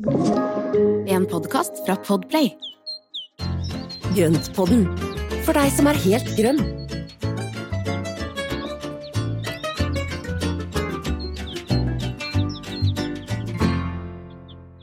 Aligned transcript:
En 0.00 1.26
podkast 1.28 1.82
fra 1.84 1.92
Podplay. 2.00 2.46
Grøntpodden, 4.16 4.86
for 5.44 5.52
deg 5.52 5.68
som 5.74 5.90
er 5.90 5.98
helt 6.00 6.30
grønn. 6.38 6.62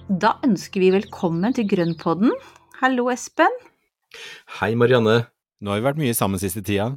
Da 0.06 0.36
ønsker 0.46 0.86
vi 0.86 0.92
velkommen 0.94 1.58
til 1.58 1.66
Grønnpodden. 1.72 2.38
Hallo, 2.84 3.10
Espen. 3.10 3.58
Hei, 4.62 4.76
Marianne. 4.78 5.24
Nå 5.58 5.74
har 5.74 5.82
vi 5.82 5.90
vært 5.90 6.04
mye 6.04 6.14
sammen 6.14 6.38
siste 6.38 6.62
tida. 6.62 6.92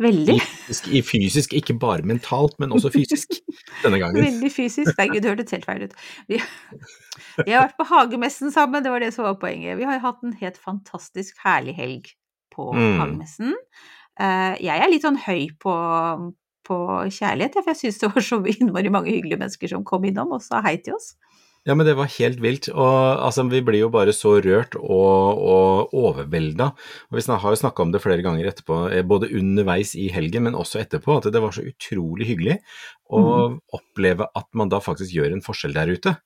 Veldig. 0.00 0.34
I 0.38 0.40
fysisk, 0.40 0.86
I 0.88 1.02
fysisk, 1.04 1.52
ikke 1.58 1.74
bare 1.80 2.06
mentalt, 2.08 2.54
men 2.62 2.72
også 2.72 2.88
fysisk 2.94 3.34
denne 3.84 3.98
gangen. 4.00 4.16
Veldig 4.24 4.50
fysisk. 4.54 4.94
Nei, 4.96 5.08
gud, 5.12 5.20
det 5.22 5.32
hørtes 5.34 5.52
helt 5.52 5.66
feil 5.68 5.84
ut. 5.84 5.94
Vi, 6.30 6.40
vi 7.44 7.52
har 7.52 7.66
vært 7.66 7.76
på 7.76 7.86
hagemessen 7.90 8.52
sammen, 8.54 8.82
det 8.86 8.92
var 8.94 9.04
det 9.04 9.12
som 9.16 9.26
var 9.28 9.36
poenget. 9.42 9.76
Vi 9.80 9.84
har 9.88 10.00
hatt 10.00 10.22
en 10.24 10.32
helt 10.40 10.56
fantastisk 10.60 11.36
herlig 11.44 11.76
helg 11.76 12.12
på 12.54 12.70
Mm. 12.74 12.96
hagemessen. 12.98 13.52
Eh, 14.20 14.56
jeg 14.64 14.80
er 14.82 14.90
litt 14.90 15.04
sånn 15.06 15.20
høy 15.20 15.46
på, 15.62 15.74
på 16.66 16.78
kjærlighet, 17.12 17.54
for 17.60 17.70
jeg 17.72 17.78
syns 17.84 18.00
det 18.02 18.10
var 18.14 18.24
så 18.26 18.40
innmari 18.56 18.90
mange 18.92 19.12
hyggelige 19.12 19.38
mennesker 19.40 19.68
som 19.74 19.84
kom 19.86 20.04
innom 20.08 20.32
og 20.36 20.42
sa 20.44 20.60
hei 20.64 20.76
til 20.80 20.96
oss. 20.96 21.12
Ja, 21.70 21.76
men 21.78 21.86
det 21.86 21.92
var 21.94 22.08
helt 22.10 22.40
vilt. 22.42 22.66
Og 22.72 22.94
altså, 23.22 23.44
vi 23.46 23.60
blir 23.62 23.84
jo 23.84 23.90
bare 23.94 24.10
så 24.16 24.32
rørt 24.42 24.74
og, 24.74 25.38
og 25.38 25.92
overvelda. 25.94 26.72
Og 27.06 27.18
vi 27.18 27.22
har 27.30 27.54
jo 27.54 27.60
snakka 27.60 27.84
om 27.84 27.92
det 27.94 28.00
flere 28.02 28.24
ganger 28.26 28.48
etterpå, 28.50 28.78
eh, 28.90 29.04
både 29.06 29.30
underveis 29.38 29.92
i 29.94 30.08
helgen, 30.10 30.48
men 30.48 30.58
også 30.58 30.80
etterpå, 30.82 31.20
at 31.20 31.30
det 31.30 31.42
var 31.44 31.54
så 31.54 31.62
utrolig 31.68 32.26
hyggelig 32.32 32.58
å 33.14 33.22
oppleve 33.76 34.26
at 34.34 34.48
man 34.58 34.72
da 34.72 34.82
faktisk 34.82 35.14
gjør 35.14 35.36
en 35.36 35.44
forskjell 35.46 35.78
der 35.78 35.94
ute. 35.94 36.16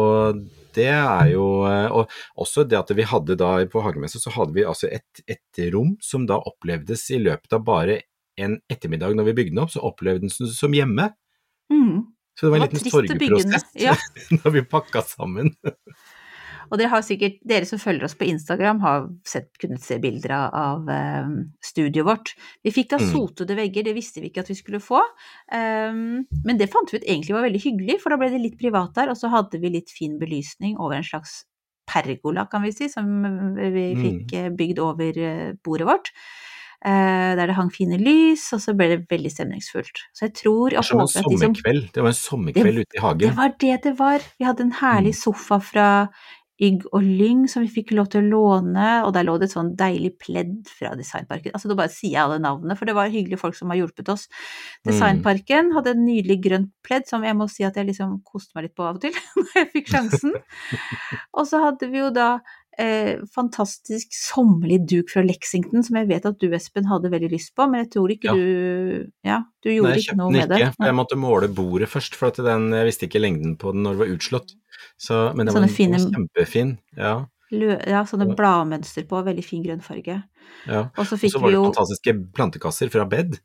Og 0.00 0.40
det 0.74 0.88
er 0.88 1.28
jo 1.30 1.44
eh, 1.68 1.92
Og 1.94 2.10
også 2.42 2.64
det 2.66 2.80
at 2.80 2.88
vi 2.96 3.04
hadde 3.06 3.36
da 3.38 3.52
på 3.70 3.84
hagemessa, 3.84 4.18
så 4.22 4.32
hadde 4.32 4.56
vi 4.56 4.64
altså 4.66 4.88
et, 4.88 5.22
et 5.28 5.62
rom 5.76 5.92
som 6.02 6.24
da 6.26 6.40
opplevdes 6.40 7.04
i 7.12 7.20
løpet 7.20 7.52
av 7.52 7.68
bare 7.68 8.00
en 8.40 8.58
ettermiddag 8.72 9.12
når 9.16 9.28
vi 9.28 9.38
bygde 9.42 9.56
den 9.58 9.62
opp, 9.62 9.76
så 9.76 9.84
opplevde 9.84 10.24
den 10.24 10.32
som, 10.32 10.48
som 10.48 10.74
hjemme. 10.76 11.12
Mm. 11.72 12.15
Så 12.36 12.46
det 12.46 12.52
var 12.52 12.60
en 12.60 12.68
liten 12.68 12.90
sorgprosess 12.92 13.70
ja. 13.80 13.94
når 14.42 14.52
vi 14.58 14.62
pakka 14.68 15.02
sammen. 15.06 15.54
Og 16.66 16.80
dere 16.80 16.90
har 16.90 17.02
sikkert, 17.06 17.36
dere 17.46 17.66
som 17.68 17.78
følger 17.78 18.08
oss 18.08 18.16
på 18.18 18.26
Instagram, 18.26 18.80
har 18.82 19.04
sett, 19.28 19.52
kunnet 19.62 19.84
se 19.84 20.00
bilder 20.02 20.32
av, 20.34 20.56
av 20.58 20.88
eh, 20.90 21.28
studioet 21.62 22.08
vårt. 22.08 22.32
Vi 22.66 22.72
fikk 22.74 22.90
da 22.90 22.98
Mm. 22.98 23.06
sotede 23.12 23.54
vegger, 23.54 23.86
det 23.86 23.94
visste 23.94 24.18
vi 24.20 24.32
ikke 24.32 24.42
at 24.42 24.50
vi 24.50 24.56
skulle 24.58 24.80
få. 24.82 24.98
Um, 25.54 26.24
men 26.42 26.58
det 26.58 26.66
fant 26.72 26.90
vi 26.90 26.98
ut 26.98 27.06
egentlig 27.06 27.36
var 27.36 27.46
veldig 27.46 27.62
hyggelig, 27.62 28.00
for 28.02 28.10
da 28.10 28.18
ble 28.18 28.32
det 28.34 28.42
litt 28.42 28.58
privat 28.58 28.96
der, 28.98 29.12
og 29.14 29.20
så 29.20 29.30
hadde 29.30 29.60
vi 29.62 29.70
litt 29.76 29.94
fin 29.94 30.18
belysning 30.18 30.74
over 30.76 30.98
en 30.98 31.06
slags 31.06 31.44
pergola, 31.86 32.48
kan 32.50 32.66
vi 32.66 32.72
si, 32.74 32.88
som 32.90 33.06
vi 33.54 33.86
Mm. 33.94 34.02
fikk 34.02 34.34
eh, 34.34 34.50
bygd 34.50 34.82
over 34.82 35.22
eh, 35.22 35.52
bordet 35.62 35.86
vårt. 35.86 36.10
Eh, 36.86 37.32
der 37.34 37.48
det 37.50 37.56
hang 37.58 37.70
fine 37.74 37.98
lys, 37.98 38.44
og 38.54 38.60
så 38.62 38.70
ble 38.78 38.86
det 38.92 39.00
veldig 39.10 39.30
stemningsfullt. 39.32 40.04
Så 40.14 40.28
jeg 40.28 40.36
tror 40.38 40.76
var 40.76 40.86
som 40.86 41.00
en 41.00 41.08
håper 41.08 41.18
at 41.18 41.30
de 41.32 41.38
som 41.40 41.40
sommerkveld. 41.48 41.86
Det 41.96 42.02
var 42.04 42.12
en 42.12 42.20
sommerkveld 42.20 42.82
ute 42.84 42.98
i 42.98 43.02
hagen. 43.02 43.24
det 43.26 43.36
var 43.36 43.54
det 43.58 43.76
det 43.82 43.94
var. 43.98 44.26
Vi 44.38 44.46
hadde 44.46 44.62
en 44.68 44.74
herlig 44.78 45.14
Mm. 45.16 45.20
sofa 45.24 45.58
fra 45.58 45.88
Ygg 46.62 46.86
og 46.94 47.02
Lyng 47.02 47.42
som 47.52 47.64
vi 47.66 47.68
fikk 47.68 47.90
lov 47.92 48.06
til 48.08 48.22
å 48.22 48.28
låne, 48.30 49.04
og 49.04 49.12
der 49.12 49.26
lå 49.26 49.34
det 49.38 49.50
et 49.50 49.56
sånn 49.56 49.74
deilig 49.76 50.14
pledd 50.22 50.54
fra 50.70 50.94
Designparken. 50.96 51.52
Altså, 51.52 51.68
da 51.68 51.74
bare 51.74 51.92
sier 51.92 52.14
jeg 52.14 52.22
alle 52.22 52.38
navnene, 52.40 52.76
for 52.78 52.88
det 52.88 52.94
var 52.96 53.10
hyggelige 53.12 53.42
folk 53.42 53.58
som 53.58 53.68
har 53.68 53.76
hjulpet 53.82 54.08
oss. 54.08 54.28
Mm. 54.86 54.92
Designparken 54.92 55.72
hadde 55.74 55.92
en 55.92 56.06
nydelig 56.06 56.38
grønt 56.46 56.70
pledd 56.86 57.08
som 57.10 57.26
jeg 57.26 57.36
må 57.36 57.48
si 57.50 57.66
at 57.66 57.76
jeg 57.76 57.90
liksom 57.90 58.22
koste 58.24 58.54
meg 58.54 58.68
litt 58.70 58.76
på 58.78 58.86
av 58.86 58.96
og 58.96 59.04
til, 59.04 59.12
når 59.36 59.58
jeg 59.58 59.72
fikk 59.74 59.92
sjansen. 59.92 60.38
og 61.36 61.50
så 61.50 61.60
hadde 61.66 61.90
vi 61.90 61.98
jo 61.98 62.08
da 62.14 62.38
eh, 62.78 63.18
fantastisk 63.34 64.12
sommerlig 64.12 64.80
duk 64.88 65.10
fra 65.12 65.22
Lexington, 65.24 65.82
som 65.86 65.96
jeg 65.96 66.08
vet 66.10 66.26
at 66.28 66.38
du, 66.40 66.48
Espen, 66.56 66.86
hadde 66.90 67.10
veldig 67.12 67.30
lyst 67.32 67.54
på, 67.56 67.66
men 67.70 67.84
jeg 67.84 67.90
tror 67.96 68.12
ikke 68.14 68.30
Ja. 68.30 68.34
du 68.34 69.12
Ja, 69.24 69.38
du 69.64 69.70
gjorde 69.70 69.88
Nei, 69.90 69.96
jeg 69.96 70.04
ikke 70.04 70.12
kjøpte 70.12 70.20
noe 70.22 70.32
den 70.32 70.40
med 70.40 70.48
det. 70.48 70.58
ikke, 70.60 70.74
for 70.76 70.86
jeg 70.90 70.94
måtte 71.00 71.16
måle 71.20 71.48
bordet 71.48 71.88
først, 71.88 72.14
for 72.14 72.30
den, 72.30 72.70
jeg 72.72 72.86
visste 72.90 73.06
ikke 73.08 73.20
lengden 73.22 73.56
på 73.58 73.72
den 73.72 73.82
når 73.86 73.96
det 73.96 74.02
var 74.04 74.12
utslått. 74.16 74.52
Så, 75.00 75.22
men 75.36 75.46
den 75.46 75.54
var, 75.54 75.62
en, 75.62 75.68
fine- 75.68 75.98
kjempefin. 76.02 76.78
Ja, 76.96 77.26
ja, 77.50 78.00
sånne 78.08 78.34
bladmønster 78.36 79.06
på, 79.06 79.20
veldig 79.26 79.44
fin 79.44 79.62
grønnfarge. 79.62 80.16
ja. 80.66 80.80
Og 80.96 81.06
så 81.06 81.18
fikk 81.20 81.36
vi 81.44 81.52
jo 81.54 81.64
fantastiske 81.68 82.14
plantekasser 82.34 82.90
fra 82.90 83.04
Bed, 83.06 83.38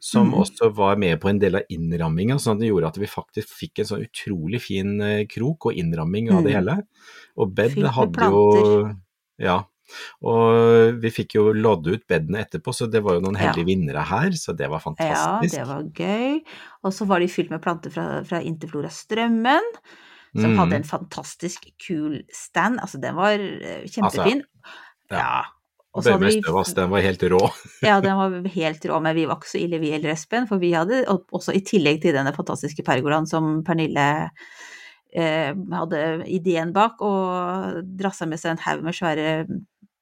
som 0.00 0.28
mm. 0.28 0.34
også 0.42 0.70
var 0.76 0.96
med 1.00 1.20
på 1.20 1.28
en 1.30 1.38
del 1.38 1.56
av 1.56 1.62
innramminga, 1.72 2.36
sånn 2.38 2.56
at 2.56 2.60
det 2.64 2.68
gjorde 2.72 2.88
at 2.92 2.98
vi 3.00 3.06
faktisk 3.06 3.48
fikk 3.48 3.80
en 3.80 3.90
sånn 3.92 4.04
utrolig 4.04 4.60
fin 4.60 5.00
eh, 5.00 5.24
krok 5.30 5.70
og 5.70 5.72
innramming 5.80 6.30
av 6.32 6.44
det 6.44 6.52
Mhm. 6.52 6.58
hele. 6.60 6.76
Og 7.36 7.54
Bed 7.54 7.72
Fylt 7.72 7.94
hadde 7.96 8.30
jo 8.30 8.94
Ja. 9.38 9.64
Og 10.26 10.96
vi 11.00 11.10
fikk 11.14 11.36
jo 11.36 11.52
lodd 11.52 11.86
ut 11.86 12.06
bedene 12.10 12.40
etterpå, 12.42 12.72
så 12.74 12.90
det 12.90 13.02
var 13.04 13.14
jo 13.14 13.20
noen 13.20 13.36
Ja. 13.38 13.52
heldige 13.52 13.66
vinnere 13.68 14.02
her, 14.04 14.30
så 14.32 14.56
det 14.56 14.68
var 14.68 14.80
fantastisk. 14.80 15.56
Ja, 15.56 15.64
det 15.64 15.68
var 15.68 15.82
gøy. 15.94 16.42
Og 16.82 16.92
så 16.92 17.06
var 17.06 17.20
de 17.20 17.28
fylt 17.28 17.50
med 17.50 17.62
planter 17.62 17.90
fra, 17.90 18.24
fra 18.24 18.40
Interflora 18.42 18.90
Strømmen, 18.90 19.62
som 20.36 20.52
mm. 20.52 20.58
hadde 20.60 20.80
en 20.80 20.88
fantastisk 20.88 21.68
kul 21.82 22.20
stand. 22.32 22.80
Altså, 22.84 23.00
den 23.02 23.16
var 23.18 23.36
kjempefin. 23.36 23.92
kjempefin. 23.92 24.42
ja. 25.10 25.20
ja. 25.20 25.44
Og 25.96 26.04
så 26.04 26.12
hadde 26.12 26.28
vi 26.28 26.74
den 26.76 26.90
var 26.92 27.04
helt 27.06 27.22
rå. 27.32 27.38
Ja, 27.86 28.00
den 28.04 28.18
var 28.18 28.34
helt 28.52 28.84
rå, 28.84 28.98
men 29.00 29.16
vi 29.16 29.24
var 29.28 29.38
ikke 29.40 29.48
så 29.54 29.60
ille 29.62 29.80
vi 29.80 29.94
eller 29.96 30.12
Espen. 30.12 30.48
For 30.48 30.60
vi 30.60 30.74
hadde 30.76 31.04
også, 31.08 31.54
i 31.56 31.62
tillegg 31.64 32.02
til 32.02 32.12
denne 32.16 32.34
fantastiske 32.36 32.84
pergolaen 32.84 33.28
som 33.28 33.62
Pernille 33.64 34.04
eh, 35.16 35.56
hadde 35.72 36.02
ideen 36.28 36.74
bak, 36.76 37.00
og 37.00 37.80
drassa 37.96 38.28
med 38.28 38.42
seg 38.42 38.54
en 38.54 38.62
haug 38.66 38.84
med 38.84 38.98
svære 38.98 39.30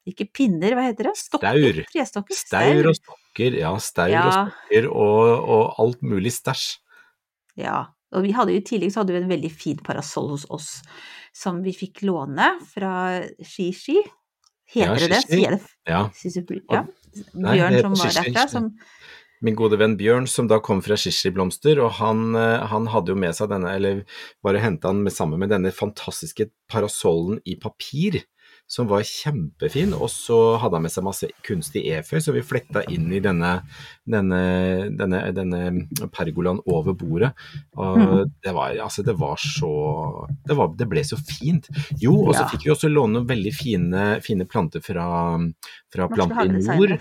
ikke 0.05 0.27
pinner, 0.37 0.75
hva 0.77 0.89
heter 0.89 1.09
det? 1.09 1.15
Stokker? 1.17 1.55
Staur. 1.55 1.85
Trestokker? 1.95 2.37
Staur 2.37 2.91
og 2.91 2.99
stokker, 2.99 3.55
ja, 3.63 3.71
staur 3.81 4.13
Ja. 4.13 4.25
og 4.27 4.35
stokker 4.35 4.89
og, 4.91 5.47
og 5.55 5.79
alt 5.81 6.03
mulig 6.05 6.35
stæsj. 6.35 6.67
Ja, 7.57 7.87
og 8.15 8.25
vi 8.27 8.35
hadde 8.37 8.55
i 8.55 8.63
tillegg 8.65 8.93
så 8.95 9.03
hadde 9.03 9.17
vi 9.17 9.23
en 9.23 9.31
veldig 9.33 9.51
fin 9.53 9.81
parasoll 9.85 10.31
hos 10.35 10.47
oss, 10.55 10.69
som 11.35 11.63
vi 11.65 11.75
fikk 11.77 12.05
låne 12.07 12.55
fra 12.71 13.23
Shishi. 13.43 14.01
Heter 14.75 14.95
Ja, 14.95 14.95
det? 14.95 15.23
Shishi. 15.25 15.33
Sier 15.33 15.43
jeg 15.45 15.57
det? 15.59 15.73
Ja. 15.91 16.03
Ja. 16.73 16.85
Bjørn 17.35 17.81
som 17.83 17.99
var 18.01 18.15
derfra, 18.21 18.47
som 18.51 18.71
Min 19.45 19.57
gode 19.59 19.77
venn 19.77 19.97
Bjørn, 20.01 20.25
som 20.31 20.47
da 20.49 20.57
kom 20.65 20.79
fra 20.81 20.97
Shishi-blomster, 20.97 21.77
og 21.85 21.91
han, 21.99 22.31
eh, 22.39 22.63
han 22.71 22.87
hadde 22.89 23.13
jo 23.13 23.19
med 23.19 23.35
seg 23.37 23.51
denne, 23.51 23.75
eller 23.77 24.05
bare 24.47 24.63
henta 24.63 24.89
den 24.89 25.03
med, 25.05 25.13
sammen 25.13 25.43
med 25.43 25.51
denne 25.53 25.73
fantastiske 25.75 26.47
parasollen 26.73 27.43
i 27.45 27.59
papir, 27.61 28.23
som 28.67 28.89
var 28.89 29.05
kjempefin, 29.05 29.93
og 29.95 30.09
så 30.11 30.57
hadde 30.59 30.79
han 30.79 30.83
med 30.87 30.93
seg 30.93 31.05
masse 31.07 31.29
kunstig 31.45 31.83
eføy, 31.95 32.17
så 32.25 32.33
vi 32.35 32.43
fletta 32.43 32.83
inn 32.91 33.11
i 33.13 33.21
denne, 33.23 33.51
denne, 34.09 34.41
denne, 34.99 35.21
denne 35.37 36.09
pergolaen 36.15 36.63
over 36.67 36.97
bordet. 36.97 37.33
Og 37.77 37.99
Mhm. 37.99 38.33
det 38.43 38.55
var, 38.57 38.73
altså, 38.83 39.05
det 39.05 39.17
var 39.21 39.37
så 39.37 39.73
det, 40.47 40.57
var, 40.57 40.73
det 40.77 40.89
ble 40.89 41.05
så 41.05 41.17
fint. 41.21 41.69
Jo, 42.01 42.17
og 42.27 42.35
så 42.35 42.49
fikk 42.51 42.65
vi 42.65 42.73
også 42.73 42.89
låne 42.91 43.19
noen 43.21 43.29
veldig 43.29 43.53
fine, 43.55 44.07
fine 44.25 44.47
planter 44.49 44.81
fra, 44.81 45.39
fra 45.93 46.09
Plante 46.09 46.49
i. 46.49 46.65
Nord. 46.65 46.99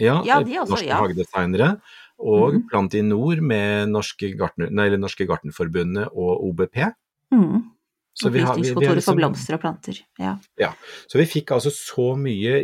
Ja, 0.00 0.22
Ja, 0.24 0.42
de 0.42 0.60
også, 0.60 0.76
norske 0.76 0.86
ja. 0.88 1.00
hagedesignere. 1.00 1.80
Og 2.20 2.54
mm. 2.54 2.62
Plant 2.68 2.94
i 2.94 3.00
Nord 3.02 3.40
med 3.40 3.88
Norske, 3.88 4.34
Gartner, 4.36 4.68
nei, 4.70 4.90
norske 5.00 5.24
Gartnerforbundet 5.26 6.08
og 6.12 6.44
OBP. 6.50 6.92
mm. 7.32 7.69
Så 8.12 8.28
vi, 8.28 8.40
har, 8.40 8.56
vi, 8.56 8.62
vi 8.62 8.68
har 8.68 8.74
Opplysningskontoret 8.74 8.90
for 8.90 8.98
liksom, 8.98 9.18
blomster 9.20 9.56
og 9.56 9.62
planter. 9.62 10.00
Ja. 10.20 10.72
så 11.06 11.20
vi 11.20 11.28
fikk 11.30 11.52
altså 11.54 11.70
så 11.72 12.08
mye 12.18 12.56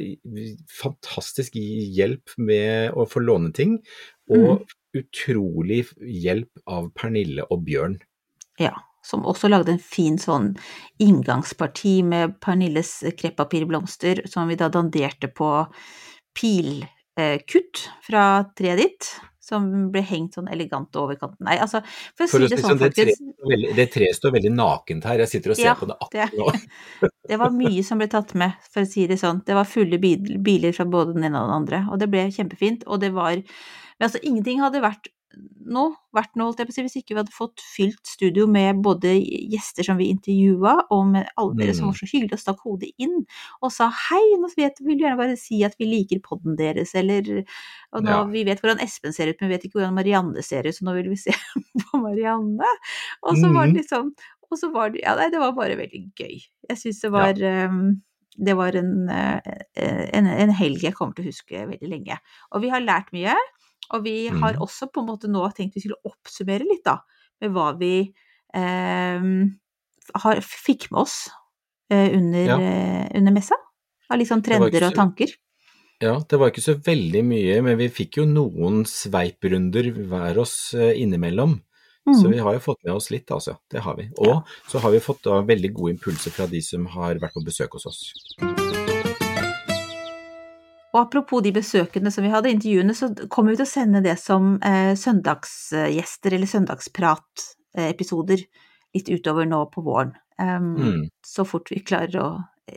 fantastisk 0.81 1.55
hjelp 1.57 2.35
med 2.43 2.97
å 2.99 3.07
få 3.09 3.23
låne 3.23 3.53
ting, 3.57 3.79
og 4.33 4.49
mm. 4.59 4.75
utrolig 5.01 5.85
hjelp 6.03 6.67
av 6.67 6.91
Pernille 6.99 7.47
og 7.47 7.65
Bjørn. 7.69 7.99
ja. 8.63 8.75
Som 9.07 9.23
også 9.23 9.47
lagde 9.47 9.71
en 9.71 9.79
fin 9.79 10.17
sånn 10.19 10.49
inngangsparti 10.99 12.01
med 12.03 12.41
Pernilles 12.43 13.05
kreppapirblomster, 13.15 14.25
som 14.27 14.51
vi 14.51 14.57
da 14.59 14.67
danderte 14.67 15.29
på 15.31 15.51
pilkutt 16.35 17.85
fra 18.03 18.25
treet 18.59 18.83
ditt. 18.83 19.13
Som 19.47 19.67
ble 19.95 20.03
hengt 20.03 20.35
sånn 20.35 20.49
elegant 20.51 20.97
over 20.99 21.15
kanten. 21.21 21.45
Nei, 21.47 21.55
altså, 21.63 21.79
for 22.17 22.27
å 22.27 22.31
For 22.33 22.43
si 22.43 22.49
det 22.51 22.59
si 22.59 22.65
sånn, 22.65 22.81
sånn, 22.81 22.81
det, 22.83 22.95
treet 22.97 23.15
folkens. 23.95 24.17
står 24.19 24.33
veldig- 24.35 24.55
nakent 24.59 25.05
her, 25.07 25.19
jeg 25.23 25.29
sitter 25.37 25.53
og 25.55 25.57
ser 25.61 25.69
Ja, 25.69 25.75
på 25.79 25.87
det- 25.87 25.97
akkurat 26.03 26.33
nå. 26.35 26.47
Det 27.29 27.39
var 27.39 27.51
mye 27.51 27.83
som 27.87 27.99
ble 27.99 28.07
tatt 28.11 28.35
med, 28.35 28.53
for 28.71 28.83
å 28.83 28.87
si 28.91 29.07
det 29.07 29.19
sånn. 29.19 29.45
Det 29.47 29.55
var 29.55 29.65
fulle 29.67 29.99
biler 29.99 30.73
fra 30.75 30.85
både 30.87 31.15
den 31.15 31.25
ene 31.31 31.39
og 31.43 31.49
den 31.49 31.57
andre, 31.63 31.81
og 31.91 31.99
det 32.03 32.11
ble 32.11 32.27
kjempefint. 32.31 32.83
Og 32.87 33.01
det 33.01 33.13
var 33.15 33.37
Men 33.99 34.11
altså, 34.11 34.21
ingenting 34.23 34.59
hadde 34.61 34.83
vært 34.85 35.07
nå, 35.67 35.83
vært 36.17 36.37
noe, 36.39 36.47
holdt 36.49 36.61
jeg 36.63 36.69
på 36.69 36.73
å 36.73 36.77
si, 36.77 36.83
hvis 36.87 36.97
ikke 37.01 37.15
vi 37.15 37.21
hadde 37.21 37.35
fått 37.35 37.61
fylt 37.61 38.09
studio 38.09 38.47
med 38.49 38.79
både 38.85 39.11
gjester 39.19 39.85
som 39.89 39.99
vi 39.99 40.07
intervjua, 40.15 40.77
og 40.95 41.03
med 41.13 41.27
alle 41.37 41.57
dere 41.59 41.75
som 41.75 41.87
Mm. 41.87 41.91
var 41.91 41.99
så 41.99 42.09
hyggelige 42.13 42.39
og 42.39 42.43
stakk 42.43 42.61
hodet 42.65 42.91
inn 43.03 43.17
og 43.63 43.73
sa 43.75 43.91
hei, 43.91 44.23
nå 44.39 44.49
vet, 44.57 44.79
vil 44.81 44.99
gjerne 45.03 45.19
bare 45.19 45.37
si 45.37 45.63
at 45.67 45.75
vi 45.79 45.89
liker 45.91 46.23
podden 46.25 46.57
deres, 46.57 46.95
eller 46.95 47.45
Og 47.93 48.03
nå, 48.05 48.11
Ja. 48.11 48.25
vi 48.25 48.45
vet 48.45 48.61
hvordan 48.61 48.81
Espen 48.83 49.13
ser 49.13 49.29
ut, 49.29 49.37
men 49.41 49.49
vi 49.51 49.55
vet 49.57 49.65
ikke 49.65 49.81
hvordan 49.81 49.95
Marianne 49.95 50.43
ser 50.43 50.67
ut, 50.67 50.75
så 50.75 50.85
nå 50.85 50.95
vil 50.95 51.09
vi 51.11 51.17
se 51.17 51.33
på 51.91 52.01
Marianne. 52.01 52.65
Og 53.23 53.37
så 53.37 53.53
var 53.53 53.67
det 53.67 53.83
liksom 53.83 54.15
Og 54.51 54.59
så 54.59 54.71
var 54.73 54.91
det 54.91 55.01
Ja, 55.03 55.17
nei, 55.17 55.29
det 55.31 55.41
var 55.41 55.53
bare 55.53 55.77
veldig 55.77 56.13
gøy. 56.15 56.39
Jeg 56.71 56.79
syns 56.79 57.01
det 57.03 57.11
var 57.11 57.35
um, 57.69 58.01
Det 58.39 58.55
var 58.57 58.77
en, 58.77 59.09
uh, 59.09 59.41
en, 59.77 60.27
en, 60.27 60.51
helg 60.51 60.83
jeg 60.85 60.95
kommer 60.95 61.15
til 61.17 61.25
å 61.25 61.31
huske 61.33 61.67
veldig 61.67 61.89
lenge. 61.89 62.19
Og 62.53 62.63
vi 62.63 62.69
har 62.69 62.81
lært 62.85 63.11
mye. 63.13 63.35
Og 63.95 64.03
vi 64.05 64.29
har 64.29 64.55
Mm. 64.55 64.61
også 64.63 64.89
på 64.93 65.01
en 65.01 65.07
måte 65.07 65.29
nå 65.31 65.45
tenkt 65.55 65.75
vi 65.75 65.81
skulle 65.81 66.01
oppsummere 66.05 66.65
litt, 66.67 66.85
da, 66.85 66.99
med 67.41 67.53
hva 67.53 67.79
vi 67.79 68.13
eh, 68.55 69.21
har, 70.15 70.37
fikk 70.41 70.91
med 70.91 71.01
oss 71.03 71.29
eh, 71.91 72.11
under, 72.17 72.47
Ja. 72.47 72.57
uh, 72.59 73.09
under 73.19 73.33
messa. 73.33 73.55
Av 74.11 74.19
litt 74.19 74.29
sånn 74.29 74.43
var 74.43 74.59
trender 74.71 74.87
og 74.89 74.95
tanker. 74.95 75.35
Ja, 76.01 76.19
det 76.29 76.39
var 76.39 76.51
ikke 76.51 76.63
så 76.63 76.75
veldig 76.83 77.23
mye, 77.25 77.63
men 77.63 77.79
vi 77.79 77.89
fikk 77.89 78.19
jo 78.19 78.25
noen 78.27 78.85
sveiprunder 78.85 79.93
hver 80.09 80.39
oss 80.39 80.75
eh, 80.75 80.93
innimellom. 81.01 81.61
Så 82.07 82.27
Mm. 82.27 82.31
vi 82.33 82.39
har 82.39 82.53
jo 82.55 82.61
fått 82.61 82.85
med 82.85 82.95
oss 82.95 83.11
litt, 83.11 83.27
altså. 83.31 83.57
Det 83.69 83.81
har 83.83 83.97
vi. 83.97 84.09
Og 84.19 84.45
så 84.69 84.79
har 84.79 84.93
vi 84.93 85.01
fått 85.01 85.23
da 85.25 85.41
veldig 85.43 85.73
gode 85.75 85.97
impulser 85.99 86.31
fra 86.31 86.47
de 86.47 86.61
som 86.61 86.87
har 86.87 87.17
vært 87.17 87.35
på 87.35 87.43
besøk 87.45 87.73
hos 87.73 87.87
oss. 87.87 88.86
Og 90.97 91.03
apropos 91.03 91.43
de 91.45 91.53
besøkene 91.53 92.09
som 92.15 92.25
vi 92.25 92.31
hadde, 92.33 92.49
intervjuene, 92.57 92.95
så 92.97 93.11
kommer 93.29 93.53
vi 93.53 93.59
til 93.61 93.67
å 93.67 93.69
sende 93.77 94.01
det 94.05 94.15
som 94.23 94.55
eh, 94.65 94.95
søndagsgjester 94.97 96.33
eller 96.39 96.49
søndagspratepisoder 96.49 98.45
litt 98.97 99.11
utover 99.13 99.45
nå 99.49 99.67
på 99.75 99.85
våren. 99.85 100.15
Um, 100.41 100.73
Mm. 100.77 101.03
Så 101.25 101.45
fort 101.49 101.71
vi 101.73 101.81
klarer 101.85 102.17
å 102.21 102.29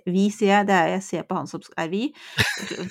Vi, 0.05 0.27
sier 0.29 0.51
jeg, 0.53 0.67
det 0.69 0.75
er 0.77 0.89
jeg 0.93 1.01
ser 1.01 1.23
på 1.25 1.33
han 1.35 1.47
som 1.49 1.63
er 1.81 1.87
vi, 1.89 2.11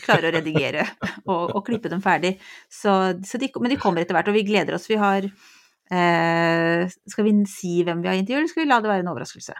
klarer 0.03 0.33
å 0.33 0.35
redigere 0.35 0.83
og, 1.31 1.53
og 1.55 1.61
klippe 1.69 1.89
dem 1.93 2.03
ferdig. 2.03 2.33
Så, 2.67 2.91
så 3.23 3.39
de, 3.39 3.53
men 3.63 3.71
de 3.71 3.79
kommer 3.79 4.03
etter 4.03 4.17
hvert, 4.19 4.27
og 4.33 4.35
vi 4.35 4.43
gleder 4.49 4.75
oss. 4.75 4.89
Vi 4.91 4.99
har 4.99 5.29
eh, 5.29 6.89
Skal 7.07 7.29
vi 7.29 7.35
si 7.47 7.77
hvem 7.87 8.03
vi 8.03 8.11
har 8.11 8.19
intervjuet, 8.19 8.43
eller 8.43 8.51
skal 8.51 8.65
vi 8.65 8.69
la 8.73 8.81
det 8.83 8.91
være 8.91 9.05
en 9.07 9.13
overraskelse? 9.13 9.55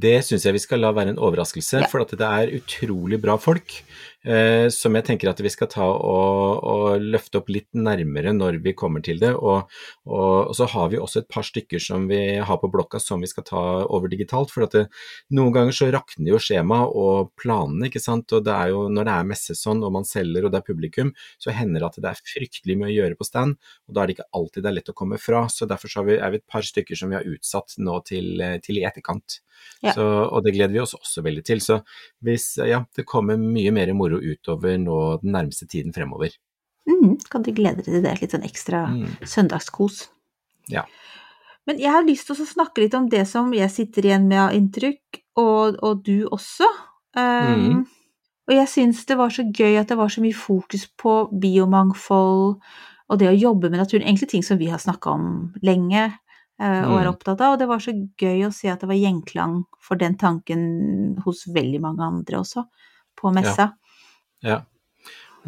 Det 0.00 0.14
syns 0.24 0.48
jeg 0.48 0.56
vi 0.56 0.64
skal 0.64 0.80
la 0.80 0.94
være 0.96 1.12
en 1.12 1.20
overraskelse, 1.28 1.84
Ja. 1.84 1.90
for 1.92 2.08
det 2.08 2.24
er 2.24 2.56
utrolig 2.56 3.20
bra 3.20 3.36
folk. 3.36 3.82
Eh, 4.26 4.66
som 4.74 4.96
jeg 4.98 5.04
tenker 5.06 5.30
at 5.30 5.38
vi 5.38 5.50
skal 5.52 5.68
ta 5.70 5.84
og, 5.86 6.64
og 6.66 7.04
løfte 7.04 7.38
opp 7.38 7.52
litt 7.54 7.68
nærmere 7.78 8.32
når 8.34 8.58
vi 8.64 8.74
kommer 8.76 9.02
til 9.04 9.20
det. 9.22 9.30
Og, 9.36 9.70
og, 10.10 10.50
og 10.50 10.54
så 10.58 10.66
har 10.72 10.90
vi 10.90 10.98
også 10.98 11.22
et 11.22 11.28
par 11.30 11.46
stykker 11.46 11.82
som 11.82 12.08
vi 12.10 12.20
har 12.42 12.58
på 12.58 12.70
blokka 12.72 12.98
som 13.02 13.22
vi 13.22 13.30
skal 13.30 13.46
ta 13.46 13.62
over 13.86 14.10
digitalt. 14.10 14.50
For 14.54 14.66
at 14.66 14.74
det, 14.74 14.84
noen 15.38 15.54
ganger 15.54 15.76
så 15.76 15.90
rakner 15.94 16.32
jo 16.32 16.42
skjema 16.42 16.82
og 16.88 17.30
planene, 17.38 17.86
ikke 17.88 18.02
sant. 18.02 18.34
Og 18.34 18.44
det 18.46 18.54
er 18.54 18.74
jo 18.74 18.86
når 18.90 19.08
det 19.08 19.16
er 19.16 19.32
messe 19.32 19.58
sånn 19.58 19.84
og 19.86 19.94
man 20.00 20.08
selger 20.08 20.48
og 20.48 20.54
det 20.54 20.62
er 20.62 20.68
publikum, 20.72 21.14
så 21.38 21.54
hender 21.54 21.84
det 21.84 21.92
at 21.92 22.02
det 22.02 22.12
er 22.12 22.24
fryktelig 22.34 22.78
mye 22.80 22.90
å 22.90 22.96
gjøre 22.98 23.20
på 23.20 23.28
stand. 23.28 23.58
Og 23.86 23.94
da 23.94 24.02
er 24.02 24.10
det 24.10 24.18
ikke 24.18 24.30
alltid 24.40 24.64
det 24.64 24.72
er 24.72 24.80
lett 24.80 24.94
å 24.94 24.98
komme 24.98 25.22
fra. 25.22 25.46
Så 25.52 25.70
derfor 25.70 25.92
så 25.92 26.02
har 26.02 26.10
vi, 26.10 26.18
er 26.18 26.34
vi 26.34 26.42
et 26.42 26.50
par 26.50 26.66
stykker 26.66 26.98
som 26.98 27.12
vi 27.12 27.20
har 27.20 27.36
utsatt 27.36 27.78
nå 27.78 28.00
til, 28.08 28.34
til 28.64 28.82
i 28.82 28.88
etterkant. 28.88 29.44
Ja. 29.82 29.92
Så, 29.94 30.02
og 30.02 30.42
det 30.44 30.54
gleder 30.56 30.74
vi 30.74 30.80
oss 30.82 30.96
også 30.96 31.22
veldig 31.26 31.44
til. 31.46 31.60
Så 31.62 31.80
hvis 32.24 32.50
ja, 32.66 32.82
det 32.96 33.06
kommer 33.08 33.38
mye 33.38 33.72
mer 33.74 33.92
moro 33.96 34.07
utover 34.16 34.78
nå 34.78 35.20
den 35.22 35.32
nærmeste 35.32 35.66
tiden 35.68 35.92
fremover. 35.92 36.30
Mm, 36.88 37.18
kan 37.28 37.42
dere 37.42 37.54
glede 37.54 37.76
dere 37.82 37.84
til 37.84 38.02
det? 38.02 38.20
Litt 38.22 38.30
sånn 38.32 38.44
ekstra 38.44 38.88
Mm. 38.88 39.06
søndagskos. 39.26 40.08
Ja. 40.68 40.84
Men 41.66 41.78
jeg 41.78 41.90
har 41.90 42.02
lyst 42.02 42.26
til 42.26 42.36
å 42.36 42.46
snakke 42.46 42.78
litt 42.80 42.94
om 42.94 43.08
det 43.08 43.26
som 43.28 43.52
jeg 43.52 43.70
sitter 43.70 44.02
igjen 44.02 44.26
med 44.26 44.38
av 44.38 44.52
inntrykk, 44.52 45.20
og, 45.36 45.76
og 45.82 46.02
du 46.02 46.26
også. 46.32 46.64
Um, 47.14 47.60
mm. 47.76 47.86
Og 48.48 48.54
jeg 48.54 48.68
syns 48.68 49.04
det 49.06 49.16
var 49.18 49.28
så 49.28 49.42
gøy 49.52 49.76
at 49.78 49.88
det 49.88 49.96
var 49.98 50.08
så 50.08 50.20
mye 50.22 50.32
fokus 50.34 50.86
på 50.96 51.28
biomangfold 51.38 52.60
og 53.10 53.18
det 53.18 53.28
å 53.28 53.36
jobbe 53.38 53.70
med 53.70 53.78
naturen. 53.80 54.06
Egentlig 54.06 54.28
ting 54.30 54.42
som 54.42 54.58
vi 54.58 54.66
har 54.68 54.78
snakka 54.78 55.10
om 55.10 55.52
lenge 55.62 56.06
uh, 56.60 56.84
og 56.88 56.98
er 57.00 57.04
Mhm. 57.04 57.12
opptatt 57.12 57.40
av. 57.40 57.52
Og 57.52 57.58
det 57.58 57.68
var 57.68 57.78
så 57.78 57.92
gøy 57.92 58.46
å 58.46 58.52
se 58.52 58.68
at 58.68 58.80
det 58.80 58.88
var 58.88 58.96
gjenklang 58.96 59.64
for 59.80 59.96
den 59.96 60.16
tanken 60.16 61.16
hos 61.24 61.46
veldig 61.46 61.80
mange 61.80 62.00
andre 62.02 62.38
også, 62.40 62.64
på 63.16 63.32
messa. 63.32 63.68
Ja. 63.68 63.72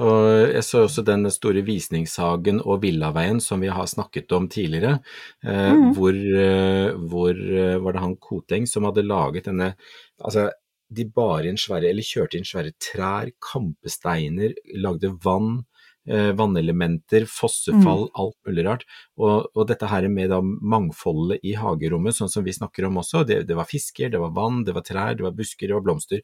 Og 0.00 0.54
jeg 0.54 0.62
så 0.64 0.84
også 0.86 1.02
den 1.04 1.28
store 1.32 1.64
visningshagen 1.66 2.60
og 2.62 2.80
villaveien 2.84 3.40
som 3.42 3.60
vi 3.60 3.68
har 3.72 3.88
snakket 3.90 4.32
om 4.32 4.46
tidligere, 4.48 5.00
eh, 5.44 5.72
mm. 5.76 5.90
hvor, 5.96 6.14
eh, 6.14 6.94
hvor 7.10 7.34
eh, 7.34 7.76
var 7.82 7.96
det 7.96 8.04
han 8.04 8.16
Koteng 8.22 8.68
som 8.70 8.88
hadde 8.88 9.06
laget 9.08 9.50
denne 9.50 9.74
Altså, 10.20 10.50
de 10.92 11.06
bar 11.16 11.46
inn 11.48 11.56
svære, 11.56 11.88
eller 11.88 12.04
kjørte 12.04 12.36
inn 12.36 12.44
svære 12.44 12.74
trær, 12.82 13.30
kampesteiner, 13.40 14.52
lagde 14.76 15.08
vann, 15.24 15.62
eh, 16.04 16.32
vannelementer, 16.36 17.24
fossefall, 17.30 18.08
alt 18.20 18.36
mulig 18.44 18.66
rart. 18.66 18.84
Og, 19.16 19.48
og 19.54 19.68
dette 19.70 19.88
her 19.88 20.08
med 20.12 20.28
da 20.34 20.42
mangfoldet 20.42 21.40
i 21.46 21.54
hagerommet, 21.56 22.18
sånn 22.18 22.32
som 22.32 22.44
vi 22.44 22.52
snakker 22.56 22.90
om 22.90 23.00
også, 23.00 23.24
det, 23.28 23.42
det 23.48 23.56
var 23.56 23.70
fisker, 23.70 24.12
det 24.12 24.20
var 24.20 24.34
vann, 24.36 24.60
det 24.66 24.76
var 24.76 24.84
trær, 24.84 25.16
det 25.16 25.24
var 25.24 25.36
busker, 25.40 25.70
det 25.70 25.78
var 25.78 25.88
blomster. 25.88 26.20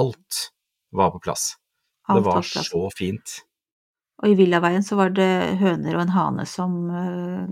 Alt 0.00 0.46
var 0.96 1.12
på 1.12 1.24
plass. 1.28 1.50
Det 2.08 2.22
var 2.24 2.42
så 2.42 2.88
fint. 2.96 3.40
Og 4.22 4.28
i 4.30 4.34
Villaveien 4.38 4.82
så 4.86 4.96
var 4.96 5.10
det 5.10 5.58
høner 5.60 5.96
og 5.96 6.00
en 6.06 6.12
hane 6.14 6.44
som 6.48 6.76
eh, 6.90 7.50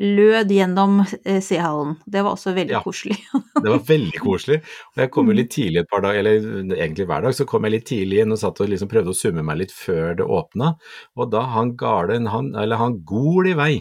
lød 0.00 0.48
gjennom 0.54 1.00
eh, 1.24 1.40
sehallen. 1.44 1.96
Det 2.06 2.22
var 2.24 2.32
også 2.38 2.54
veldig 2.56 2.72
Ja. 2.72 2.80
koselig. 2.80 3.18
Det 3.60 3.68
var 3.68 3.82
veldig 3.84 4.20
koselig. 4.28 4.60
Og 4.94 5.02
jeg 5.02 5.10
kom 5.12 5.26
jo 5.28 5.32
Mm. 5.34 5.36
litt 5.42 5.50
tidlig 5.52 5.80
et 5.82 5.90
par 5.90 6.00
dager, 6.00 6.18
eller 6.24 6.72
egentlig 6.78 7.06
hver 7.06 7.22
dag, 7.26 7.34
så 7.36 7.44
kom 7.46 7.64
jeg 7.64 7.72
litt 7.72 7.84
tidlig 7.90 8.22
inn 8.22 8.32
og 8.32 8.38
satt 8.40 8.60
og 8.64 8.68
liksom 8.72 8.88
prøvde 8.88 9.12
å 9.12 9.18
summe 9.20 9.44
meg 9.44 9.58
litt 9.58 9.72
før 9.76 10.16
det 10.16 10.24
åpna. 10.24 10.72
Og 11.16 11.30
da 11.30 11.42
han 11.52 11.74
garden, 11.76 12.26
han, 12.32 12.54
eller 12.56 12.76
han 12.80 13.02
gol 13.04 13.46
i 13.52 13.52
vei. 13.58 13.74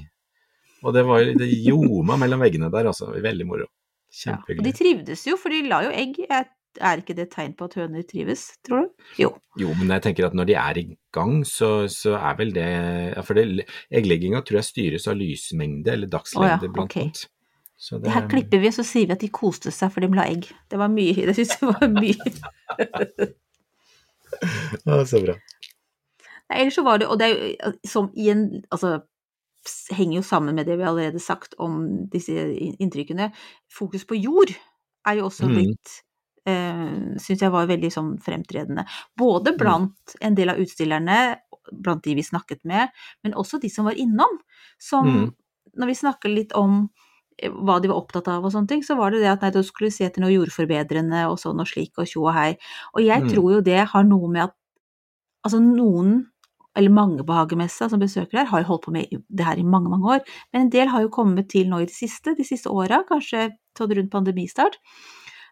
Og 0.84 0.94
det 0.94 1.06
var 1.08 1.24
ljoma 1.24 2.18
mellom 2.20 2.40
veggene 2.44 2.70
der, 2.72 2.86
altså. 2.92 3.14
Veldig 3.16 3.46
moro. 3.48 3.66
Ja. 4.26 4.38
Og 4.44 4.64
de 4.66 4.72
trivdes 4.74 5.24
jo, 5.28 5.38
for 5.38 5.50
de 5.56 5.62
la 5.70 5.84
jo 5.84 5.90
egg. 5.92 6.18
Jeg- 6.28 6.48
Er 6.78 7.02
ikke 7.02 7.16
det 7.18 7.26
et 7.26 7.34
tegn 7.34 7.56
på 7.58 7.66
at 7.66 7.76
høner 7.80 8.04
trives, 8.08 8.46
tror 8.66 8.86
du? 8.86 9.08
Jo. 9.20 9.32
Jo, 9.60 9.72
men 9.80 9.90
jeg 9.96 10.04
tenker 10.06 10.28
at 10.28 10.36
når 10.38 10.48
de 10.52 10.56
er 10.60 10.78
i 10.78 10.86
gang, 11.16 11.42
så, 11.48 11.88
så 11.92 12.14
er 12.20 12.38
vel 12.38 12.54
det 12.56 12.70
For 13.26 13.34
det, 13.38 13.66
egglegginga 13.90 14.44
tror 14.46 14.62
jeg 14.62 14.70
styres 14.70 15.10
av 15.10 15.18
lysmengde 15.20 15.92
eller 15.96 16.12
dagslengde, 16.12 16.60
oh, 16.62 16.70
ja, 16.70 16.74
blant 16.78 16.96
annet. 17.02 17.26
Så 17.80 17.98
Det 17.98 18.12
her 18.12 18.28
klipper 18.28 18.60
vi, 18.60 18.68
og 18.68 18.76
så 18.76 18.84
sier 18.84 19.08
vi 19.08 19.16
at 19.16 19.22
de 19.24 19.32
koste 19.32 19.72
seg 19.72 19.92
for 19.94 20.04
de 20.04 20.12
la 20.12 20.28
egg. 20.28 20.50
Det 20.70 20.80
var 20.80 20.92
mye 20.92 21.28
Det 21.30 21.36
syns 21.38 21.56
jeg 21.56 21.70
var 21.72 21.88
mye 21.94 22.28
Ja, 24.86 25.00
så 25.10 25.22
bra. 25.24 25.36
Nei, 26.50 26.60
ellers 26.60 26.76
så 26.78 26.84
var 26.86 27.00
det 27.00 27.08
Og 27.10 27.20
det 27.20 27.30
er 27.30 27.38
jo 27.40 27.72
som 27.88 28.12
i 28.14 28.30
en 28.34 28.44
Altså 28.70 29.00
henger 29.92 30.16
jo 30.22 30.24
sammen 30.26 30.56
med 30.56 30.66
det 30.66 30.78
vi 30.80 30.86
allerede 30.88 31.20
sagt 31.20 31.54
om 31.60 32.08
disse 32.10 32.34
inntrykkene. 32.58 33.28
Fokus 33.70 34.06
på 34.08 34.16
jord 34.16 34.54
er 35.06 35.20
jo 35.20 35.26
også 35.28 35.50
blitt 35.52 35.68
blitt 35.68 35.92
eh, 36.46 37.18
Syns 37.20 37.42
jeg 37.42 37.52
var 37.52 37.68
veldig 37.68 37.92
sånn 37.94 38.18
fremtredende. 38.24 38.86
Både 39.18 39.52
Mm. 39.54 39.58
blant 39.58 40.16
en 40.22 40.36
del 40.36 40.50
av 40.50 40.58
utstillerne, 40.60 41.38
blant 41.72 42.04
de 42.04 42.16
vi 42.16 42.24
snakket 42.24 42.64
med, 42.66 42.90
men 43.24 43.34
også 43.34 43.60
de 43.62 43.70
som 43.70 43.86
var 43.86 43.94
innom. 43.98 44.40
Som 44.80 45.08
mm. 45.08 45.30
Når 45.78 45.86
vi 45.86 45.94
snakker 45.94 46.30
litt 46.34 46.52
om 46.58 46.90
eh, 47.38 47.52
hva 47.52 47.80
de 47.80 47.88
var 47.88 48.00
opptatt 48.02 48.28
av 48.28 48.44
og 48.44 48.52
sånne 48.52 48.68
ting, 48.68 48.82
så 48.84 48.96
var 48.98 49.12
det 49.12 49.20
det 49.22 49.30
at 49.30 49.42
nei, 49.46 49.52
da 49.52 49.62
skulle 49.64 49.92
se 49.94 50.04
etter 50.08 50.20
noe 50.24 50.32
jordforbedrende 50.34 51.28
og 51.30 51.38
sånn 51.40 51.60
og 51.62 51.68
slik 51.70 51.94
og 52.02 52.08
tjo 52.10 52.24
og 52.26 52.34
hei. 52.34 52.58
Og 52.96 53.04
jeg 53.06 53.22
Mm. 53.22 53.30
tror 53.30 53.52
jo 53.54 53.62
det 53.62 53.86
har 53.92 54.04
noe 54.04 54.28
med 54.32 54.44
at 54.50 54.56
altså 55.46 55.60
noen, 55.62 56.26
eller 56.76 56.90
mange 56.94 57.24
på 57.26 57.34
Hagemessa 57.36 57.90
som 57.90 58.00
besøker 58.02 58.38
her, 58.40 58.46
har 58.52 58.62
jo 58.64 58.68
holdt 58.72 58.86
på 58.88 58.92
med 58.94 59.24
det 59.30 59.46
her 59.46 59.58
i 59.60 59.64
mange, 59.64 59.90
mange 59.90 60.06
år. 60.18 60.22
Men 60.54 60.62
en 60.68 60.70
del 60.74 60.88
har 60.88 61.02
jo 61.02 61.10
kommet 61.10 61.50
til 61.50 61.68
nå 61.70 61.82
i 61.82 61.86
det 61.90 61.96
siste, 61.96 62.36
de 62.38 62.44
siste 62.44 62.70
åra, 62.72 63.04
kanskje 63.10 63.50
sånn 63.78 63.94
rundt 63.96 64.12
pandemistart. 64.12 64.78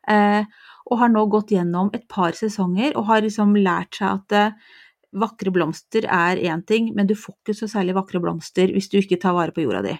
Eh, 0.07 0.43
og 0.87 0.99
har 1.01 1.09
nå 1.11 1.25
gått 1.27 1.51
gjennom 1.51 1.89
et 1.93 2.05
par 2.07 2.31
sesonger 2.31 2.93
og 2.95 3.09
har 3.09 3.21
liksom 3.25 3.55
lært 3.59 3.97
seg 3.99 4.07
at 4.21 4.35
eh, 4.39 4.75
vakre 5.17 5.51
blomster 5.51 6.05
er 6.07 6.39
én 6.47 6.61
ting, 6.67 6.93
men 6.95 7.07
du 7.09 7.15
får 7.15 7.35
ikke 7.41 7.55
så 7.57 7.67
særlig 7.71 7.95
vakre 7.97 8.21
blomster 8.23 8.71
hvis 8.71 8.87
du 8.91 8.99
ikke 9.01 9.19
tar 9.19 9.35
vare 9.35 9.51
på 9.55 9.63
jorda 9.65 9.81
di. 9.83 9.97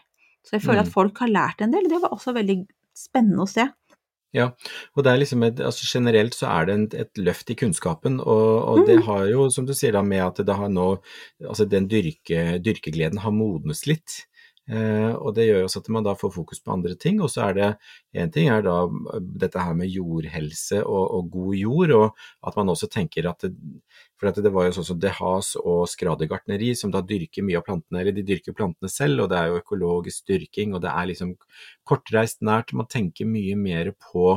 Så 0.47 0.55
jeg 0.57 0.63
føler 0.63 0.83
Mm. 0.83 0.87
at 0.87 0.93
folk 0.93 1.17
har 1.19 1.27
lært 1.27 1.61
en 1.61 1.71
del, 1.71 1.83
og 1.87 1.91
det 1.91 2.01
var 2.01 2.13
også 2.15 2.33
veldig 2.35 2.57
spennende 2.95 3.43
å 3.43 3.49
se. 3.51 3.67
Ja, 4.35 4.49
og 4.95 5.03
det 5.03 5.11
er 5.11 5.19
liksom 5.21 5.43
et, 5.47 5.59
altså 5.63 5.87
generelt 5.87 6.35
så 6.35 6.47
er 6.51 6.65
det 6.67 6.73
en, 6.75 6.87
et 7.03 7.19
løft 7.23 7.49
i 7.49 7.55
kunnskapen, 7.55 8.19
og, 8.19 8.47
og 8.69 8.85
det 8.87 8.97
Mm. 8.99 9.03
har 9.07 9.25
jo, 9.31 9.49
som 9.49 9.65
du 9.65 9.73
sier 9.73 9.91
da, 9.95 10.01
med 10.03 10.23
at 10.23 10.45
det 10.45 10.55
har 10.55 10.69
nå, 10.69 10.87
altså 11.47 11.67
den 11.67 11.87
dyrke, 11.87 12.59
dyrkegleden 12.63 13.19
har 13.23 13.31
modnes 13.31 13.85
litt. 13.87 14.27
Eh, 14.67 15.13
og 15.15 15.31
det 15.37 15.45
gjør 15.47 15.63
også 15.63 15.79
at 15.79 15.89
man 15.95 16.03
da 16.03 16.11
får 16.19 16.33
fokus 16.35 16.59
på 16.59 16.73
andre 16.73 16.95
ting, 16.99 17.21
og 17.23 17.29
så 17.31 17.45
er 17.45 17.53
det 17.55 17.67
en 18.19 18.31
ting 18.35 18.49
er 18.51 18.65
da 18.65 18.75
dette 19.43 19.63
her 19.63 19.77
med 19.79 19.93
jordhelse 19.93 20.81
og, 20.83 21.05
og 21.15 21.29
god 21.31 21.53
jord, 21.55 21.93
og 21.95 22.49
at 22.49 22.57
man 22.59 22.73
også 22.73 22.89
tenker 22.91 23.29
at 23.31 23.45
det, 23.45 23.53
for 24.19 24.33
det 24.33 24.51
var 24.51 24.67
jo 24.67 24.75
sånn 24.75 24.89
som 24.89 24.99
Dehas 24.99 25.53
og 25.61 25.85
Skradegartneri 25.91 26.73
som 26.75 26.91
da 26.91 27.03
dyrker 27.05 27.45
mye 27.47 27.61
av 27.61 27.67
plantene, 27.69 28.01
eller 28.01 28.17
de 28.17 28.25
dyrker 28.27 28.57
plantene 28.57 28.91
selv, 28.91 29.23
og 29.23 29.31
det 29.31 29.39
er 29.39 29.53
jo 29.53 29.61
økologisk 29.61 30.27
dyrking, 30.33 30.75
og 30.75 30.83
det 30.83 30.91
er 30.91 31.11
liksom 31.13 31.35
kortreist 31.87 32.43
nært. 32.43 32.75
Man 32.75 32.91
tenker 32.91 33.29
mye 33.29 33.55
mer 33.59 33.93
på 34.11 34.33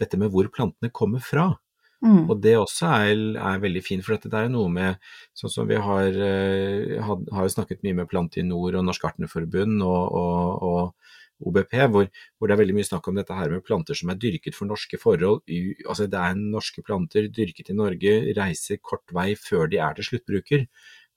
dette 0.00 0.20
med 0.20 0.32
hvor 0.34 0.50
plantene 0.52 0.92
kommer 0.92 1.24
fra. 1.24 1.54
Mm. 2.00 2.30
Og 2.32 2.38
det 2.40 2.54
også 2.56 2.88
er, 3.04 3.18
er 3.36 3.60
veldig 3.60 3.82
fint, 3.84 4.04
for 4.04 4.16
dette 4.16 4.32
er 4.32 4.46
jo 4.46 4.54
noe 4.54 4.72
med 4.72 5.10
Sånn 5.36 5.52
som 5.52 5.68
vi 5.68 5.76
har, 5.80 6.16
eh, 6.24 6.96
had, 7.04 7.26
har 7.32 7.50
snakket 7.52 7.84
mye 7.84 7.98
med 7.98 8.08
Plantinor 8.08 8.76
og 8.76 8.86
Norsk 8.86 9.04
Gartnerforbund 9.04 9.84
og, 9.84 10.16
og, 10.20 10.64
og, 10.70 11.10
OBP, 11.40 11.72
hvor, 11.88 12.08
hvor, 12.36 12.48
det 12.48 12.52
er 12.52 12.58
veldig 12.60 12.74
mye 12.76 12.84
snakk 12.84 13.06
om 13.08 13.16
dette 13.16 13.32
her 13.32 13.48
med 13.48 13.62
planter 13.64 13.96
som 13.96 14.10
er 14.12 14.18
dyrket 14.20 14.52
for 14.52 14.68
norske 14.68 14.98
forhold. 15.00 15.40
Altså 15.86 16.04
Det 16.12 16.20
er 16.20 16.36
norske 16.36 16.84
planter 16.84 17.30
dyrket 17.32 17.70
i 17.72 17.76
Norge, 17.78 18.12
reiser 18.36 18.80
kort 18.84 19.14
vei 19.16 19.30
før 19.40 19.70
de 19.72 19.80
er 19.80 19.96
til 19.96 20.10
sluttbruker. 20.10 20.66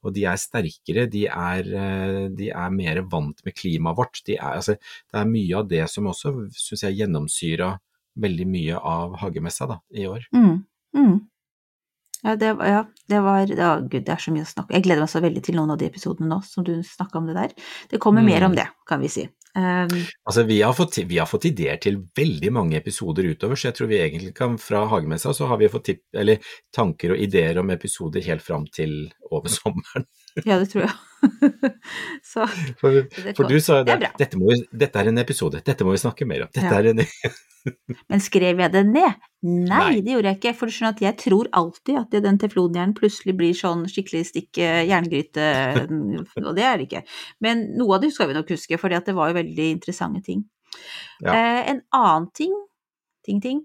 Og 0.03 0.15
de 0.15 0.25
er 0.27 0.39
sterkere, 0.39 1.05
de 1.11 1.25
er, 1.27 1.67
eh, 1.79 2.27
de 2.31 2.49
er 2.51 2.75
mer 2.75 3.01
vant 3.11 3.39
med 3.45 3.55
klimaet 3.55 3.97
vårt. 3.99 4.21
De 4.27 4.35
er, 4.35 4.59
altså, 4.59 4.75
det 4.75 5.19
er 5.19 5.31
mye 5.31 5.59
av 5.59 5.67
det 5.71 5.83
som 5.91 6.07
også 6.11 6.33
syns 6.51 6.83
jeg 6.87 7.01
gjennomsyra 7.01 7.73
veldig 8.19 8.47
mye 8.47 8.79
av 8.79 9.15
hagemessa 9.23 9.67
da, 9.69 9.79
i 9.95 10.05
år. 10.09 10.27
Mm, 10.35 10.59
mm. 10.97 11.21
Ja, 12.23 12.37
det, 12.39 12.45
ja, 12.45 12.83
det 13.11 13.19
var 13.19 13.49
ja, 13.51 13.69
Gud, 13.83 14.05
det 14.07 14.11
er 14.13 14.21
så 14.23 14.31
mye 14.31 14.45
å 14.45 14.47
snakke. 14.47 14.77
Jeg 14.77 14.85
gleder 14.85 15.03
meg 15.03 15.11
så 15.11 15.19
veldig 15.23 15.41
til 15.43 15.57
noen 15.59 15.73
av 15.73 15.79
de 15.81 15.89
episodene 15.91 16.29
nå 16.31 16.37
som 16.47 16.63
du 16.63 16.77
snakka 16.87 17.19
om 17.19 17.25
det 17.27 17.35
der. 17.35 17.55
Det 17.91 17.99
kommer 18.03 18.23
mm. 18.23 18.29
mer 18.31 18.45
om 18.47 18.55
det, 18.55 18.69
kan 18.87 19.03
vi 19.03 19.09
si. 19.11 19.25
Um, 19.53 19.91
altså, 20.25 20.43
vi 20.47 20.61
har, 20.63 20.73
fått, 20.73 20.97
vi 21.05 21.19
har, 21.19 21.27
fått, 21.29 21.45
ideer 21.51 21.77
til 21.83 21.99
veldig 22.17 22.49
mange 22.55 22.79
episoder 22.79 23.27
utover, 23.27 23.59
så 23.59 23.67
jeg 23.67 23.77
tror 23.77 23.91
vi 23.91 23.99
egentlig 23.99 24.31
kan 24.39 24.55
fra 24.57 24.81
Hagemessa 24.89 25.33
så 25.35 25.45
har 25.51 25.59
vi 25.61 25.69
fått 25.69 25.85
tipp, 25.91 26.01
eller, 26.17 26.55
tanker 26.73 27.13
og 27.13 27.21
ideer 27.21 27.59
om 27.61 27.69
episoder 27.75 28.25
helt 28.25 28.41
fram 28.41 28.65
til 28.73 29.11
over 29.29 29.51
sommeren. 29.59 30.07
ja, 30.41 30.57
det 30.57 30.71
tror 30.71 30.87
jeg. 30.87 30.95
så, 32.31 32.47
for, 32.79 33.03
for, 33.13 33.45
du 33.45 33.59
sa 33.59 33.83
jo 33.83 33.89
det, 33.91 33.99
det 33.99 34.13
dette, 34.23 34.61
dette, 34.71 35.03
er 35.03 35.11
en 35.11 35.21
episode, 35.21 35.61
dette 35.61 35.85
må 35.85 35.93
vi 35.93 36.01
snakke 36.07 36.25
mer 36.25 36.47
om. 36.47 36.55
Dette 36.55 36.71
ja. 36.71 36.79
er 36.79 36.93
en 36.95 37.03
Men 38.11 38.23
skrev 38.23 38.59
jeg 38.59 38.73
det 38.73 38.83
ned? 38.89 39.21
Nei, 39.43 39.67
Nei, 39.67 40.01
det 40.03 40.15
gjorde 40.15 40.31
jeg 40.31 40.39
ikke. 40.39 40.53
For 40.57 40.69
du 40.69 40.75
skjønner 40.75 40.95
at 40.95 41.03
jeg 41.03 41.17
tror 41.21 41.49
alltid 41.55 41.99
at 41.99 42.17
den 42.25 42.39
teflonhjernen 42.41 42.95
plutselig 42.97 43.35
blir 43.39 43.55
sånn 43.57 43.85
skikkelig 43.91 44.25
stikk 44.31 44.59
jerngryte, 44.61 45.47
og 46.47 46.53
det 46.57 46.67
er 46.67 46.79
det 46.79 46.89
ikke. 46.89 47.03
Men 47.43 47.69
noe 47.79 47.97
av 47.97 48.03
det 48.03 48.13
skal 48.15 48.31
vi 48.31 48.37
nok 48.37 48.51
huske, 48.55 48.79
for 48.81 48.93
det 48.93 49.15
var 49.15 49.31
jo 49.31 49.39
veldig 49.39 49.69
interessante 49.77 50.23
ting. 50.27 50.45
Ja. 51.21 51.33
Eh, 51.33 51.61
en 51.73 51.81
annen 51.95 52.29
ting, 52.35 52.53
ting, 53.25 53.39
ting, 53.43 53.61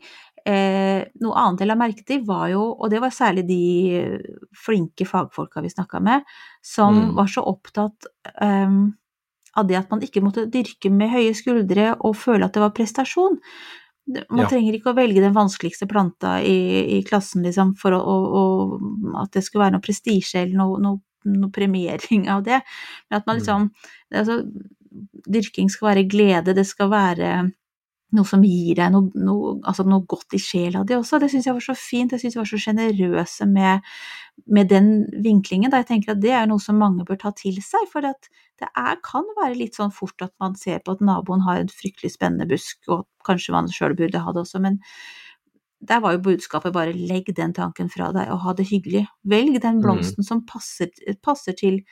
eh, 0.46 1.02
noe 1.22 1.40
annet 1.40 1.64
jeg 1.64 1.70
la 1.70 1.78
merke 1.78 2.04
til, 2.06 2.22
var 2.26 2.48
jo, 2.52 2.62
og 2.76 2.92
det 2.92 3.02
var 3.02 3.14
særlig 3.14 3.46
de 3.48 3.62
flinke 4.56 5.06
fagfolka 5.08 5.62
vi 5.64 5.72
snakka 5.72 6.02
med, 6.04 6.28
som 6.64 6.96
mm. 6.96 7.10
var 7.18 7.32
så 7.32 7.44
opptatt 7.48 8.08
um, 8.42 8.94
av 9.58 9.68
det 9.68 9.78
at 9.80 9.90
man 9.92 10.04
ikke 10.04 10.22
måtte 10.24 10.46
dyrke 10.52 10.92
med 10.94 11.12
høye 11.12 11.34
skuldre 11.36 11.92
og 11.98 12.16
føle 12.18 12.46
at 12.46 12.54
det 12.54 12.62
var 12.62 12.76
prestasjon. 12.76 13.40
Man 14.08 14.44
ja. 14.44 14.48
trenger 14.48 14.76
ikke 14.76 14.92
å 14.92 14.96
velge 14.96 15.20
den 15.20 15.36
vanskeligste 15.36 15.88
planta 15.90 16.38
i, 16.40 16.56
i 16.96 17.02
klassen, 17.04 17.44
liksom, 17.44 17.74
for 17.80 17.92
å, 17.92 17.98
å, 18.00 18.16
å, 18.40 18.42
at 19.20 19.34
det 19.36 19.42
skulle 19.44 19.66
være 19.66 19.76
noe 19.76 19.84
prestisje 19.84 20.40
eller 20.42 20.56
noe, 20.56 20.80
noe, 20.80 21.00
noe, 21.28 21.52
premiering 21.52 22.28
av 22.32 22.46
det. 22.46 22.62
Men 23.08 23.20
at 23.20 23.28
man 23.28 23.36
mm. 23.36 23.42
liksom 23.42 23.68
altså, 24.22 24.40
Dyrking 25.28 25.68
skal 25.70 25.90
være 25.90 26.06
glede, 26.08 26.56
det 26.56 26.64
skal 26.66 26.88
være 26.90 27.32
noe 28.16 28.24
som 28.24 28.44
gir 28.44 28.78
deg 28.78 28.92
noe, 28.92 29.10
noe, 29.20 29.52
altså 29.68 29.84
noe 29.84 30.06
godt 30.08 30.36
i 30.36 30.40
sjela 30.40 30.84
di 30.88 30.96
også. 30.96 31.20
Det 31.20 31.28
syns 31.32 31.48
jeg 31.48 31.56
var 31.58 31.64
så 31.64 31.74
fint, 31.76 32.14
jeg 32.14 32.22
syns 32.22 32.36
de 32.36 32.40
var 32.40 32.48
så 32.48 32.60
sjenerøse 32.62 33.48
med, 33.50 33.84
med, 34.46 34.70
den 34.72 34.90
vinklingen. 35.24 35.70
Da 35.72 35.82
jeg 35.82 35.90
tenker 35.92 36.14
at 36.14 36.22
det 36.22 36.32
er 36.32 36.48
noe 36.48 36.62
som 36.62 36.80
mange 36.80 37.04
bør 37.08 37.20
ta 37.20 37.34
til 37.36 37.60
seg. 37.64 37.84
For 37.92 38.04
det 38.06 38.70
er, 38.70 38.98
kan 39.04 39.28
være 39.38 39.58
litt 39.60 39.76
sånn 39.76 39.92
fort 39.94 40.24
at 40.24 40.32
man 40.40 40.56
ser 40.58 40.80
på 40.84 40.96
at 40.96 41.04
naboen 41.04 41.44
har 41.44 41.60
en 41.60 41.72
fryktelig 41.72 42.14
spennende 42.16 42.48
busk, 42.48 42.80
og 42.88 43.04
kanskje 43.28 43.56
man 43.56 43.72
sjøl 43.72 43.96
burde 43.98 44.24
ha 44.24 44.34
det 44.34 44.46
også, 44.46 44.62
men 44.64 44.80
der 45.88 46.00
var 46.02 46.16
jo 46.16 46.24
budskapet 46.24 46.74
bare 46.74 46.96
legg 46.96 47.28
den 47.36 47.52
tanken 47.54 47.90
fra 47.92 48.08
deg 48.16 48.32
og 48.34 48.40
ha 48.42 48.54
det 48.56 48.66
hyggelig. 48.70 49.04
Velg 49.28 49.60
den 49.62 49.78
mm. 49.78 49.82
blomsten 49.84 50.24
mm. 50.24 50.26
som 50.26 50.40
passer, 50.48 50.90
passer 51.22 51.54
til 51.60 51.82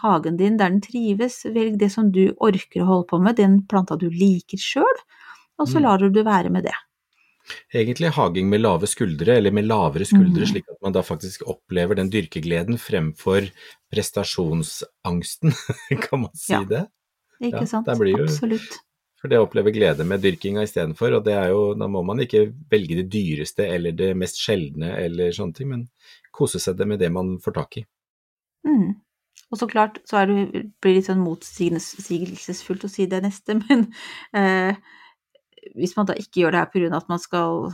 hagen 0.00 0.38
din, 0.40 0.56
der 0.58 0.72
den 0.72 0.80
trives. 0.82 1.42
Velg 1.44 1.76
det 1.78 1.92
som 1.92 2.08
du 2.10 2.32
orker 2.40 2.82
å 2.82 2.88
holde 2.88 3.10
på 3.12 3.20
med, 3.22 3.36
den 3.38 3.60
planta 3.68 4.00
du 4.00 4.08
liker 4.10 4.58
sjøl 4.58 5.04
og 5.62 5.70
så 5.70 5.80
mm. 5.80 5.84
lar 5.86 6.02
du 6.02 6.10
det 6.12 6.24
være 6.26 6.52
med 6.54 6.66
det. 6.68 6.74
Egentlig 7.74 8.12
haging 8.14 8.48
med 8.50 8.62
lave 8.62 8.86
skuldre, 8.86 9.36
eller 9.40 9.54
med 9.54 9.66
lavere 9.66 10.06
skuldre, 10.06 10.44
mm. 10.44 10.50
slik 10.52 10.70
at 10.70 10.78
man 10.84 10.94
da 10.94 11.02
faktisk 11.06 11.42
opplever 11.50 11.98
den 11.98 12.10
dyrkegleden 12.12 12.78
fremfor 12.78 13.48
prestasjonsangsten, 13.92 15.54
kan 16.06 16.26
man 16.26 16.32
si 16.38 16.54
ja. 16.54 16.62
det? 16.68 16.86
Ikke 17.42 17.66
sant, 17.66 17.90
jo, 17.90 18.22
absolutt. 18.22 18.78
For 19.22 19.30
det 19.30 19.38
å 19.38 19.46
oppleve 19.46 19.70
glede 19.74 20.06
med 20.06 20.22
dyrkinga 20.22 20.64
istedenfor, 20.66 21.18
og 21.18 21.26
det 21.26 21.34
er 21.38 21.52
jo, 21.54 21.72
da 21.78 21.86
må 21.90 22.02
man 22.06 22.22
ikke 22.24 22.48
velge 22.70 22.98
det 22.98 23.08
dyreste 23.10 23.66
eller 23.70 23.94
det 23.94 24.12
mest 24.18 24.40
sjeldne 24.42 24.96
eller 24.98 25.34
sånne 25.34 25.58
ting, 25.58 25.70
men 25.70 25.84
kose 26.34 26.58
seg 26.62 26.78
det 26.78 26.88
med 26.90 27.02
det 27.02 27.10
man 27.14 27.36
får 27.42 27.54
tak 27.58 27.78
i. 27.78 27.84
Mm. 28.66 28.88
Og 29.52 29.60
så 29.60 29.68
klart 29.68 30.00
så 30.08 30.24
det, 30.26 30.64
blir 30.82 30.94
det 30.94 30.96
litt 30.96 31.10
sånn 31.10 31.22
motsigelsesfullt 31.22 32.86
å 32.88 32.90
si 32.90 33.06
det 33.10 33.22
neste, 33.22 33.58
men 33.62 33.86
eh, 34.38 34.74
hvis 35.78 35.96
man 35.98 36.08
da 36.08 36.16
ikke 36.18 36.42
gjør 36.42 36.54
det 36.54 36.62
her 36.62 36.72
pga. 36.72 36.96
at 36.96 37.10
man 37.12 37.22
skal 37.22 37.72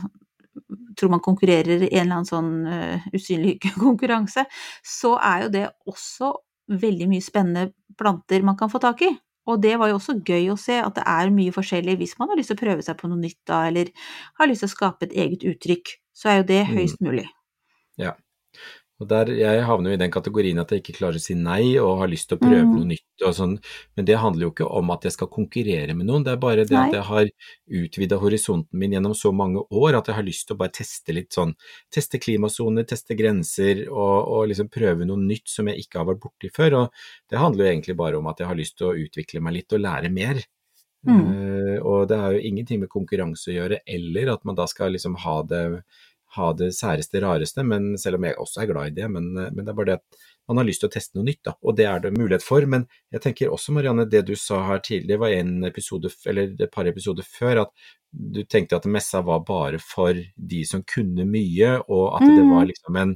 tror 0.99 1.13
man 1.13 1.23
konkurrerer 1.23 1.85
i 1.85 1.89
en 1.93 2.03
eller 2.03 2.19
annen 2.19 2.27
sånn 2.27 2.51
uh, 2.67 3.09
usynlig 3.15 3.59
konkurranse, 3.85 4.45
så 4.83 5.15
er 5.23 5.45
jo 5.45 5.51
det 5.53 5.65
også 5.87 6.33
veldig 6.69 7.07
mye 7.09 7.23
spennende 7.23 7.71
planter 7.97 8.45
man 8.45 8.57
kan 8.59 8.71
få 8.71 8.81
tak 8.83 9.01
i. 9.07 9.13
Og 9.49 9.61
det 9.63 9.77
var 9.81 9.89
jo 9.89 9.97
også 9.97 10.19
gøy 10.21 10.51
å 10.53 10.59
se 10.59 10.75
at 10.77 10.97
det 10.99 11.05
er 11.09 11.31
mye 11.33 11.53
forskjellig 11.55 11.95
hvis 12.01 12.17
man 12.19 12.29
har 12.29 12.37
lyst 12.37 12.51
til 12.53 12.59
å 12.59 12.61
prøve 12.61 12.85
seg 12.85 12.99
på 12.99 13.09
noe 13.09 13.21
nytt 13.21 13.39
da, 13.49 13.63
eller 13.71 13.89
har 14.37 14.49
lyst 14.49 14.65
til 14.65 14.69
å 14.69 14.75
skape 14.75 15.07
et 15.07 15.15
eget 15.23 15.45
uttrykk. 15.53 15.95
Så 16.13 16.29
er 16.29 16.41
jo 16.41 16.49
det 16.51 16.59
mm. 16.67 16.73
høyst 16.75 17.01
mulig. 17.05 17.25
Ja. 17.99 18.13
Og 18.99 19.07
der, 19.07 19.29
Jeg 19.31 19.63
havner 19.63 19.93
jo 19.93 19.95
i 19.95 20.01
den 20.01 20.11
kategorien 20.11 20.59
at 20.59 20.71
jeg 20.73 20.81
ikke 20.81 20.97
klarer 20.97 21.19
å 21.19 21.23
si 21.23 21.35
nei 21.37 21.77
og 21.79 22.01
har 22.01 22.09
lyst 22.11 22.27
til 22.29 22.35
å 22.35 22.41
prøve 22.41 22.65
mm. 22.67 22.73
noe 22.75 22.87
nytt 22.89 23.23
og 23.27 23.35
sånn, 23.35 23.53
men 23.95 24.07
det 24.07 24.17
handler 24.19 24.45
jo 24.45 24.51
ikke 24.51 24.67
om 24.79 24.91
at 24.91 25.07
jeg 25.07 25.15
skal 25.15 25.29
konkurrere 25.31 25.95
med 25.95 26.07
noen, 26.09 26.25
det 26.27 26.33
er 26.33 26.41
bare 26.41 26.65
det 26.67 26.75
nei. 26.75 26.83
at 26.87 26.97
jeg 26.97 27.05
har 27.07 27.31
utvida 27.79 28.19
horisonten 28.19 28.79
min 28.79 28.95
gjennom 28.95 29.15
så 29.15 29.31
mange 29.35 29.63
år 29.71 29.99
at 29.99 30.11
jeg 30.11 30.19
har 30.19 30.27
lyst 30.27 30.47
til 30.47 30.57
å 30.57 30.59
bare 30.59 30.75
teste 30.75 31.15
litt 31.15 31.35
sånn, 31.35 31.55
teste 31.95 32.19
klimasoner, 32.19 32.87
teste 32.91 33.15
grenser 33.19 33.85
og, 33.87 34.15
og, 34.19 34.45
liksom 34.51 34.71
prøve 34.73 35.07
noe 35.07 35.19
nytt 35.23 35.47
som 35.51 35.71
jeg 35.71 35.85
ikke 35.85 36.01
har 36.01 36.11
vært 36.11 36.23
borti 36.27 36.51
før. 36.55 36.77
og 36.83 37.03
Det 37.31 37.39
handler 37.39 37.65
jo 37.65 37.71
egentlig 37.71 37.97
bare 37.99 38.19
om 38.19 38.27
at 38.31 38.43
jeg 38.43 38.51
har 38.51 38.59
lyst 38.59 38.77
til 38.79 38.91
å 38.91 38.97
utvikle 38.99 39.43
meg 39.43 39.61
litt 39.61 39.75
og 39.75 39.83
lære 39.85 40.11
mer. 40.11 40.43
Mm. 41.07 41.23
Uh, 41.23 41.77
og 41.87 42.09
det 42.11 42.19
har 42.19 42.35
jo 42.35 42.43
ingenting 42.43 42.83
med 42.83 42.91
konkurranse 42.91 43.51
å 43.53 43.55
gjøre, 43.55 43.79
eller 43.87 44.33
at 44.33 44.43
man 44.47 44.59
da 44.59 44.67
skal 44.67 44.91
liksom 44.91 45.15
ha 45.23 45.39
det 45.47 45.63
ha 46.35 46.49
det 46.53 46.73
særeste, 46.77 47.21
rareste, 47.23 47.63
men 47.65 47.95
selv 47.97 48.19
om 48.19 48.27
jeg 48.27 48.37
også 48.37 48.61
er 48.61 48.69
glad 48.69 48.91
i 48.91 48.95
det. 48.99 49.07
Men, 49.09 49.31
men, 49.33 49.63
det 49.63 49.71
er 49.71 49.77
bare 49.77 49.89
det 49.89 49.97
at 49.99 50.27
man 50.49 50.61
har 50.61 50.67
lyst 50.67 50.83
til 50.83 50.89
å 50.89 50.93
teste 50.93 51.17
noe 51.17 51.25
nytt, 51.27 51.41
da, 51.45 51.53
og 51.61 51.77
det 51.77 51.85
er 51.89 52.03
det 52.03 52.11
mulighet 52.15 52.45
for. 52.45 52.65
Men 52.69 52.85
jeg 53.13 53.23
tenker 53.25 53.53
også, 53.53 53.73
Marianne, 53.75 54.07
det 54.09 54.23
du 54.27 54.35
sa 54.39 54.61
her 54.67 54.81
tidligere, 54.85 55.21
var 55.23 55.35
en 55.37 55.67
episode, 55.69 56.11
eller 56.29 56.53
et 56.53 56.73
par 56.73 56.89
episoder 56.89 57.25
før, 57.25 57.63
at 57.65 57.89
du 58.09 58.41
tenkte 58.49 58.77
at 58.77 58.89
messa 58.89 59.21
var 59.25 59.43
bare 59.47 59.81
for 59.81 60.17
de 60.17 60.63
som 60.65 60.85
kunne 60.85 61.25
mye, 61.29 61.75
og 61.85 62.05
at 62.17 62.25
mm. 62.25 62.35
det 62.35 62.47
var 62.49 62.69
liksom 62.69 63.01
en, 63.01 63.15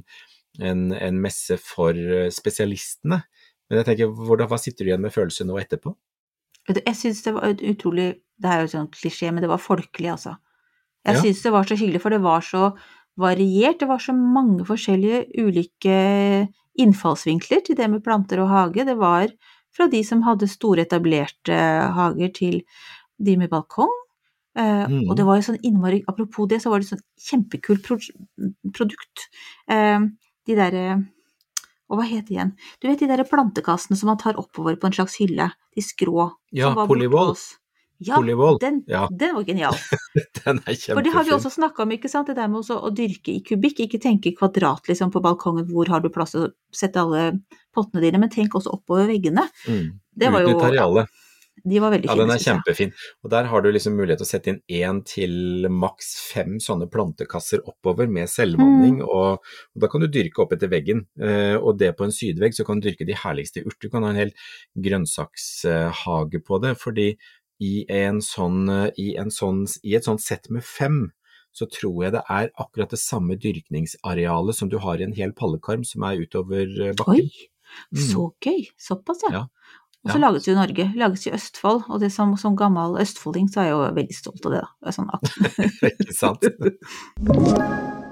en, 0.62 0.86
en, 0.94 1.20
messe 1.22 1.58
for 1.62 1.98
spesialistene. 2.34 3.22
Men 3.70 3.80
jeg 3.80 3.90
tenker, 3.90 4.14
hvordan, 4.14 4.50
hva 4.50 4.60
sitter 4.60 4.84
du 4.84 4.92
igjen 4.92 5.02
med 5.02 5.14
følelse 5.14 5.46
nå 5.46 5.58
etterpå? 5.62 5.94
Jeg 6.74 6.96
syns 6.96 7.20
det 7.26 7.34
var 7.36 7.50
utrolig 7.52 8.06
Det 8.40 8.48
er 8.48 8.62
jo 8.62 8.70
sånn 8.72 8.86
klisjé, 8.90 9.28
men 9.30 9.44
det 9.44 9.50
var 9.50 9.60
folkelig, 9.60 10.08
altså. 10.14 10.38
Jeg 11.04 11.18
ja. 11.18 11.22
syns 11.22 11.42
det 11.44 11.52
var 11.52 11.68
så 11.68 11.76
hyggelig, 11.76 12.00
for 12.00 12.14
det 12.14 12.22
var 12.24 12.44
så 12.44 12.68
variert. 13.20 13.80
Det 13.80 13.88
var 13.88 14.02
så 14.02 14.14
mange 14.16 14.66
forskjellige 14.66 15.24
ulike 15.44 15.98
innfallsvinkler 16.80 17.62
til 17.66 17.78
det 17.78 17.88
med 17.90 18.02
planter 18.04 18.42
og 18.42 18.50
hage. 18.50 18.86
Det 18.86 18.96
var 18.98 19.28
fra 19.74 19.88
de 19.90 20.00
som 20.06 20.22
hadde 20.26 20.50
store, 20.50 20.86
etablerte 20.86 21.58
hager, 21.96 22.32
til 22.34 22.60
de 23.22 23.36
med 23.38 23.50
balkong. 23.52 23.92
Eh, 24.54 24.84
mm. 24.90 25.08
Og 25.08 25.16
det 25.18 25.26
var 25.26 25.40
jo 25.40 25.48
sånn 25.48 25.64
innmari 25.66 26.04
Apropos 26.06 26.46
det, 26.46 26.60
så 26.62 26.70
var 26.70 26.82
det 26.82 26.92
sånn 26.92 27.02
kjempekult 27.18 27.82
pro 27.82 27.98
produkt. 28.74 29.26
Eh, 29.66 29.98
de 30.46 30.54
derre 30.54 30.84
Og 31.90 31.98
hva 31.98 32.06
het 32.06 32.28
det 32.28 32.36
igjen? 32.36 32.52
Du 32.80 32.86
vet 32.86 33.02
de 33.02 33.08
derre 33.10 33.26
plantekassene 33.28 33.98
som 33.98 34.08
man 34.12 34.20
tar 34.20 34.38
oppover 34.40 34.78
på 34.78 34.88
en 34.88 34.94
slags 34.94 35.18
hylle? 35.20 35.50
De 35.74 35.82
skrå. 35.84 36.30
Ja, 36.54 36.70
polyvoll. 36.86 37.34
Ja, 37.98 38.18
den, 38.60 38.82
ja. 38.90 39.08
den, 39.10 39.34
var 39.36 39.44
genial. 39.46 39.76
den 40.44 40.58
er 40.58 40.74
kjempefin. 40.74 40.96
For 40.96 41.06
det 41.06 41.12
har 41.14 41.26
vi 41.28 41.34
også 41.36 41.52
snakka 41.54 41.84
om, 41.84 41.92
ikke 41.94 42.10
sant. 42.10 42.28
Det 42.28 42.36
der 42.38 42.50
med 42.50 42.66
å 42.74 42.90
dyrke 42.94 43.36
i 43.36 43.42
kubikk. 43.46 43.84
Ikke 43.86 44.00
tenke 44.02 44.34
kvadrat 44.36 44.90
liksom 44.90 45.12
på 45.14 45.22
balkongen, 45.24 45.68
hvor 45.70 45.88
har 45.92 46.02
du 46.02 46.10
plass 46.12 46.34
til 46.34 46.48
å 46.48 46.52
sette 46.74 47.00
alle 47.00 47.28
pottene 47.74 48.02
dine, 48.04 48.20
men 48.22 48.32
tenk 48.32 48.56
også 48.58 48.74
oppover 48.74 49.06
veggene. 49.10 49.46
Mm. 49.68 49.86
Det 50.14 50.32
var 50.34 50.46
jo 50.46 50.58
arealet. 50.58 51.20
De 51.64 51.78
var 51.80 51.94
veldig 51.94 52.08
fine. 52.10 52.18
Ja, 52.18 52.26
den 52.26 52.34
er 52.34 52.42
kjempefin. 52.42 52.90
Og 53.24 53.30
der 53.32 53.46
har 53.48 53.62
du 53.62 53.70
liksom 53.72 53.94
mulighet 53.96 54.20
til 54.20 54.26
å 54.26 54.28
sette 54.28 54.50
inn 54.52 54.58
én 54.82 55.00
til 55.06 55.68
maks 55.72 56.10
fem 56.32 56.58
sånne 56.60 56.88
plantekasser 56.92 57.62
oppover 57.64 58.10
med 58.10 58.28
selvvanning, 58.28 58.98
mm. 59.00 59.06
og, 59.06 59.46
og, 59.72 59.78
da 59.80 59.88
kan 59.92 60.04
du 60.04 60.08
dyrke 60.12 60.44
opp 60.44 60.52
etter 60.56 60.72
veggen. 60.72 61.04
Eh, 61.20 61.54
og 61.56 61.78
det 61.80 61.94
på 61.96 62.08
en 62.08 62.12
sydvegg, 62.14 62.56
så 62.56 62.66
kan 62.66 62.82
du 62.82 62.90
dyrke 62.90 63.06
de 63.08 63.16
herligste 63.22 63.62
urter. 63.64 63.86
Du 63.86 63.94
kan 63.94 64.04
ha 64.04 64.12
en 64.12 64.20
hel 64.24 64.34
grønnsakshage 64.88 66.42
på 66.44 66.60
det, 66.64 66.74
fordi 66.82 67.08
i, 67.62 67.84
en 67.92 68.20
sånn, 68.24 68.68
eh, 68.72 68.88
i, 68.98 69.14
en 69.20 69.30
sånn, 69.34 69.64
i 69.82 69.94
et 69.98 70.06
sånt 70.06 70.22
sett 70.24 70.50
med 70.50 70.64
fem, 70.66 71.12
så 71.54 71.68
tror 71.70 72.04
jeg 72.04 72.14
det 72.16 72.24
er 72.30 72.50
akkurat 72.58 72.90
det 72.90 72.98
samme 72.98 73.36
dyrkningsarealet 73.38 74.58
som 74.58 74.70
du 74.72 74.80
har 74.82 74.98
i 74.98 75.06
en 75.06 75.14
hel 75.14 75.32
pallekarm 75.38 75.84
som 75.86 76.02
er 76.08 76.18
utover 76.24 76.66
eh, 76.66 76.94
bakken. 76.98 77.30
Oi, 77.30 77.50
så 77.94 78.26
mm. 78.26 78.34
gøy. 78.42 78.62
Såpass, 78.80 79.22
ja. 79.28 79.32
ja. 79.38 79.44
Og 80.04 80.10
så 80.10 80.18
Ja. 80.18 80.26
lages 80.26 80.44
det 80.44 80.52
i 80.52 80.54
Norge, 80.58 80.92
lages 81.00 81.26
i 81.26 81.30
Østfold, 81.32 81.86
og 81.88 82.00
det 82.02 82.12
som, 82.12 82.36
som 82.36 82.56
gammel 82.56 82.98
østfolding 83.00 83.48
så 83.48 83.60
er 83.62 83.70
jeg 83.70 83.72
jo 83.72 83.94
veldig 83.96 84.16
stolt 84.18 84.46
av 84.46 84.52
det, 84.52 84.60
da. 84.60 84.68
Er 84.84 84.92
Sånn, 84.92 85.08
Ikke 86.04 86.16
sant? 86.18 86.44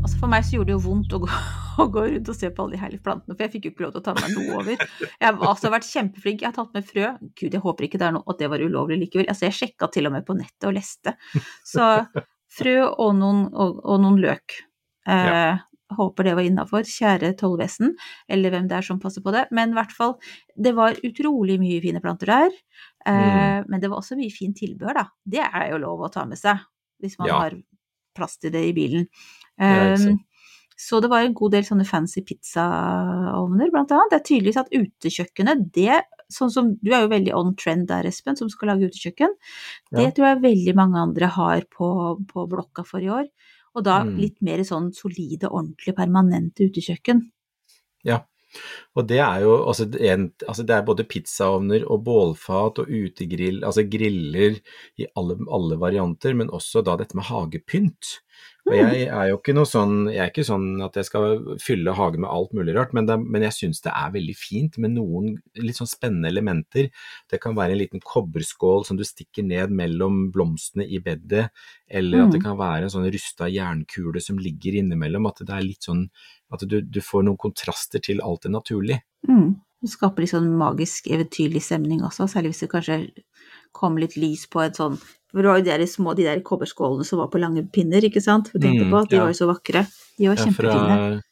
altså 0.00 0.16
for 0.22 0.32
meg 0.32 0.46
så 0.46 0.56
gjorde 0.56 0.72
det 0.72 0.78
jo 0.78 0.84
vondt 0.86 1.12
å 1.12 1.20
gå, 1.26 1.28
å 1.84 1.90
gå 1.92 2.02
rundt 2.08 2.28
og 2.32 2.36
se 2.38 2.50
på 2.50 2.62
alle 2.64 2.76
de 2.76 2.80
herlige 2.82 3.02
plantene, 3.06 3.36
for 3.36 3.44
jeg 3.46 3.52
fikk 3.54 3.64
jo 3.68 3.70
ikke 3.74 3.84
lov 3.86 3.92
til 3.94 4.00
å 4.00 4.04
ta 4.08 4.14
med 4.14 4.22
meg 4.26 4.36
noe 4.38 4.58
over. 4.60 4.84
Jeg 5.06 5.26
har 5.28 5.48
altså 5.50 5.70
vært 5.74 5.88
kjempeflink, 5.90 6.42
jeg 6.44 6.48
har 6.50 6.56
tatt 6.58 6.74
med 6.76 6.84
frø. 6.88 7.06
Gud, 7.40 7.52
jeg 7.56 7.64
håper 7.64 7.86
ikke 7.88 7.98
det 8.02 8.06
er 8.10 8.12
noe 8.18 8.26
at 8.34 8.38
det 8.42 8.50
var 8.52 8.60
ulovlig 8.64 8.98
likevel. 9.04 9.28
Altså, 9.32 9.46
jeg 9.48 9.58
sjekka 9.60 9.90
til 9.94 10.06
og 10.10 10.12
med 10.16 10.26
på 10.28 10.36
nettet 10.38 10.68
og 10.70 10.76
leste. 10.76 11.16
Så 11.66 11.88
frø 12.60 12.76
og 12.90 13.14
noen, 13.18 13.46
og, 13.54 13.80
og 13.84 14.00
noen 14.04 14.20
løk. 14.22 14.60
Eh, 15.08 15.58
Håper 15.90 16.22
det 16.22 16.32
var 16.38 16.46
innafor, 16.46 16.84
kjære 16.86 17.32
tollvesen, 17.34 17.96
eller 18.30 18.52
hvem 18.54 18.68
det 18.70 18.76
er 18.78 18.84
som 18.86 19.00
passer 19.02 19.24
på 19.26 19.32
det. 19.34 19.48
Men 19.50 19.72
i 19.72 19.74
hvert 19.74 19.90
fall, 19.90 20.12
det 20.54 20.70
var 20.76 20.94
utrolig 21.02 21.56
mye 21.58 21.80
fine 21.82 21.98
planter 22.04 22.30
der. 22.30 22.52
Eh, 23.10 23.64
Men 23.66 23.80
det 23.82 23.90
var 23.90 23.98
også 23.98 24.14
mye 24.20 24.30
fint 24.30 24.54
tilbehør, 24.60 25.00
da. 25.00 25.04
Det 25.26 25.42
er 25.42 25.72
jo 25.72 25.80
lov 25.82 26.04
å 26.06 26.12
ta 26.14 26.22
med 26.30 26.38
seg, 26.38 26.62
hvis 27.02 27.18
man 27.18 27.26
Ja. 27.32 27.40
har 27.42 27.56
plass 28.14 28.38
til 28.38 28.52
det 28.54 28.62
i 28.68 28.72
bilen. 28.72 29.08
Ja, 29.58 29.96
Um. 29.98 30.20
Så 30.80 31.00
det 31.04 31.10
var 31.12 31.26
en 31.26 31.34
god 31.36 31.52
del 31.52 31.66
sånne 31.66 31.84
fancy 31.88 32.22
pizzaovner, 32.24 33.70
blant 33.72 33.92
annet. 33.92 34.10
Det 34.12 34.18
er 34.20 34.26
tydeligvis 34.30 34.60
at 34.64 34.72
utekjøkkenet, 34.76 35.68
det 35.76 36.00
Sånn 36.30 36.46
som 36.54 36.68
du 36.78 36.92
er 36.94 37.00
jo 37.02 37.08
veldig 37.10 37.32
on 37.34 37.48
trend 37.58 37.88
der, 37.90 38.06
Espen, 38.06 38.36
som 38.38 38.46
skal 38.48 38.68
lage 38.70 38.86
utekjøkken. 38.86 39.32
Det 39.90 40.04
Ja. 40.04 40.10
tror 40.14 40.26
jeg 40.28 40.42
veldig 40.44 40.74
mange 40.78 40.94
andre 41.02 41.26
har 41.26 41.64
på, 41.74 41.88
på 42.30 42.44
blokka 42.48 42.84
for 42.86 43.02
i 43.02 43.08
år. 43.10 43.26
Og 43.74 43.82
da 43.82 44.04
Mm. 44.04 44.12
litt 44.16 44.36
mer 44.40 44.58
sånn 44.62 44.92
solide, 44.94 45.50
ordentlige, 45.50 45.96
permanente 45.98 46.70
utekjøkken. 46.70 47.24
Ja. 48.04 48.20
Og 48.94 49.08
det 49.08 49.18
er 49.18 49.40
jo 49.42 49.56
altså, 49.66 49.88
en, 50.00 50.32
altså 50.46 50.64
det 50.66 50.76
er 50.76 50.82
både 50.86 51.02
pizzaovner 51.10 51.82
og 51.90 52.04
bålfat 52.04 52.78
og 52.78 52.86
utegrill, 52.86 53.64
altså 53.64 53.82
griller 53.90 54.60
i 54.98 55.06
alle, 55.16 55.36
alle 55.50 55.76
varianter, 55.82 56.32
men 56.34 56.48
også 56.48 56.84
da 56.84 56.96
dette 56.96 57.16
med 57.18 57.24
hagepynt. 57.24 58.20
Og 58.70 58.76
jeg 58.78 59.08
er 59.10 59.28
jo 59.30 59.38
ikke 59.40 59.54
noe 59.56 59.68
sånn, 59.68 59.94
jeg 60.12 60.22
er 60.22 60.30
ikke 60.30 60.44
sånn 60.46 60.66
at 60.86 60.96
jeg 60.96 61.08
skal 61.08 61.36
fylle 61.62 61.94
hagen 61.98 62.22
med 62.24 62.30
alt 62.30 62.54
mulig 62.56 62.74
rart, 62.76 62.94
men, 62.96 63.08
det, 63.08 63.16
men 63.20 63.44
jeg 63.48 63.56
syns 63.56 63.82
det 63.84 63.92
er 63.92 64.12
veldig 64.14 64.36
fint 64.38 64.78
med 64.82 64.94
noen 64.94 65.32
litt 65.58 65.80
sånn 65.80 65.90
spennende 65.90 66.30
elementer. 66.30 66.90
Det 67.30 67.40
kan 67.42 67.56
være 67.58 67.74
en 67.74 67.82
liten 67.82 68.04
kobberskål 68.04 68.86
som 68.88 69.00
du 69.00 69.04
stikker 69.06 69.46
ned 69.46 69.74
mellom 69.74 70.28
blomstene 70.34 70.86
i 70.86 71.02
bedet, 71.02 71.48
eller 71.90 72.24
at 72.24 72.30
det 72.34 72.40
Mm. 72.40 72.44
kan 72.46 72.58
være 72.58 72.86
en 72.86 72.92
sånn 72.94 73.10
rusta 73.12 73.48
jernkule 73.50 74.20
som 74.22 74.38
ligger 74.38 74.78
innimellom, 74.80 75.26
at 75.26 75.42
det 75.44 75.50
er 75.56 75.66
litt 75.66 75.82
sånn 75.82 76.06
at 76.52 76.62
du, 76.66 76.80
du 76.80 77.00
får 77.00 77.24
noen 77.26 77.36
kontraster 77.38 78.00
til 78.02 78.22
alt 78.22 78.42
det 78.46 78.52
naturlige. 78.54 79.02
Mm. 79.28 79.58
Det 79.80 79.88
skaper 79.88 80.22
litt 80.22 80.32
sånn 80.34 80.50
magisk, 80.60 81.06
eventyrlig 81.08 81.62
stemning 81.64 82.02
også, 82.04 82.26
særlig 82.28 82.52
hvis 82.52 82.64
det 82.66 82.70
kanskje 82.74 82.96
kommer 83.72 84.02
litt 84.04 84.16
lys 84.20 84.46
på 84.50 84.60
et 84.64 84.76
sånn 84.76 84.98
For 85.30 85.42
det 85.42 85.50
var 85.50 85.58
jo 85.60 85.64
de 85.64 85.70
der 85.78 85.86
små, 85.86 86.14
de 86.16 86.24
der 86.26 86.40
kobberskålene 86.46 87.04
som 87.06 87.18
var 87.22 87.28
på 87.32 87.38
lange 87.40 87.62
pinner, 87.72 88.02
ikke 88.02 88.22
sant? 88.22 88.48
For 88.50 88.58
tenkte 88.58 88.84
Mm, 88.86 88.90
på 88.90 89.02
at 89.02 89.08
de 89.10 89.16
ja. 89.16 89.22
var 89.24 89.30
jo 89.34 89.38
så 89.40 89.46
vakre. 89.50 89.86
De 90.18 90.26
var 90.28 90.36
Ja, 90.36 90.44
kjempefine. 90.44 90.96
fra 90.98 91.22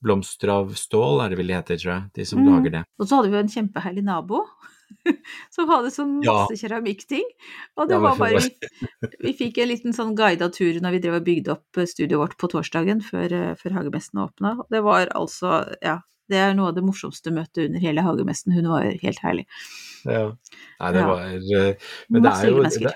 Blomster 0.00 0.48
av 0.54 0.68
stål 0.78 1.24
er 1.24 1.28
det 1.30 1.38
vel 1.38 1.48
de 1.48 1.54
heter, 1.58 1.76
tror 1.76 1.92
jeg, 1.92 2.02
de 2.14 2.24
som 2.24 2.38
Mm. 2.38 2.46
lager 2.52 2.70
det. 2.70 2.84
Og 3.00 3.06
så 3.08 3.16
hadde 3.16 3.30
vi 3.30 3.36
jo 3.36 3.42
en 3.42 3.48
kjempeherlig 3.48 4.04
nabo 4.04 4.44
som 5.50 5.68
hadde 5.68 5.90
sånn 5.90 6.22
Ja. 6.24 6.46
masse 6.46 6.54
keramikkting. 6.60 7.24
Og 7.76 7.88
det 7.88 7.96
Ja, 7.96 8.00
var 8.00 8.16
bare 8.16 8.38
vi, 8.38 8.54
vi 9.20 9.32
fikk 9.34 9.58
en 9.58 9.68
liten 9.68 9.92
sånn 9.92 10.14
guida 10.16 10.48
tur 10.54 10.78
når 10.80 10.90
vi 10.92 10.98
drev 11.00 11.14
og 11.18 11.24
bygde 11.26 11.50
opp 11.50 11.76
eh, 11.82 11.84
studioet 11.90 12.20
vårt 12.22 12.36
på 12.38 12.48
torsdagen 12.48 13.02
før, 13.02 13.26
eh, 13.32 13.54
før 13.58 13.74
hagemessen 13.74 14.22
åpna. 14.22 14.54
Det 14.70 14.82
var 14.84 15.08
altså, 15.14 15.74
ja 15.82 15.98
Det 16.30 16.36
er 16.36 16.52
noe 16.54 16.68
av 16.68 16.74
det 16.76 16.84
morsomste 16.84 17.32
møtet 17.32 17.66
under 17.70 17.80
hele 17.80 18.02
hagemessen. 18.04 18.52
Hun 18.52 18.66
var 18.68 18.82
helt 18.84 19.18
herlig. 19.24 19.46
Ja. 20.04 20.26
Nei, 20.78 20.92
det 20.92 21.00
Ja. 21.00 21.06
var 21.08 21.22
eh, 21.24 21.74
Men 22.10 22.22
det 22.22 22.32
er 22.32 22.50
jo 22.50 22.62
mennesker. 22.62 22.92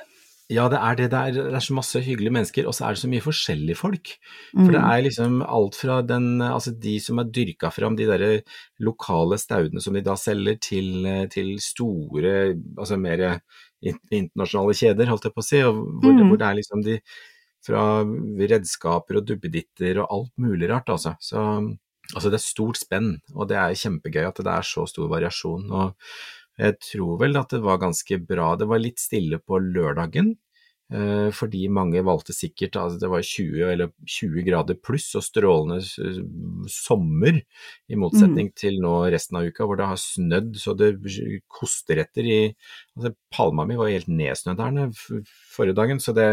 Ja, 0.53 0.67
det 0.69 0.79
er 0.79 0.99
det. 0.99 1.07
Det 1.13 1.21
er, 1.21 1.37
det 1.51 1.57
er 1.59 1.65
så 1.65 1.77
masse 1.77 2.03
hyggelige 2.05 2.35
mennesker, 2.35 2.67
og 2.69 2.75
så 2.77 2.87
er 2.87 2.95
det 2.97 3.03
så 3.03 3.11
mye 3.11 3.25
forskjellige 3.25 3.79
folk. 3.79 4.13
Mm. 4.53 4.61
For 4.65 4.75
det 4.75 4.83
er 4.83 5.05
liksom 5.07 5.39
alt 5.47 5.79
fra 5.79 5.99
den, 6.07 6.27
altså 6.45 6.75
de 6.85 6.95
som 7.01 7.21
har 7.23 7.31
dyrka 7.33 7.71
fram 7.73 7.97
de 7.99 8.09
derre 8.11 8.31
lokale 8.85 9.39
staudene 9.41 9.83
som 9.83 9.97
de 9.97 10.05
da 10.05 10.17
selger, 10.21 10.59
til, 10.63 11.07
til 11.33 11.55
store, 11.63 12.35
altså 12.77 12.99
mer 13.01 13.25
internasjonale 13.83 14.77
kjeder, 14.79 15.11
holdt 15.11 15.29
jeg 15.31 15.37
på 15.37 15.43
å 15.43 15.49
si, 15.49 15.63
og 15.67 15.81
hvor, 16.03 16.13
Mm. 16.13 16.29
hvor 16.29 16.39
det 16.43 16.49
er 16.49 16.59
liksom 16.61 16.85
de 16.87 16.99
fra 17.63 18.03
redskaper 18.51 19.21
og 19.21 19.27
duppeditter 19.27 20.03
og 20.03 20.11
alt 20.11 20.33
mulig 20.43 20.69
rart, 20.71 20.91
altså. 20.91 21.15
Så 21.23 21.39
altså 22.13 22.31
det 22.31 22.39
er 22.41 22.45
stort 22.45 22.79
spenn, 22.81 23.13
og 23.35 23.49
det 23.49 23.57
er 23.57 23.79
kjempegøy 23.79 24.25
at 24.27 24.43
det 24.43 24.51
er 24.53 24.67
så 24.67 24.87
stor 24.91 25.09
variasjon. 25.09 25.71
og 25.71 25.95
jeg 26.59 26.77
tror 26.85 27.19
vel 27.21 27.39
at 27.41 27.49
det 27.55 27.63
var 27.65 27.79
ganske 27.81 28.19
bra. 28.29 28.57
Det 28.61 28.67
var 28.69 28.83
litt 28.83 29.01
stille 29.01 29.39
på 29.41 29.57
lørdagen, 29.63 30.35
fordi 31.33 31.63
mange 31.73 32.03
valgte 32.05 32.35
sikkert 32.37 32.75
altså 32.77 32.99
Det 33.01 33.09
var 33.09 33.23
20 33.25 33.63
eller 33.73 33.93
20 34.05 34.43
grader 34.45 34.77
pluss 34.77 35.07
og 35.17 35.25
strålende 35.25 35.79
sommer, 36.69 37.39
i 37.89 37.97
motsetning 37.97 38.51
til 38.59 38.77
nå 38.83 38.91
resten 39.15 39.39
av 39.41 39.49
uka 39.49 39.65
hvor 39.65 39.81
det 39.81 39.89
har 39.89 40.01
snødd 40.01 40.59
så 40.61 40.75
det 40.77 40.91
koster 41.49 42.03
etter 42.03 42.29
i 42.29 42.39
altså 42.51 43.15
Palma 43.33 43.65
mi 43.65 43.79
var 43.81 43.93
helt 43.95 44.11
nedsnødd 44.13 44.61
her 44.61 44.93
forrige 45.55 45.77
dagen, 45.77 46.01
så 46.01 46.15
det, 46.17 46.29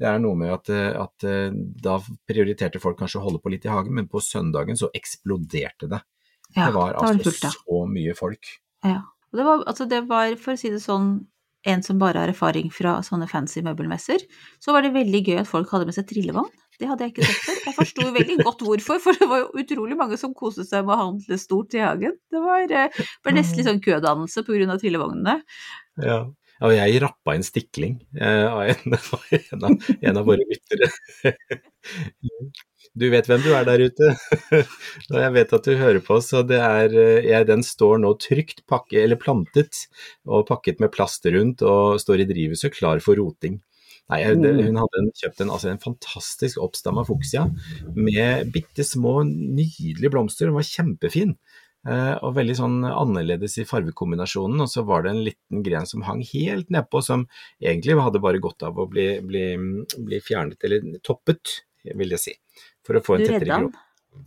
det 0.00 0.08
er 0.10 0.20
noe 0.22 0.38
med 0.38 0.52
at, 0.54 0.70
eh, 0.72 0.90
at 1.00 1.26
eh, 1.26 1.48
da 1.82 1.98
prioriterte 2.28 2.80
folk 2.82 2.98
kanskje 3.00 3.20
å 3.20 3.26
holde 3.26 3.42
på 3.42 3.52
litt 3.52 3.66
i 3.66 3.72
hagen, 3.72 3.96
men 3.96 4.10
på 4.10 4.22
søndagen 4.24 4.78
så 4.78 4.90
eksploderte 4.96 5.90
det. 5.92 6.02
ja, 6.54 6.68
det 6.68 6.74
var 6.76 6.96
altså 6.96 7.12
det 7.12 7.18
altså 7.18 7.30
fullt, 7.30 7.46
ja. 7.46 7.54
så 7.56 7.84
mye 7.92 8.16
folk. 8.18 8.52
Ja. 8.86 9.02
Det 9.36 9.44
var, 9.44 9.64
altså 9.68 9.84
det 9.90 9.98
var, 10.08 10.36
for 10.40 10.54
å 10.54 10.60
si 10.60 10.70
det 10.72 10.80
sånn, 10.80 11.16
en 11.68 11.82
som 11.84 11.98
bare 12.00 12.22
har 12.22 12.32
erfaring 12.32 12.70
fra 12.74 12.98
sånne 13.06 13.28
fancy 13.30 13.62
møbelmesser, 13.66 14.22
så 14.62 14.74
var 14.74 14.86
det 14.86 14.94
veldig 14.94 15.22
gøy 15.26 15.42
at 15.42 15.50
folk 15.50 15.72
hadde 15.72 15.88
med 15.88 15.96
seg 15.96 16.08
trillevogn. 16.10 16.52
Det 16.76 16.88
hadde 16.90 17.06
jeg 17.06 17.14
ikke 17.14 17.26
sett 17.26 17.42
før. 17.42 17.60
Jeg 17.64 17.76
forsto 17.78 18.08
veldig 18.18 18.36
godt 18.44 18.64
hvorfor, 18.66 18.98
for 19.02 19.16
det 19.16 19.28
var 19.30 19.42
jo 19.42 19.62
utrolig 19.62 19.96
mange 19.98 20.18
som 20.20 20.34
koste 20.36 20.66
seg 20.68 20.84
med 20.84 20.96
å 20.96 21.02
handle 21.02 21.38
stort 21.40 21.76
i 21.76 21.80
hagen. 21.80 22.16
Det 22.32 22.42
var, 22.42 22.66
eh, 22.68 23.04
ble 23.24 23.36
nesten 23.38 23.60
litt 23.60 23.70
sånn 23.70 23.84
kødannelse 23.84 24.44
på 24.44 24.58
grunn 24.58 24.74
av 24.74 24.82
trillevognene. 24.82 25.38
Ja. 26.04 26.20
Og 26.64 26.72
jeg 26.76 27.00
rappa 27.04 27.34
en 27.36 27.44
stikling 27.44 27.98
eh, 28.16 28.46
av 28.46 28.62
en, 28.70 28.96
en, 29.40 29.66
av, 29.68 29.90
en 30.00 30.20
av 30.22 30.28
våre 30.28 30.46
lyttere. 30.46 30.88
Du 32.96 33.10
vet 33.12 33.26
hvem 33.28 33.42
du 33.44 33.50
er 33.52 33.66
der 33.68 33.82
ute, 33.84 34.12
og 35.12 35.18
jeg 35.20 35.32
vet 35.34 35.54
at 35.58 35.66
du 35.68 35.76
hører 35.76 36.00
på, 36.04 36.16
så 36.24 36.40
det 36.48 36.60
er, 36.62 36.94
eh, 36.96 37.28
jeg, 37.28 37.48
den 37.50 37.64
står 37.66 38.00
nå 38.00 38.14
trygt 38.22 38.64
pakke, 38.70 39.02
eller 39.02 39.20
plantet 39.20 39.84
og 40.24 40.46
pakket 40.48 40.80
med 40.80 40.94
plast 40.94 41.28
rundt 41.28 41.64
og 41.66 42.00
står 42.00 42.24
i 42.24 42.28
drivhuset 42.30 42.72
klar 42.76 43.02
for 43.04 43.20
roting. 43.20 43.60
Nei, 44.06 44.20
Hun 44.30 44.78
hadde 44.78 45.00
kjøpt 45.18 45.40
en, 45.42 45.50
altså 45.50 45.72
en 45.72 45.82
fantastisk 45.82 46.60
oppstamma 46.62 47.02
fuksia 47.08 47.48
med 47.90 48.52
bitte 48.54 48.86
små, 48.86 49.18
nydelige 49.26 50.12
blomster. 50.14 50.46
Den 50.46 50.54
var 50.54 50.68
kjempefin. 50.68 51.32
Eh, 51.86 52.14
og 52.26 52.34
veldig 52.34 52.56
sånn 52.58 52.78
annerledes 52.88 53.58
i 53.62 53.66
farvekombinasjonen. 53.68 54.60
Og 54.64 54.70
så 54.72 54.82
var 54.88 55.04
det 55.06 55.12
en 55.14 55.24
liten 55.28 55.62
gren 55.66 55.86
som 55.86 56.02
hang 56.08 56.22
helt 56.32 56.70
nedpå, 56.74 57.02
som 57.04 57.26
egentlig 57.62 57.98
hadde 58.02 58.22
bare 58.24 58.42
godt 58.42 58.66
av 58.66 58.78
å 58.82 58.88
bli, 58.90 59.08
bli, 59.22 59.44
bli 59.96 60.22
fjernet, 60.24 60.58
eller 60.66 60.98
toppet, 61.06 61.60
vil 61.94 62.16
jeg 62.16 62.22
si. 62.24 62.34
For 62.86 62.98
å 62.98 63.04
få 63.06 63.18
en 63.20 63.28
tettere 63.28 63.52
han. 63.60 63.68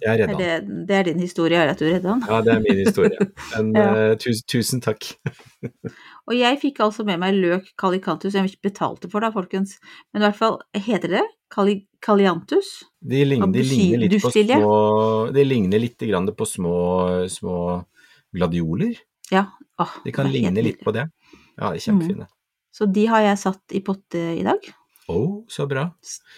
Jeg 0.03 0.19
redda 0.21 0.35
han. 0.35 0.41
det, 0.69 0.85
det 0.85 0.95
er 0.99 1.07
din 1.07 1.21
historie, 1.23 1.57
er 1.57 1.71
at 1.71 1.79
du 1.81 1.87
redda 1.87 2.11
han? 2.13 2.19
Ja, 2.29 2.39
det 2.45 2.51
er 2.53 2.59
min 2.61 2.77
historie. 2.77 3.25
Men 3.55 3.71
Ja. 3.73 3.87
eh, 3.97 4.11
tusen, 4.21 4.45
tusen 4.53 4.83
takk. 4.85 5.07
Og 6.29 6.35
jeg 6.37 6.59
fikk 6.61 6.83
altså 6.85 7.03
med 7.07 7.17
meg 7.23 7.39
løk 7.41 7.71
calicantus, 7.79 8.37
jeg 8.37 8.53
betalte 8.63 9.09
for 9.09 9.25
da, 9.25 9.31
folkens. 9.33 9.79
Men 10.13 10.21
i 10.21 10.27
hvert 10.27 10.37
fall, 10.37 10.59
heter 10.77 11.15
det 11.17 11.25
Cali, 11.49 11.75
Kaliantus? 12.03 12.71
De 13.01 13.23
ligner, 13.25 13.51
de 13.53 13.63
ligner 13.65 14.03
litt 14.03 14.21
på 14.21 14.31
små 14.33 14.73
De 15.33 15.45
ligner 15.45 15.81
litt 15.81 16.03
på 16.37 16.45
små, 16.45 16.75
små 17.29 17.55
gladioler. 18.35 18.93
Ja. 19.31 19.47
Åh, 19.79 19.95
De 20.05 20.11
kan 20.11 20.27
er 20.27 20.35
ligne 20.35 20.61
litt 20.65 20.83
på 20.83 20.93
det. 20.93 21.07
Ja, 21.57 21.71
de 21.71 21.79
er 21.79 21.83
kjempefine. 21.83 22.27
Så 22.75 22.85
de 22.85 23.05
har 23.09 23.25
jeg 23.25 23.41
satt 23.41 23.73
i 23.73 23.81
potte 23.81 24.21
i 24.37 24.43
dag. 24.45 24.61
Å, 25.09 25.17
så 25.49 25.65
bra. 25.65 25.87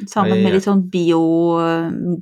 Sammen 0.08 0.39
med 0.45 0.56
litt 0.56 0.63
sånn 0.63 0.86
bio, 0.93 1.19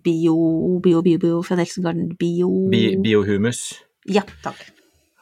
bio, 0.01 0.37
bio, 0.81 1.03
bio, 1.05 1.21
bio 1.21 1.41
fra 1.45 1.59
Nelson 1.59 1.85
Garden. 1.85 2.09
Bio... 2.17 2.49
Bi 2.71 2.95
biohumus. 3.03 3.61
Ja, 4.09 4.25
takk. 4.41 4.63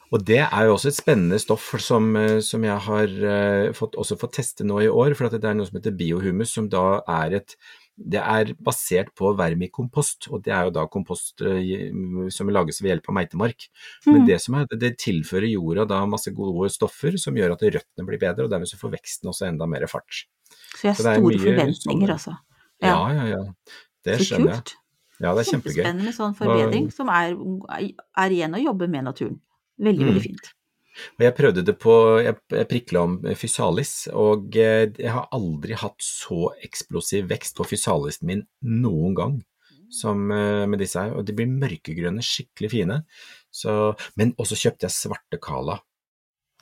Og 0.08 0.22
det 0.24 0.40
er 0.40 0.64
jo 0.64 0.76
også 0.76 0.88
et 0.88 0.96
spennende 0.96 1.38
stoff 1.42 1.74
som, 1.84 2.14
eh, 2.16 2.38
som 2.44 2.64
jeg 2.64 2.84
har 2.86 3.18
eh, 3.32 3.72
fått, 3.76 3.98
også 4.00 4.16
fått 4.20 4.38
teste 4.38 4.64
nå 4.64 4.80
i 4.84 4.88
år, 4.88 5.14
for 5.18 5.28
at 5.28 5.36
det 5.36 5.50
er 5.50 5.58
noe 5.58 5.68
som 5.68 5.76
heter 5.80 5.96
biohumus, 5.98 6.54
som 6.54 6.70
da 6.72 7.02
er 7.20 7.42
et 7.42 7.58
det 7.98 8.20
er 8.22 8.52
basert 8.62 9.08
på 9.18 9.32
vermikompost, 9.34 10.28
og 10.30 10.44
det 10.46 10.52
er 10.54 10.68
jo 10.68 10.74
da 10.76 10.84
kompost 10.86 11.42
eh, 11.42 11.90
som 12.30 12.50
lages 12.54 12.78
ved 12.78 12.92
hjelp 12.92 13.10
av 13.10 13.16
meitemark. 13.18 13.66
Men 14.06 14.22
Mm. 14.22 14.26
det 14.28 14.40
som 14.40 14.54
er, 14.54 14.66
det 14.70 14.92
tilfører 15.02 15.50
jorda 15.50 15.84
da 15.84 16.06
masse 16.06 16.30
gode 16.30 16.70
stoffer 16.70 17.18
som 17.18 17.34
gjør 17.34 17.56
at 17.56 17.62
røttene 17.62 18.06
blir 18.06 18.20
bedre, 18.22 18.44
og 18.44 18.50
dermed 18.50 18.70
så 18.70 18.78
får 18.78 18.94
veksten 18.94 19.28
også 19.28 19.48
enda 19.48 19.66
mer 19.66 19.86
fart. 19.90 20.26
Så 20.76 20.86
jeg 20.86 20.94
har 20.94 21.02
store 21.02 21.22
mye 21.26 21.42
forventninger, 21.42 22.12
altså. 22.14 22.36
Ja, 22.80 23.10
ja, 23.10 23.24
ja. 23.34 23.42
Det 24.04 24.20
Så 24.20 24.28
skjønner 24.30 24.54
jeg. 24.54 24.78
Ja, 25.18 25.34
det 25.34 25.42
er 25.42 25.50
kjempegøy. 25.50 25.82
Kjempespennende 25.82 26.14
sånn 26.14 26.34
forbedring, 26.38 26.92
som 26.94 27.08
er, 27.10 27.34
er 28.14 28.30
igjen 28.30 28.54
å 28.54 28.62
jobbe 28.62 28.86
med 28.86 29.08
naturen. 29.10 29.40
Veldig, 29.78 30.04
Mm. 30.04 30.08
veldig 30.12 30.22
fint. 30.22 30.54
Og 31.18 31.22
jeg 31.22 31.34
prøvde 31.38 31.62
det 31.62 31.78
på 31.78 31.92
Jeg, 32.24 32.66
prikla 32.68 33.02
om 33.06 33.18
fysalis, 33.38 34.08
og 34.12 34.56
eh, 34.56 34.88
jeg 34.98 35.12
har 35.14 35.28
aldri 35.30 35.76
hatt 35.78 36.00
så 36.02 36.48
eksplosiv 36.66 37.28
vekst 37.30 37.54
på 37.56 37.66
fysalisen 37.70 38.26
min 38.26 38.42
noen 38.62 39.14
gang 39.14 39.36
som 39.90 40.30
eh, 40.34 40.66
med 40.66 40.80
disse 40.82 40.98
her. 41.00 41.14
Og 41.14 41.24
de 41.24 41.32
blir 41.38 41.46
mørkegrønne, 41.46 42.20
skikkelig 42.24 42.70
fine. 42.72 42.98
Så, 43.54 43.94
men 44.16 44.34
også 44.38 44.58
kjøpte 44.58 44.88
jeg 44.88 44.96
svarte 44.96 45.38
Cala. 45.40 45.78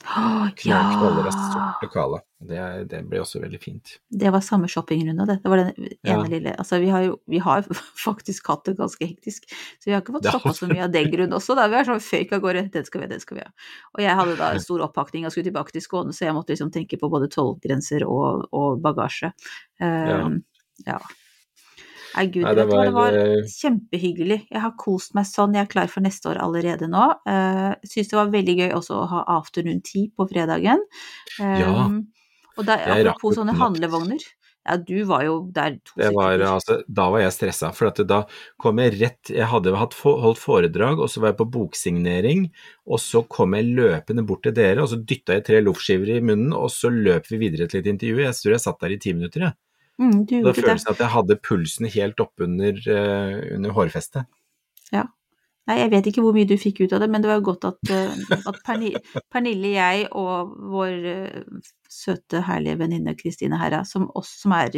Knall, 0.05 0.51
knallrød 0.55 1.25
ja! 1.25 1.31
svarte 1.33 1.87
Cala. 1.91 2.19
Det, 2.39 2.57
er- 2.61 2.83
det 2.85 2.99
ble 3.09 3.17
også 3.23 3.39
veldig 3.41 3.59
fint. 3.59 3.95
Det 4.13 4.29
var 4.31 4.43
samme 4.45 4.69
shoppingrunde. 4.69 5.25
Det 5.41 5.49
var 5.49 5.57
den 5.57 5.71
ene 5.73 5.97
Ja. 6.05 6.17
lille 6.29 6.53
Altså, 6.57 6.77
vi 6.79 6.89
har 6.93 7.01
jo 7.07 7.15
vi 7.27 7.39
har 7.41 7.65
faktisk 8.05 8.47
hatt 8.47 8.63
det 8.69 8.75
ganske 8.77 9.01
hektisk, 9.09 9.49
så 9.49 9.89
vi 9.89 9.91
har 9.95 10.01
ikke 10.05 10.13
fått 10.13 10.23
Det 10.29 10.31
shoppa 10.37 10.53
så 10.53 10.69
mye 10.69 10.85
av 10.85 10.91
den 10.93 11.09
grunn 11.11 11.33
også. 11.33 11.55
Da. 11.57 11.67
Vi 11.67 11.75
har 11.79 11.89
sånn 11.89 11.99
føyk 12.03 12.31
av 12.37 12.41
gårde, 12.45 12.67
den 12.71 12.85
skal 12.85 13.01
vi 13.01 13.07
ha, 13.07 13.11
den 13.15 13.19
skal 13.25 13.37
vi 13.39 13.43
ha. 13.43 13.51
Og 13.97 14.03
jeg 14.05 14.15
hadde 14.21 14.37
da 14.37 14.51
en 14.53 14.59
stor 14.63 14.85
oppakning 14.85 15.25
og 15.25 15.33
skulle 15.33 15.49
tilbake 15.49 15.73
til 15.73 15.81
Skåne, 15.81 16.13
så 16.13 16.27
jeg 16.29 16.37
måtte 16.37 16.53
liksom 16.53 16.71
tenke 16.71 16.99
på 17.01 17.09
både 17.09 17.27
tollgrenser 17.33 18.05
og, 18.07 18.47
og 18.53 18.79
bagasje. 18.85 19.33
Um, 19.81 20.43
ja. 20.85 21.01
Nei, 22.17 22.25
gud, 22.33 22.43
Nei, 22.47 22.53
det 22.57 22.65
var, 22.71 22.87
det 22.87 22.93
var 22.95 23.15
eh, 23.19 23.49
kjempehyggelig. 23.53 24.39
Jeg 24.49 24.61
har 24.63 24.73
kost 24.81 25.13
meg 25.17 25.27
sånn, 25.29 25.53
jeg 25.53 25.67
er 25.67 25.69
klar 25.69 25.91
for 25.91 26.05
neste 26.05 26.31
år 26.31 26.41
allerede 26.41 26.89
nå. 26.89 27.03
Uh, 27.29 27.75
Syns 27.85 28.09
det 28.09 28.17
var 28.17 28.33
veldig 28.33 28.55
gøy 28.57 28.71
også 28.79 28.97
å 28.97 29.09
ha 29.11 29.23
afternoon 29.37 29.83
tea 29.85 30.09
på 30.17 30.25
fredagen. 30.31 30.81
Ja. 31.37 31.69
Um, 31.85 32.07
og 32.57 32.65
der, 32.65 32.81
Jeg 32.81 33.05
apropos 33.05 33.37
sånne 33.37 33.53
handlevogner. 33.57 34.23
Ja, 34.67 34.75
du 34.75 34.97
var 35.07 35.21
jo 35.23 35.35
der 35.55 35.77
to 35.85 35.93
Det 35.95 36.09
var, 36.11 36.33
sekunder. 36.33 36.49
altså, 36.57 36.77
da 36.99 37.05
var 37.13 37.21
jeg 37.21 37.35
stressa, 37.37 37.69
for 37.71 38.01
da 38.03 38.17
kom 38.59 38.81
jeg 38.83 38.97
rett 38.99 39.31
Jeg 39.31 39.47
hadde 39.47 39.75
holdt 39.77 40.41
foredrag, 40.41 40.99
og 40.99 41.07
så 41.11 41.23
var 41.23 41.31
jeg 41.31 41.39
på 41.39 41.47
boksignering, 41.53 42.49
og 42.83 42.99
så 42.99 43.23
kom 43.31 43.55
jeg 43.55 43.69
løpende 43.77 44.25
bort 44.27 44.43
til 44.43 44.57
dere, 44.57 44.83
og 44.83 44.91
så 44.91 44.99
dytta 44.99 45.37
jeg 45.37 45.47
tre 45.47 45.61
loffskiver 45.63 46.17
i 46.17 46.19
munnen, 46.19 46.51
og 46.57 46.67
så 46.73 46.91
løp 46.91 47.31
vi 47.31 47.39
videre 47.45 47.69
til 47.71 47.79
et 47.79 47.91
intervju. 47.93 48.25
Jeg 48.25 48.39
tror 48.41 48.57
jeg 48.57 48.65
satt 48.65 48.83
der 48.83 48.97
i 48.97 48.99
ti 49.05 49.15
minutter, 49.15 49.47
jeg. 49.47 49.59
Mm, 49.97 50.25
du 50.29 50.35
gjorde 50.37 50.53
det. 50.53 50.63
følelsen 50.63 50.91
at 50.93 50.99
jeg 51.03 51.09
hadde 51.15 51.37
pulsen 51.41 51.87
helt 51.89 52.19
oppunder 52.21 52.81
uh, 52.85 53.55
under 53.57 53.73
hårfestet. 53.77 54.27
Nei, 55.67 55.81
jeg 55.81 55.89
vet 55.91 56.05
ikke 56.07 56.21
hvor 56.23 56.31
mye 56.31 56.47
du 56.47 56.53
fikk 56.55 56.77
ut 56.85 56.93
av 56.95 57.01
det, 57.03 57.09
men 57.11 57.19
det 57.19 57.27
var 57.27 57.41
jo 57.41 57.47
godt 57.49 57.65
at, 57.67 57.89
eh, 57.91 58.13
at 58.49 58.59
Perni 58.63 58.93
Pernille, 59.27 59.73
jeg 59.73 60.05
og 60.15 60.53
vår 60.71 61.07
eh, 61.11 61.65
søte, 61.91 62.39
herlige 62.47 62.77
venninne 62.79 63.11
Kristine 63.19 63.59
Herra, 63.59 63.81
som, 63.83 64.05
også, 64.15 64.45
som 64.45 64.53
er 64.55 64.77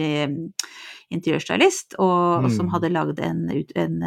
interiørstylist, 1.13 1.93
og, 2.01 2.45
og 2.45 2.49
som 2.55 2.65
Mm. 2.65 2.73
hadde 2.73 2.89
lagd 2.95 3.21
en, 3.21 3.43
en 3.53 3.99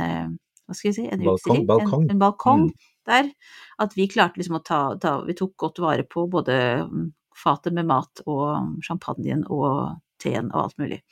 hva 0.66 0.74
skal 0.74 0.88
jeg 0.90 0.96
si, 0.98 1.06
en 1.06 1.22
Balkong, 1.22 1.66
balkong. 1.70 2.04
En, 2.08 2.10
en 2.16 2.18
balkong 2.18 2.62
Mm. 2.66 2.74
der, 3.06 3.30
at 3.78 3.96
vi 3.96 4.08
klarte 4.10 4.38
liksom 4.42 4.58
å 4.58 4.64
ta, 4.64 4.80
ta 4.98 5.20
Vi 5.26 5.34
tok 5.38 5.54
godt 5.56 5.78
vare 5.78 6.02
på 6.02 6.26
både 6.30 6.56
mm, 6.88 7.12
fatet 7.44 7.72
med 7.78 7.86
mat 7.86 8.22
og 8.26 8.82
champagnen 8.82 9.44
og 9.46 10.00
teen 10.22 10.48
og 10.54 10.64
alt 10.68 10.78
mulig. 10.82 11.02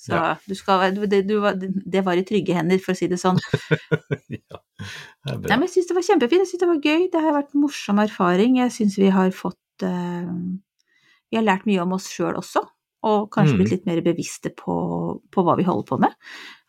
Så 0.00 0.14
Ja. 0.16 0.36
du 0.48 0.54
skal, 0.56 0.94
det, 1.12 1.24
du 1.28 1.34
var, 1.42 1.58
det 1.60 2.00
var 2.06 2.16
i 2.16 2.24
trygge 2.24 2.54
hender, 2.56 2.78
for 2.80 2.94
å 2.94 2.96
si 2.96 3.08
det 3.10 3.18
sånn. 3.20 3.36
ja, 4.30 4.60
det 4.80 5.50
Nei, 5.50 5.56
men 5.58 5.66
jeg 5.66 5.74
syns 5.74 5.90
det 5.90 5.96
var 5.98 6.06
kjempefint, 6.06 6.44
jeg 6.46 6.50
syns 6.54 6.62
det 6.64 6.70
var 6.70 6.80
gøy, 6.86 7.06
det 7.12 7.20
har 7.26 7.36
vært 7.36 7.52
morsom 7.58 8.00
erfaring. 8.00 8.56
Jeg 8.62 8.72
syns 8.78 8.96
vi 9.00 9.10
har 9.12 9.30
fått 9.36 9.84
uh, 9.84 10.30
Vi 11.30 11.36
har 11.38 11.44
lært 11.46 11.66
mye 11.68 11.82
om 11.84 11.92
oss 11.98 12.08
sjøl 12.10 12.38
også, 12.40 12.64
og 13.06 13.28
kanskje 13.32 13.54
Mm. 13.54 13.58
blitt 13.60 13.70
litt 13.74 13.86
mer 13.88 14.00
bevisste 14.04 14.50
på, 14.56 14.74
på 15.32 15.44
hva 15.44 15.54
vi 15.60 15.64
holder 15.68 15.86
på 15.88 15.98
med. 16.00 16.16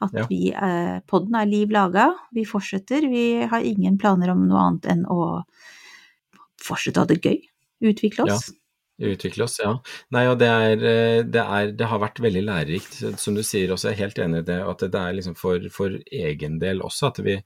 At 0.04 0.14
Ja. 0.16 0.26
vi 0.30 0.52
eh, 0.52 1.00
Podden 1.08 1.36
er 1.36 1.48
liv 1.50 1.72
laga, 1.74 2.10
vi 2.36 2.44
fortsetter. 2.48 3.08
Vi 3.12 3.24
har 3.52 3.62
ingen 3.68 3.98
planer 4.00 4.32
om 4.32 4.46
noe 4.48 4.60
annet 4.68 4.86
enn 4.94 5.04
å 5.12 5.44
fortsette 6.62 7.00
å 7.02 7.04
ha 7.04 7.10
det 7.10 7.22
gøy. 7.26 7.40
Utvikle 7.92 8.28
Ja. 8.30 8.38
Utvikle 9.02 9.46
oss, 9.48 9.58
ja. 9.64 9.72
Nei, 10.14 10.28
og 10.30 10.38
det 10.42 10.48
er, 10.52 10.84
eh, 10.86 11.20
det 11.26 11.42
er 11.42 11.72
Det 11.74 11.88
har 11.90 12.02
vært 12.04 12.20
veldig 12.22 12.44
lærerikt, 12.46 13.00
som 13.20 13.34
du 13.38 13.42
sier 13.42 13.72
også, 13.74 13.90
jeg 13.90 13.98
er 13.98 14.04
helt 14.06 14.20
enig 14.22 14.44
i 14.44 14.50
det, 14.52 14.60
at 14.62 14.84
det 14.94 15.00
er 15.00 15.16
liksom 15.18 15.38
for, 15.40 15.64
for 15.74 15.96
egen 16.12 16.60
del 16.62 16.84
også, 16.86 17.10
at 17.10 17.22
vi, 17.26 17.38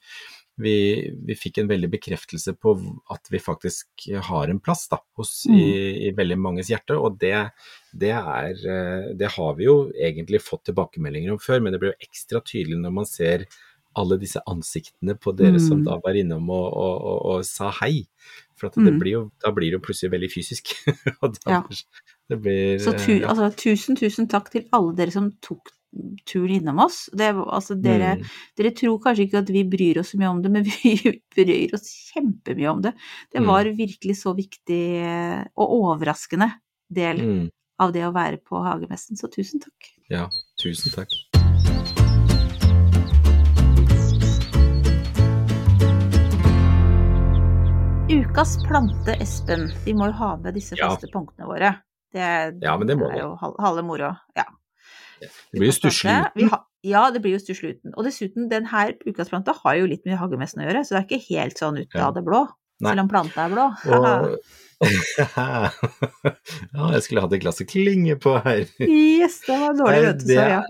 vi, 0.59 0.75
vi 1.27 1.35
fikk 1.35 1.61
en 1.61 1.69
veldig 1.71 1.89
bekreftelse 1.93 2.53
på 2.59 2.73
at 3.11 3.31
vi 3.31 3.39
faktisk 3.43 4.09
har 4.29 4.51
en 4.51 4.59
plass 4.63 4.87
da, 4.91 4.99
hos, 5.19 5.45
i, 5.51 5.63
i 6.07 6.11
veldig 6.15 6.37
manges 6.39 6.71
hjerte, 6.73 6.97
og 6.99 7.19
det, 7.23 7.35
det 7.95 8.11
er 8.15 8.51
eh, 8.75 9.13
Det 9.15 9.31
har 9.37 9.55
vi 9.55 9.69
jo 9.69 9.77
egentlig 9.95 10.43
fått 10.43 10.65
tilbakemeldinger 10.71 11.35
om 11.35 11.39
før, 11.39 11.63
men 11.63 11.71
det 11.75 11.79
blir 11.83 11.93
jo 11.93 12.09
ekstra 12.09 12.43
tydelig 12.43 12.81
når 12.83 12.99
man 12.99 13.07
ser 13.07 13.47
alle 13.95 14.17
disse 14.19 14.41
ansiktene 14.51 15.13
på 15.15 15.31
dere 15.39 15.59
som 15.63 15.79
Mm. 15.79 15.85
da 15.87 15.93
var 16.03 16.17
innom 16.19 16.49
og, 16.51 16.65
og, 16.67 16.95
og, 16.99 17.19
og 17.31 17.45
sa 17.47 17.69
hei. 17.79 18.01
For 18.73 18.81
Mm. 18.81 18.99
blir 18.99 19.11
jo, 19.11 19.31
da 19.43 19.51
blir 19.51 19.71
det 19.71 19.79
jo 19.79 19.85
plutselig 19.85 20.11
veldig 20.11 20.31
fysisk. 20.31 20.73
Ja. 21.47 21.63
Det 22.29 22.41
blir 22.41 22.79
Så 22.79 22.93
tu, 22.97 23.11
eh, 23.13 23.21
ja. 23.21 23.27
altså, 23.29 23.51
tusen, 23.55 23.95
tusen 23.95 24.27
takk 24.27 24.49
til 24.51 24.65
alle 24.73 24.95
dere 24.95 25.11
som 25.11 25.31
tok 25.41 25.69
turen 26.25 26.49
innom 26.59 26.79
oss. 26.83 27.09
Det, 27.13 27.29
altså, 27.35 27.75
dere, 27.79 28.17
Mm. 28.17 28.23
dere 28.57 28.71
tror 28.75 28.99
kanskje 28.99 29.27
ikke 29.29 29.37
at 29.43 29.49
vi 29.53 29.63
bryr 29.63 29.99
oss 30.01 30.11
så 30.11 30.17
mye 30.19 30.29
om 30.33 30.41
det, 30.41 30.51
men 30.51 30.63
vi 30.83 31.21
bryr 31.35 31.73
oss 31.73 32.11
kjempemye 32.13 32.69
om 32.71 32.81
det. 32.81 32.93
Det 33.31 33.39
Mm. 33.41 33.47
var 33.47 33.63
virkelig 33.65 34.17
så 34.23 34.33
viktig 34.35 34.81
eh, 35.05 35.45
og 35.55 35.69
overraskende 35.83 36.51
del 36.91 37.17
Mm. 37.21 37.49
av 37.79 37.93
det 37.93 38.03
å 38.03 38.11
være 38.13 38.37
på 38.43 38.59
Hagemessen, 38.63 39.15
så 39.15 39.27
tusen 39.31 39.59
takk. 39.61 39.93
Ja, 40.09 40.27
tusen 40.59 40.91
takk. 40.91 41.09
Ukas 48.35 48.57
plante, 48.67 49.13
Espen. 49.23 49.69
Vi 49.85 49.93
må 49.95 50.09
jo 50.09 50.15
ha 50.19 50.33
med 50.35 50.57
disse 50.57 50.75
Ja. 50.75 50.89
faste 50.89 51.07
punktene 51.07 51.47
våre. 51.47 51.69
Det, 52.11 52.59
Ja, 52.61 52.75
men 52.75 52.85
det 52.85 52.97
må 52.97 53.07
er 53.07 53.13
vi. 53.13 53.19
jo 53.19 53.35
halve 53.39 53.81
moroa. 53.81 54.17
Ja. 54.35 54.43
Det 55.21 55.29
blir 55.61 55.71
jo 55.71 55.71
stusslig 55.71 56.11
uten. 56.35 56.59
Ja, 56.83 57.09
det 57.11 57.21
blir 57.21 57.31
jo 57.31 57.39
stusslig 57.39 57.77
uten. 57.79 57.93
Og 57.95 58.03
dessuten, 58.03 58.49
den 58.49 58.65
her 58.65 58.91
ukas 59.07 59.29
plante 59.29 59.53
har 59.63 59.75
jo 59.77 59.85
litt 59.87 60.05
med 60.05 60.17
hagemessen 60.19 60.61
å 60.61 60.67
gjøre, 60.67 60.83
så 60.83 60.89
det 60.89 60.99
er 60.99 61.17
ikke 61.17 61.29
helt 61.29 61.57
sånn 61.57 61.79
ut 61.79 61.95
av 61.95 62.13
det 62.13 62.25
blå. 62.25 62.45
Nei. 62.81 62.91
Selv 62.91 62.99
om 62.99 63.07
planta 63.07 63.45
er 63.45 63.49
blå. 63.55 63.71
Og 63.87 64.37
Ja, 66.75 66.89
jeg 66.93 67.03
skulle 67.05 67.23
hatt 67.23 67.33
et 67.35 67.43
glass 67.43 67.61
å 67.63 67.67
klinge 67.69 68.17
på 68.21 68.35
her. 68.45 68.65
yes, 68.83 69.39
det 69.47 69.57
var 69.61 69.77
dårlig, 69.79 70.01
vet 70.05 70.21
du. 70.21 70.25
det 70.29 70.37
Så 70.37 70.47
ja. 70.51 70.61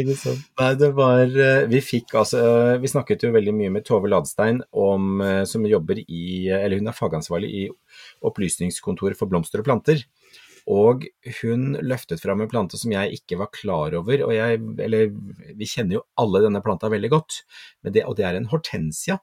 Ikke 0.00 0.16
sant. 0.18 0.46
Nei, 0.60 0.70
det 0.80 0.90
var 0.98 1.36
eh, 1.46 1.66
Vi 1.70 1.80
fikk 1.84 2.14
altså 2.18 2.42
Vi 2.82 2.90
snakket 2.90 3.26
jo 3.26 3.32
veldig 3.34 3.54
mye 3.56 3.74
med 3.76 3.86
Tove 3.86 4.10
Ladstein 4.10 4.62
om, 4.70 5.20
eh, 5.24 5.42
som 5.48 5.66
jobber 5.68 6.02
i 6.04 6.24
Eller 6.50 6.80
hun 6.80 6.90
er 6.90 6.96
fagansvarlig 6.96 7.52
i 7.54 7.64
Opplysningskontoret 8.24 9.18
for 9.18 9.30
blomster 9.30 9.62
og 9.62 9.68
planter. 9.68 10.02
Og 10.70 11.04
hun 11.42 11.74
løftet 11.84 12.22
fram 12.22 12.40
en 12.40 12.48
plante 12.48 12.78
som 12.80 12.92
jeg 12.94 13.18
ikke 13.18 13.36
var 13.42 13.52
klar 13.52 13.96
over. 13.98 14.24
og 14.24 14.32
jeg, 14.32 14.60
eller 14.80 15.12
Vi 15.58 15.68
kjenner 15.68 15.98
jo 15.98 16.06
alle 16.20 16.40
denne 16.46 16.62
planta 16.64 16.88
veldig 16.92 17.10
godt, 17.12 17.42
men 17.84 17.92
det, 17.92 18.06
og 18.08 18.16
det 18.16 18.24
er 18.24 18.38
en 18.38 18.48
hortensia. 18.52 19.18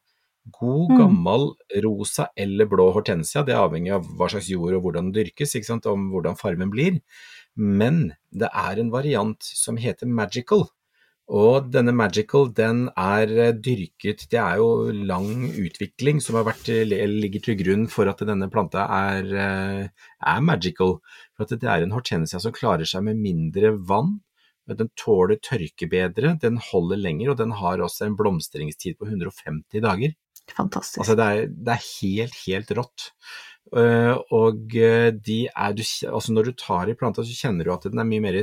God, 0.50 0.90
Mm. 0.90 0.98
gammel 0.98 1.54
rosa 1.84 2.30
eller 2.36 2.66
blå 2.66 2.92
hortensia. 2.94 3.44
Det 3.46 3.54
er 3.54 3.62
avhengig 3.62 3.94
av 3.94 4.06
hva 4.18 4.28
slags 4.30 4.50
jord 4.50 4.74
og 4.74 4.82
hvordan 4.84 5.12
den 5.12 5.24
dyrkes, 5.24 5.56
ikke 5.56 5.66
sant? 5.66 5.86
om 5.86 6.10
hvordan 6.12 6.38
farmen 6.38 6.72
blir. 6.72 7.02
Men 7.56 8.16
det 8.34 8.50
er 8.54 8.80
en 8.80 8.90
variant 8.90 9.38
som 9.42 9.78
heter 9.78 10.08
Magical. 10.08 10.66
Og 11.30 11.72
denne 11.72 11.94
Magical 11.94 12.50
den 12.52 12.90
er 12.98 13.30
eh, 13.40 13.54
dyrket 13.54 14.28
Det 14.30 14.40
er 14.40 14.58
jo 14.58 14.92
lang 14.92 15.48
utvikling 15.54 16.20
som 16.20 16.36
har 16.36 16.44
vært, 16.44 16.68
ligger 16.68 17.40
til 17.40 17.56
grunn 17.56 17.88
for 17.88 18.10
at 18.10 18.18
denne 18.18 18.50
planta 18.52 18.88
er, 18.90 19.24
eh, 19.32 19.88
er 20.26 20.42
magical. 20.42 21.00
For 21.38 21.44
at 21.44 21.60
det 21.60 21.70
er 21.70 21.84
en 21.84 21.92
hortensia 21.92 22.42
som 22.42 22.52
klarer 22.52 22.84
seg 22.86 23.04
med 23.04 23.22
mindre 23.22 23.78
vann. 23.78 24.20
Den 24.68 24.90
tåler 24.96 25.36
tørke 25.42 25.88
bedre, 25.90 26.40
den 26.40 26.58
holder 26.58 26.98
lenger, 26.98 27.32
og 27.32 27.38
den 27.38 27.52
har 27.52 27.78
også 27.78 28.06
en 28.06 28.16
blomstringstid 28.16 28.98
på 28.98 29.08
150 29.08 29.82
dager. 29.84 30.14
Fantastisk. 30.58 31.02
Altså 31.04 31.16
det 31.20 31.28
er, 31.28 31.48
det 31.52 31.76
er 31.76 31.88
helt, 31.88 32.38
helt 32.48 32.76
rått. 32.78 33.08
Uh, 33.72 34.18
og 34.36 34.74
eh, 34.76 35.12
de 35.16 35.46
er, 35.48 35.76
du, 35.78 35.84
altså 35.86 36.34
når 36.36 36.50
du 36.50 36.58
tar 36.60 36.92
i 36.92 36.96
planta, 36.98 37.24
så 37.24 37.36
kjenner 37.46 37.68
du 37.68 37.72
at 37.72 37.88
den 37.88 38.02
er 38.04 38.08
mye 38.10 38.24
mer, 38.24 38.40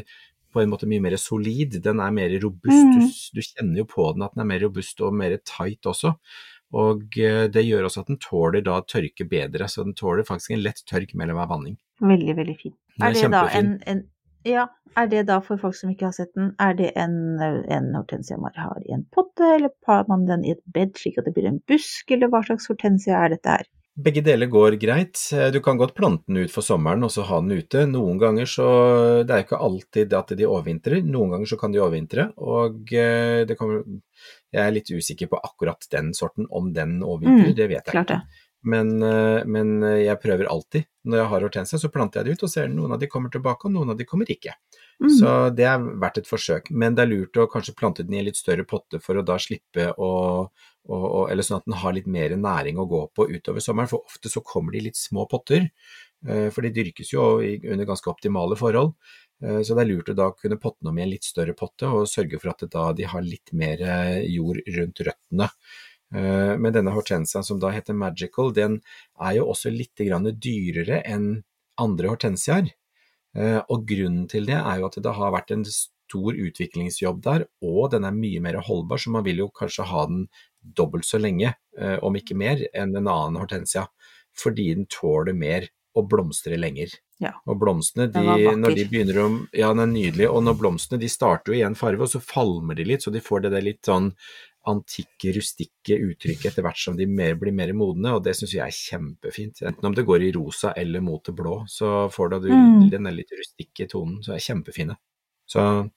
på 0.55 0.63
en 0.63 0.71
måte 0.73 0.89
mye 0.89 1.05
mer 1.05 1.19
solid. 1.21 1.81
Den 1.85 2.01
er 2.01 2.15
mer 2.17 2.33
robust. 2.43 2.87
Mm. 2.89 3.01
Du, 3.03 3.19
du 3.37 3.43
kjenner 3.45 3.83
jo 3.83 3.89
på 3.91 4.07
den 4.15 4.25
at 4.25 4.37
den 4.37 4.47
er 4.47 4.53
mer 4.55 4.65
robust 4.65 5.03
og 5.05 5.17
mer 5.17 5.37
tight 5.45 5.91
også. 5.91 6.15
Og 6.79 7.17
eh, 7.17 7.47
det 7.53 7.65
gjør 7.65 7.89
også 7.89 8.05
at 8.05 8.13
den 8.13 8.21
tåler 8.21 8.65
da 8.65 8.81
tørke 8.85 9.25
bedre, 9.29 9.69
så 9.73 9.85
den 9.87 9.97
tåler 9.97 10.27
faktisk 10.29 10.57
en 10.57 10.65
lett 10.65 10.85
tørk 10.89 11.15
mellom 11.17 11.41
hver 11.41 11.51
vanning. 11.53 11.79
Veldig, 12.05 12.35
veldig 12.37 12.57
fin. 12.61 12.75
Er 12.99 13.09
Er 13.09 13.17
det 13.17 13.31
da 13.33 13.45
en, 13.57 13.71
en 13.87 14.03
ja, 14.49 14.67
er 14.99 15.09
det 15.13 15.27
da 15.29 15.39
for 15.45 15.61
folk 15.61 15.77
som 15.79 15.93
ikke 15.93 16.09
har 16.09 16.17
sett 16.17 16.33
den, 16.35 16.53
er 16.59 16.75
det 16.79 16.93
en, 16.99 17.17
en 17.39 17.91
hortensia 17.95 18.39
man 18.41 18.57
har 18.59 18.81
i 18.87 18.95
en 18.97 19.05
potte, 19.15 19.45
eller 19.59 19.75
har 19.87 20.09
man 20.11 20.25
den 20.29 20.47
i 20.47 20.55
et 20.57 20.63
bed 20.75 20.97
slik 20.99 21.21
at 21.21 21.29
det 21.29 21.35
blir 21.37 21.51
en 21.51 21.61
busk, 21.69 22.11
eller 22.17 22.33
hva 22.33 22.41
slags 22.47 22.67
hortensia 22.73 23.21
er 23.25 23.37
dette 23.37 23.59
her? 23.59 23.69
Begge 23.99 24.23
deler 24.23 24.47
går 24.47 24.77
greit. 24.79 25.19
Eh, 25.35 25.49
Du 25.51 25.59
kan 25.61 25.79
godt 25.79 25.97
plante 25.99 26.23
den 26.31 26.45
ut 26.45 26.53
for 26.55 26.63
sommeren 26.63 27.03
og 27.03 27.11
så 27.11 27.25
ha 27.27 27.41
den 27.43 27.57
ute. 27.59 27.81
Noen 27.91 28.21
ganger 28.23 28.47
så 28.47 28.67
Det 29.27 29.35
er 29.35 29.41
jo 29.43 29.47
ikke 29.49 29.59
alltid 29.69 30.15
at 30.15 30.31
de 30.39 30.47
overvintrer. 30.47 31.03
Noen 31.03 31.33
ganger 31.35 31.51
så 31.51 31.59
kan 31.59 31.75
de 31.75 31.81
overvintre. 31.83 32.29
Og 32.39 32.93
eh, 32.95 33.43
det 33.49 33.57
kommer 33.59 33.83
Jeg 34.55 34.63
er 34.63 34.71
litt 34.77 34.93
usikker 34.95 35.27
på 35.33 35.41
akkurat 35.43 35.83
den 35.91 36.13
sorten, 36.15 36.47
om 36.51 36.71
den 36.73 37.01
overvintrer, 37.03 37.51
Mm, 37.51 37.57
det 37.59 37.69
vet 37.69 37.91
jeg 37.91 38.05
ikke. 38.05 38.21
Men, 38.69 38.91
eh, 39.03 39.45
men 39.49 39.75
jeg 40.03 40.21
prøver 40.23 40.51
alltid. 40.53 40.85
Når 41.09 41.23
jeg 41.23 41.31
har 41.33 41.45
hortensia, 41.47 41.79
så 41.81 41.89
planter 41.93 42.21
jeg 42.21 42.27
det 42.29 42.37
ut 42.39 42.43
og 42.49 42.53
ser 42.53 42.69
noen 42.69 42.93
av 42.93 43.01
de 43.01 43.09
kommer 43.09 43.33
tilbake, 43.33 43.65
og 43.65 43.73
noen 43.73 43.95
av 43.95 43.97
de 44.01 44.05
kommer 44.09 44.29
ikke. 44.29 44.53
Mm. 45.01 45.13
Så 45.15 45.35
det 45.57 45.65
er 45.71 45.79
verdt 46.03 46.19
et 46.21 46.29
forsøk. 46.29 46.71
Men 46.75 46.97
det 46.99 47.05
er 47.07 47.13
lurt 47.13 47.39
å 47.39 47.47
kanskje 47.49 47.77
plante 47.79 48.05
den 48.05 48.17
i 48.19 48.19
en 48.21 48.27
litt 48.29 48.37
større 48.41 48.67
potte 48.69 49.01
for 49.01 49.17
å 49.17 49.25
da 49.25 49.39
slippe 49.41 49.93
å 49.97 50.49
å- 50.89 51.09
å- 51.27 51.31
Eller 51.31 51.43
sånn 51.45 51.59
at 51.59 51.67
den 51.67 51.75
har 51.77 51.93
litt 51.93 52.07
mer 52.07 52.31
næring 52.31 52.77
å 52.81 52.89
gå 52.89 53.01
på 53.13 53.27
utover 53.29 53.61
sommeren, 53.61 53.89
for 53.91 54.01
ofte 54.09 54.31
så 54.33 54.41
kommer 54.43 54.73
de 54.73 54.79
i 54.79 54.87
litt 54.89 54.97
små 54.97 55.29
potter. 55.29 55.71
eh, 56.27 56.49
For 56.51 56.63
de 56.63 56.71
dyrkes 56.71 57.13
jo 57.13 57.39
under 57.41 57.85
ganske 57.85 58.09
optimale 58.09 58.57
forhold. 58.57 58.95
Eh, 59.43 59.61
Så 59.63 59.77
det 59.77 59.85
er 59.85 59.93
lurt 59.95 60.09
å 60.09 60.17
da 60.17 60.31
kunne 60.33 60.59
potte 60.59 60.83
dem 60.83 60.99
i 60.99 61.03
en 61.03 61.11
litt 61.11 61.25
større 61.25 61.55
potte, 61.55 61.83
og 61.87 62.07
sørge 62.09 62.41
for 62.41 62.49
at 62.51 62.65
da 62.71 62.93
de 62.93 63.05
har 63.05 63.21
litt 63.21 63.53
mer 63.53 63.77
eh, 63.83 64.25
jord 64.27 64.63
rundt 64.67 64.97
røttene. 65.05 65.51
Eh, 66.15 66.57
Men 66.59 66.73
denne 66.73 66.95
hortensiaen 66.95 67.45
som 67.45 67.61
da 67.61 67.71
heter 67.71 67.95
Magical, 67.95 68.53
den 68.53 68.81
er 69.21 69.37
jo 69.37 69.49
også 69.53 69.71
litt 69.71 69.95
dyrere 69.97 71.03
enn 71.05 71.45
andre 71.79 72.09
hortensiaer. 72.09 72.73
Eh, 73.37 73.61
Og 73.69 73.87
grunnen 73.87 74.29
til 74.29 74.47
det 74.47 74.57
er 74.57 74.79
jo 74.79 74.87
at 74.87 75.03
det 75.03 75.15
har 75.15 75.33
vært 75.33 75.51
en 75.53 75.65
stor 75.65 76.33
utviklingsjobb 76.33 77.23
der, 77.23 77.47
og 77.63 77.91
den 77.93 78.05
er 78.05 78.13
mye 78.17 78.41
mer 78.41 78.61
holdbar, 78.61 78.97
så 78.99 79.11
man 79.11 79.25
vil 79.25 79.39
jo 79.45 79.51
kanskje 79.51 79.85
ha 79.85 80.07
den 80.07 80.29
dobbelt 80.63 81.05
så 81.05 81.19
lenge, 81.21 81.55
eh, 81.77 81.99
om 82.03 82.15
ikke 82.17 82.35
mer, 82.37 82.57
enn 82.75 82.97
en 82.97 83.07
annen 83.07 83.37
hortensia. 83.37 83.89
Fordi 84.35 84.75
den 84.75 84.87
tåler 84.87 85.35
mer 85.35 85.69
og 85.97 86.09
blomstre 86.11 86.59
lenger. 86.61 86.93
Ja. 87.23 87.33
Og 87.51 87.59
blomstene, 87.59 88.07
de, 88.13 88.21
når 88.59 88.77
de 88.77 88.85
begynner 88.91 89.23
å 89.25 89.29
Ja, 89.57 89.73
den 89.73 89.83
er 89.83 89.91
nydelig, 89.91 90.29
og 90.31 90.45
når 90.47 90.59
blomstene 90.61 91.01
de 91.01 91.09
starter 91.11 91.53
jo 91.55 91.59
i 91.59 91.65
en 91.67 91.79
farve, 91.79 92.05
og 92.07 92.13
så 92.13 92.21
falmer 92.23 92.79
de 92.79 92.87
litt, 92.87 93.03
så 93.03 93.11
de 93.15 93.23
får 93.25 93.47
det 93.47 93.55
der 93.57 93.67
litt 93.67 93.89
sånn 93.89 94.13
antikke, 94.69 95.33
rustikke 95.33 95.97
uttrykket 95.97 96.51
etter 96.53 96.65
hvert 96.67 96.79
som 96.81 96.97
de 96.99 97.07
mer, 97.09 97.39
blir 97.41 97.55
mer 97.57 97.73
modne, 97.77 98.13
og 98.15 98.25
det 98.27 98.35
syns 98.37 98.53
jeg 98.53 98.65
er 98.67 98.75
kjempefint. 98.75 99.63
Enten 99.65 99.89
om 99.89 99.97
det 99.97 100.05
går 100.07 100.27
i 100.27 100.33
rosa 100.37 100.75
eller 100.77 101.03
mot 101.05 101.25
det 101.25 101.35
blå, 101.35 101.63
så 101.71 102.11
får 102.13 102.31
du 102.31 102.39
Mm. 102.53 102.91
den 102.91 103.11
litt 103.17 103.33
rustikke 103.33 103.89
tonen, 103.89 104.23
så 104.23 104.35
er 104.35 104.45
kjempefine. 104.45 104.97
Så 105.49 105.91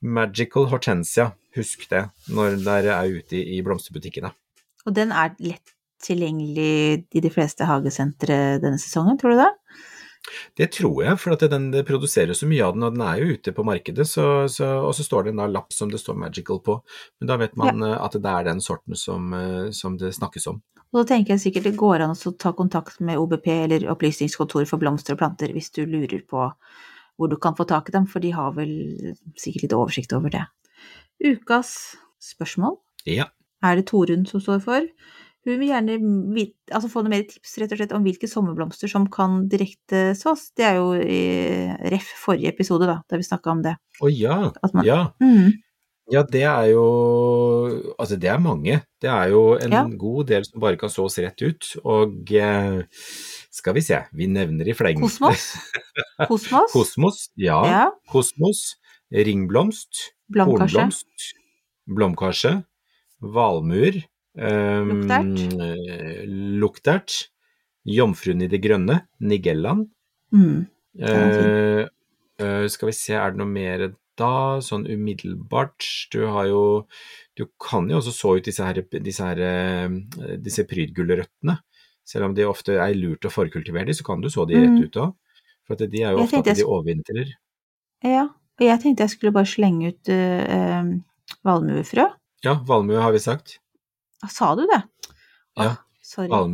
Magical 0.00 0.66
Hortensia, 0.70 1.32
husk 1.56 1.88
det 1.90 2.10
når 2.30 2.62
dere 2.64 2.94
er 2.94 3.18
ute 3.18 3.36
i, 3.36 3.58
i 3.58 3.62
blomsterbutikkene. 3.62 4.32
Og 4.86 4.94
den 4.94 5.10
er 5.12 5.34
lett 5.40 5.73
tilgjengelig 6.04 7.04
i 7.16 7.22
de 7.24 7.32
fleste 7.32 7.66
hagesentre 7.68 8.60
denne 8.62 8.80
sesongen, 8.80 9.18
tror 9.20 9.34
du 9.34 9.42
det? 9.42 9.50
Det 10.56 10.70
tror 10.72 11.02
jeg, 11.04 11.18
for 11.20 11.34
at 11.34 11.42
den, 11.52 11.66
det 11.72 11.84
produseres 11.88 12.40
så 12.40 12.48
mye 12.48 12.64
av 12.64 12.76
den, 12.76 12.86
og 12.86 12.94
den 12.94 13.02
er 13.04 13.20
jo 13.20 13.34
ute 13.36 13.52
på 13.52 13.64
markedet, 13.66 14.06
så, 14.08 14.46
så, 14.48 14.70
og 14.86 14.94
så 14.96 15.04
står 15.04 15.26
det 15.26 15.34
en 15.34 15.42
lapp 15.52 15.74
som 15.76 15.90
det 15.92 16.00
står 16.00 16.16
Magical 16.20 16.62
på. 16.64 16.78
Men 17.20 17.28
da 17.28 17.36
vet 17.42 17.58
man 17.60 17.84
ja. 17.84 17.98
at 18.06 18.16
det 18.16 18.30
er 18.30 18.48
den 18.48 18.62
sorten 18.64 18.96
som, 18.96 19.34
eh, 19.36 19.68
som 19.76 19.98
det 20.00 20.14
snakkes 20.16 20.48
om. 20.52 20.62
Og 20.94 21.02
da 21.02 21.08
tenker 21.10 21.34
jeg 21.34 21.42
sikkert 21.42 21.68
det 21.68 21.76
går 21.78 22.04
an 22.04 22.14
å 22.14 22.32
ta 22.38 22.54
kontakt 22.56 23.00
med 23.04 23.18
OBP 23.18 23.48
eller 23.52 23.88
Opplysningskontoret 23.90 24.70
for 24.70 24.80
blomster 24.80 25.16
og 25.16 25.24
planter 25.24 25.50
hvis 25.52 25.72
du 25.74 25.82
lurer 25.82 26.22
på 26.22 26.48
hvor 27.18 27.30
du 27.30 27.36
kan 27.38 27.56
få 27.58 27.66
tak 27.66 27.90
i 27.90 27.94
dem, 27.94 28.06
for 28.10 28.22
de 28.22 28.30
har 28.34 28.54
vel 28.56 28.70
sikkert 29.38 29.66
litt 29.66 29.76
oversikt 29.76 30.14
over 30.16 30.32
det. 30.34 30.44
Ukas 31.22 31.96
spørsmål 32.22 32.78
Ja. 33.06 33.28
er 33.62 33.76
det 33.76 33.86
Torunn 33.90 34.26
som 34.26 34.40
står 34.40 34.62
for. 34.62 34.88
Hun 35.44 35.58
vil 35.60 35.68
gjerne 35.68 35.98
vite, 36.34 36.54
altså 36.72 36.88
få 36.88 37.02
noen 37.04 37.12
mer 37.18 37.26
tips 37.28 37.58
rett 37.60 37.72
og 37.74 37.80
slett 37.80 37.92
om 37.92 38.04
hvilke 38.06 38.28
sommerblomster 38.30 38.88
som 38.88 39.04
kan 39.12 39.42
direkte 39.52 40.14
sås. 40.16 40.46
Det 40.56 40.64
er 40.64 40.78
jo 40.80 40.94
i 40.96 41.18
ref 41.92 42.08
forrige 42.22 42.48
episode, 42.54 42.86
da, 42.88 43.02
der 43.10 43.20
vi 43.20 43.26
snakka 43.28 43.52
om 43.52 43.60
det. 43.66 43.74
Å 44.00 44.08
ja. 44.08 44.38
Man- 44.72 44.84
ja. 44.88 45.02
Mm. 45.20 45.52
Ja, 46.12 46.20
det 46.28 46.42
er 46.44 46.66
jo 46.68 46.82
Altså, 47.98 48.18
det 48.20 48.28
er 48.28 48.38
mange. 48.38 48.82
Det 49.00 49.08
er 49.08 49.30
jo 49.32 49.54
en 49.56 49.72
Ja. 49.72 49.84
god 49.88 50.26
del 50.28 50.44
som 50.44 50.60
bare 50.60 50.76
kan 50.76 50.88
sås 50.92 51.16
rett 51.18 51.40
ut. 51.40 51.76
Og 51.84 52.30
eh, 52.32 52.82
skal 53.50 53.72
vi 53.74 53.80
se, 53.80 54.02
vi 54.12 54.26
nevner 54.26 54.68
i 54.68 54.74
fleng. 54.76 55.00
Kosmos? 55.00 55.56
Kosmos? 56.28 56.72
Kosmos, 56.72 57.28
ja. 57.36 57.60
Ja. 57.64 57.90
Kosmos. 58.12 58.76
Ringblomst. 59.12 60.12
Blomkarse. 60.28 60.76
Hornblomst. 60.76 61.34
Blomkarse. 61.88 62.64
Valmuer. 63.22 64.04
Luktert. 64.36 65.42
eh, 65.60 66.24
Luktert. 66.60 67.28
Jomfruen 67.86 68.42
i 68.42 68.48
det 68.48 68.62
grønne. 68.64 69.02
Nigellaen. 69.20 69.86
Mm. 70.32 70.66
Eh, 70.98 71.86
eh, 72.40 72.66
skal 72.68 72.88
vi 72.88 72.92
se, 72.96 73.14
er 73.14 73.30
det 73.34 73.38
noe 73.42 73.50
mer 73.50 73.92
da, 74.16 74.60
sånn 74.62 74.86
umiddelbart? 74.86 75.84
Du 76.12 76.24
har 76.26 76.46
jo 76.46 76.86
Du 77.36 77.48
kan 77.58 77.88
jo 77.90 77.96
også 77.98 78.12
så 78.14 78.36
ut 78.38 78.44
disse 78.46 78.62
her, 78.62 78.78
disse, 79.02 79.18
her, 79.26 79.38
eh, 79.42 80.36
disse 80.38 80.62
prydgulrøttene. 80.70 81.56
Selv 82.06 82.26
om 82.28 82.34
de 82.34 82.44
ofte 82.46 82.76
er 82.78 82.94
lurt 82.94 83.26
å 83.26 83.30
forkultivere 83.32 83.86
de, 83.86 83.92
så 83.92 84.04
kan 84.06 84.20
du 84.20 84.28
så 84.30 84.46
de 84.46 84.54
rett 84.54 84.70
Mm. 84.70 84.84
ut 84.84 84.92
òg. 85.02 85.14
For 85.66 85.74
de 85.74 86.02
er 86.02 86.12
jo 86.12 86.18
Jeg 86.18 86.26
ofte 86.28 86.38
at 86.38 86.44
de 86.44 86.54
jeg 86.60 86.66
overvintrer. 86.68 87.32
Ja, 88.04 88.22
og 88.28 88.60
jeg 88.60 88.80
tenkte 88.80 89.00
jeg 89.02 89.10
skulle 89.10 89.32
bare 89.32 89.46
slenge 89.50 89.88
ut 89.88 90.08
uh, 90.08 90.84
valmuefrø. 91.42 92.06
Ja, 92.44 92.54
valmue 92.54 93.00
har 93.00 93.10
vi 93.10 93.18
sagt. 93.18 93.58
Sa 94.32 94.54
du 94.58 94.64
det? 94.70 94.82
Ja, 95.58 95.68
Ah, 95.68 95.76
sorry. 96.02 96.28
Var, 96.28 96.48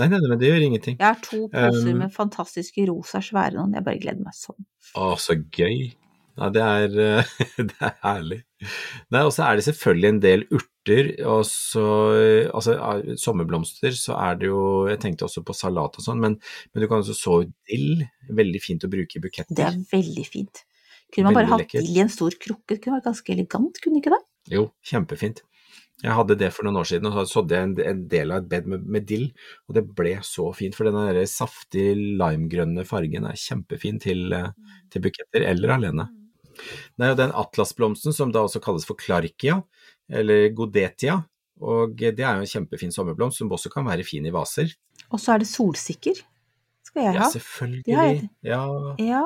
Nei, 0.00 0.06
nei, 0.08 0.18
men 0.28 0.38
det 0.40 0.48
gjør 0.48 0.62
ingenting. 0.66 0.96
jeg 0.98 1.06
har 1.06 1.20
to 1.22 1.44
poser 1.52 1.90
Um, 1.92 1.98
med 1.98 2.12
fantastiske 2.14 2.86
rosa 2.88 3.20
svære 3.22 3.54
noen. 3.58 3.74
Jeg 3.76 3.84
bare 3.84 4.00
gleder 4.02 4.24
meg 4.24 4.34
sånn. 4.34 4.64
Å, 4.96 5.12
så 5.20 5.36
gøy. 5.36 5.92
Ja, 6.34 6.48
det 6.50 6.62
er, 6.64 6.96
eh, 6.98 7.34
det 7.70 7.76
er 7.78 7.92
herlig. 8.02 8.40
Nei, 9.14 9.20
og 9.22 9.30
så 9.36 9.44
er 9.46 9.60
det 9.60 9.66
selvfølgelig 9.68 10.08
en 10.08 10.18
del 10.24 10.42
urter, 10.50 11.12
og 11.30 11.44
så 11.46 11.84
Altså, 12.50 12.74
sommerblomster 13.22 13.94
så 13.96 14.16
er 14.18 14.34
det 14.40 14.48
jo 14.50 14.86
Jeg 14.90 14.98
tenkte 15.04 15.24
også 15.28 15.44
på 15.46 15.54
salat 15.56 15.94
og 15.96 16.04
sånn, 16.04 16.18
men, 16.20 16.34
men 16.74 16.82
du 16.82 16.88
kan 16.90 17.04
også 17.04 17.14
så 17.16 17.38
dill. 17.70 18.02
Veldig 18.28 18.60
fint 18.64 18.84
å 18.84 18.90
bruke 18.90 19.20
i 19.20 19.22
buketter. 19.22 19.54
Det 19.54 19.64
er 19.68 19.78
veldig 19.92 20.26
fint. 20.26 20.64
Kunne 21.14 21.30
man 21.30 21.38
bare 21.38 21.52
hatt 21.54 21.70
dill 21.70 21.94
i 21.94 22.02
en 22.02 22.10
stor 22.10 22.34
krukke? 22.34 22.74
Det 22.74 22.80
kunne 22.82 22.98
vært 22.98 23.06
ganske 23.12 23.32
elegant, 23.36 23.78
kunne 23.84 24.00
ikke 24.02 24.12
det? 24.16 24.22
Jo, 24.56 24.66
kjempefint. 24.84 25.44
Jeg 26.02 26.16
hadde 26.18 26.36
det 26.36 26.50
for 26.52 26.66
noen 26.66 26.80
år 26.80 26.88
siden, 26.90 27.06
og 27.08 27.14
så 27.20 27.38
sådde 27.38 27.54
jeg 27.54 27.68
en, 27.68 27.74
en 27.92 28.00
del 28.10 28.32
av 28.34 28.42
et 28.42 28.48
bed 28.50 28.66
med, 28.72 28.88
med 28.96 29.06
dill, 29.08 29.28
og 29.68 29.76
det 29.76 29.84
ble 29.96 30.16
så 30.26 30.48
fint. 30.56 30.74
For 30.76 30.88
den 30.88 30.98
der 30.98 31.20
saftige 31.30 31.94
limegrønne 31.94 32.84
fargen 32.88 33.28
er 33.30 33.38
kjempefin 33.38 34.00
til, 34.02 34.26
eh, 34.34 34.50
til 34.92 35.04
buketter, 35.04 35.46
eller 35.52 35.76
alene. 35.76 36.08
Nei, 37.00 37.12
og 37.12 37.18
den 37.18 37.32
atlasblomsten 37.34 38.14
som 38.14 38.34
da 38.34 38.42
også 38.44 38.62
kalles 38.64 38.86
for 38.88 38.98
clarkia, 39.00 39.60
eller 40.10 40.50
godetia, 40.56 41.22
og 41.64 41.96
det 42.02 42.18
er 42.18 42.40
jo 42.40 42.44
en 42.44 42.50
kjempefin 42.50 42.92
sommerblomst 42.92 43.40
som 43.40 43.52
også 43.54 43.70
kan 43.72 43.86
være 43.86 44.04
fin 44.06 44.26
i 44.26 44.34
vaser. 44.34 44.74
Og 45.14 45.22
så 45.22 45.34
er 45.34 45.44
det 45.44 45.48
solsikker. 45.48 46.18
Skal 46.84 47.06
jeg 47.06 47.14
ha. 47.14 47.22
Ja, 47.22 47.30
selvfølgelig. 47.30 48.28
Ja, 48.42 48.60
Ja. 49.00 49.24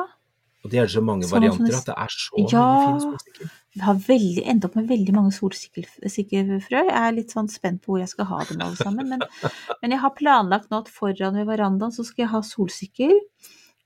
Og 0.69 0.73
det 0.75 0.81
er 0.85 0.91
så 0.93 1.01
mange 1.03 1.25
Sånn 1.25 1.39
varianter 1.41 1.77
at 1.79 1.87
det 1.89 1.95
er 1.97 2.13
så 2.13 2.43
Ja. 2.53 2.65
mye 2.69 2.85
fin 2.85 3.01
solsikker. 3.09 3.51
Jeg 3.79 3.85
har 3.85 3.95
veldig, 4.05 4.43
endt 4.53 4.65
opp 4.67 4.75
med 4.77 4.89
veldig 4.91 5.13
mange 5.15 5.33
solsikkefrø. 5.33 6.69
Jeg 6.71 6.89
er 7.01 7.13
litt 7.15 7.31
sånn 7.33 7.49
spent 7.49 7.81
på 7.85 7.93
hvor 7.95 8.01
jeg 8.03 8.09
skal 8.11 8.27
ha 8.27 8.41
dem 8.49 8.61
alle 8.65 8.77
sammen. 8.77 9.09
Men, 9.09 9.21
men 9.83 9.91
jeg 9.95 10.01
har 10.03 10.11
planlagt 10.19 10.71
nå 10.71 10.81
at 10.83 10.89
foran 10.93 11.35
ved 11.39 11.47
verandaen 11.47 11.95
så 11.95 12.05
skal 12.05 12.25
jeg 12.27 12.33
ha 12.33 12.41
solsikker. 12.43 13.15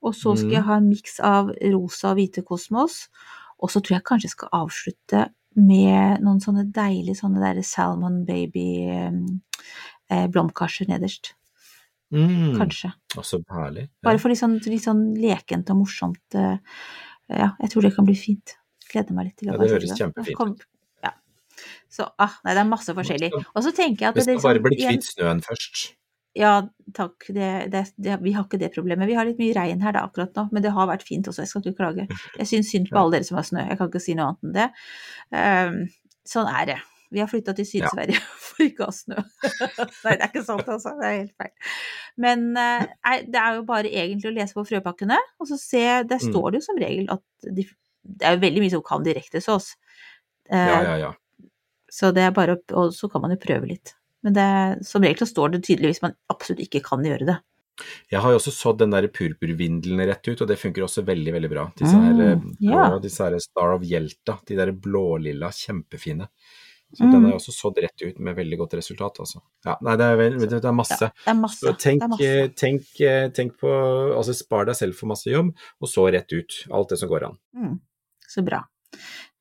Og 0.02 0.14
så 0.18 0.34
skal 0.36 0.48
Mm. 0.48 0.54
jeg 0.56 0.62
ha 0.66 0.76
en 0.80 0.88
miks 0.88 1.20
av 1.20 1.50
rosa 1.72 2.10
og 2.10 2.16
hvite 2.18 2.42
kosmos. 2.42 3.08
Og 3.62 3.70
så 3.70 3.78
tror 3.80 3.96
jeg 4.00 4.04
kanskje 4.08 4.26
jeg 4.26 4.36
skal 4.36 4.48
avslutte 4.52 5.28
med 5.54 6.22
noen 6.24 6.40
sånne 6.40 6.64
deilige 6.72 7.14
sånne 7.20 7.38
der 7.38 7.62
salmon 7.62 8.24
baby 8.26 8.88
eh, 10.10 10.26
blomkarser 10.28 10.88
nederst. 10.88 11.34
Mm. 12.12 12.58
Kanskje. 12.60 12.90
Å, 13.16 13.24
så 13.24 13.40
herlig. 13.50 13.86
Ja. 13.88 14.04
Bare 14.10 14.20
for 14.20 14.28
litt 14.32 14.40
sånn, 14.40 14.58
litt 14.68 14.84
sånn 14.84 15.06
lekent 15.16 15.70
og 15.72 15.80
morsomt. 15.84 16.20
eh, 16.36 16.58
Ja, 17.32 17.52
jeg 17.62 17.70
tror 17.72 17.86
det 17.86 17.94
kan 17.96 18.04
bli 18.04 18.14
fint. 18.18 18.56
Gleder 18.92 19.14
meg 19.16 19.30
litt 19.30 19.36
til 19.40 19.48
å 19.48 19.54
Ja, 19.54 19.58
det 19.62 19.70
høres 19.72 19.96
kjempefint 19.96 20.40
ut. 20.50 20.66
Ja. 21.06 21.12
Så 21.88 22.04
ah, 22.20 22.34
nei, 22.44 22.52
det 22.52 22.60
er 22.60 22.68
masse 22.68 22.92
forskjellig. 22.92 23.30
Og 23.54 23.64
så 23.64 23.72
tenker 23.72 24.04
jeg 24.04 24.10
at 24.10 24.18
Vi 24.18 24.24
det 24.26 24.36
skal 24.36 24.42
bare 24.42 24.60
liksom 24.60 24.68
bli 24.68 24.76
kvitt 24.82 25.08
snøen 25.08 25.40
først. 25.46 25.82
Ja, 26.36 26.52
takk. 26.96 27.26
Det, 27.28 27.48
det, 27.72 27.82
det, 27.96 28.18
vi 28.24 28.32
har 28.36 28.44
ikke 28.44 28.60
det 28.60 28.70
problemet. 28.72 29.08
Vi 29.08 29.16
har 29.16 29.24
litt 29.28 29.40
mye 29.40 29.52
regn 29.56 29.82
her 29.84 29.92
da 29.96 30.04
akkurat 30.08 30.36
nå, 30.36 30.46
men 30.52 30.62
det 30.64 30.72
har 30.72 30.88
vært 30.88 31.04
fint 31.08 31.28
også, 31.28 31.42
jeg 31.44 31.48
skal 31.50 31.64
ikke 31.64 31.76
klage. 31.80 32.06
Jeg 32.38 32.48
syns 32.48 32.70
synd 32.72 32.88
på 32.92 32.96
alle 33.00 33.18
dere 33.18 33.28
som 33.28 33.36
har 33.40 33.44
snø, 33.48 33.64
jeg 33.68 33.80
kan 33.80 33.88
ikke 33.92 34.00
si 34.00 34.14
noe 34.16 34.30
annet 34.32 34.48
enn 34.48 34.56
det. 34.56 34.68
Um, 35.36 35.76
sånn 36.28 36.48
er 36.48 36.70
det. 36.72 36.78
Vi 37.12 37.20
har 37.20 37.28
flytta 37.30 37.52
til 37.58 37.66
Ja. 37.68 37.88
Syd-Sverige 37.90 38.20
for 38.46 38.64
ikke 38.64 38.86
å 38.86 38.88
ha 38.90 38.96
snø. 38.96 39.22
Nei, 40.04 40.14
det 40.16 40.22
er 40.22 40.28
ikke 40.30 40.44
sant, 40.48 40.66
altså. 40.68 40.94
Det 40.98 41.06
er 41.10 41.16
helt 41.20 41.36
feil. 41.36 41.52
Men 42.24 42.44
eh, 42.56 42.86
nei, 43.04 43.16
det 43.28 43.40
er 43.42 43.58
jo 43.60 43.64
bare 43.68 43.90
egentlig 43.92 44.30
å 44.32 44.34
lese 44.36 44.56
på 44.56 44.64
frøpakkene, 44.68 45.18
og 45.40 45.48
så 45.52 45.58
se 45.60 45.84
Der 46.02 46.18
Mm. 46.22 46.28
står 46.32 46.50
det 46.50 46.60
jo 46.62 46.66
som 46.70 46.80
regel 46.82 47.08
at 47.12 47.22
de, 47.56 47.66
Det 48.02 48.26
er 48.26 48.34
jo 48.36 48.42
veldig 48.42 48.62
mye 48.64 48.70
som 48.74 48.82
kan 48.82 49.04
direkte 49.06 49.40
sås. 49.44 49.74
Ja, 50.50 50.58
Eh, 50.58 50.82
ja, 50.88 50.94
ja. 51.06 51.12
Så 51.92 52.08
det 52.12 52.22
er 52.26 52.32
bare 52.34 52.56
å 52.56 52.60
Og 52.82 52.92
så 52.96 53.08
kan 53.12 53.20
man 53.22 53.30
jo 53.30 53.36
prøve 53.40 53.68
litt. 53.68 53.94
Men 54.24 54.32
det, 54.34 54.86
som 54.86 55.02
regel 55.02 55.22
så 55.26 55.28
står 55.30 55.52
det 55.52 55.60
tydelig 55.66 55.92
hvis 55.94 56.02
man 56.02 56.14
absolutt 56.30 56.60
ikke 56.64 56.82
kan 56.84 57.02
gjøre 57.04 57.26
det. 57.26 57.36
Jeg 58.12 58.20
har 58.20 58.30
jo 58.34 58.36
også 58.38 58.52
sådd 58.52 58.78
den 58.82 58.90
der 58.92 59.06
purpurvindelen 59.08 60.02
rett 60.06 60.28
ut, 60.28 60.42
og 60.44 60.48
det 60.50 60.58
funker 60.60 60.84
også 60.84 61.02
veldig, 61.06 61.32
veldig 61.32 61.50
bra. 61.50 61.64
Disse 61.78 61.96
her, 61.96 62.12
Mm, 62.36 62.52
yeah. 62.60 62.98
disse 63.00 63.24
her 63.24 63.38
Star 63.40 63.72
of 63.74 63.82
Hjelta, 63.82 64.36
de 64.46 64.56
der 64.58 64.72
blålilla, 64.72 65.48
kjempefine. 65.50 66.28
Så 66.92 67.06
den 67.08 67.22
Mm. 67.22 67.26
er 67.30 67.36
også 67.38 67.52
sådd 67.56 67.78
rett 67.80 68.02
ut 68.04 68.18
med 68.20 68.36
veldig 68.36 68.58
godt 68.58 68.74
resultat, 68.76 69.16
altså. 69.24 69.40
Ja, 69.64 69.76
nei, 69.80 69.94
det 69.96 70.04
er, 70.04 70.16
vel, 70.20 70.38
det 70.38 70.58
er 70.64 70.72
masse. 70.76 70.98
Ja, 71.08 71.08
det 71.24 71.32
er 71.32 71.38
masse. 71.40 71.60
Så 71.64 71.72
tenk, 71.80 72.00
det 72.02 72.04
er 72.04 72.12
masse. 72.12 72.54
tenk, 72.60 72.82
tenk 73.34 73.54
på 73.62 73.70
Altså 74.16 74.34
spar 74.36 74.66
deg 74.68 74.76
selv 74.76 74.94
for 74.98 75.06
masse 75.08 75.30
jobb, 75.32 75.54
og 75.80 75.88
så 75.88 76.04
rett 76.12 76.32
ut. 76.36 76.58
Alt 76.70 76.90
det 76.92 76.98
som 77.00 77.08
går 77.08 77.24
an. 77.30 77.38
Mm. 77.56 77.78
Så 78.28 78.44
bra. 78.44 78.60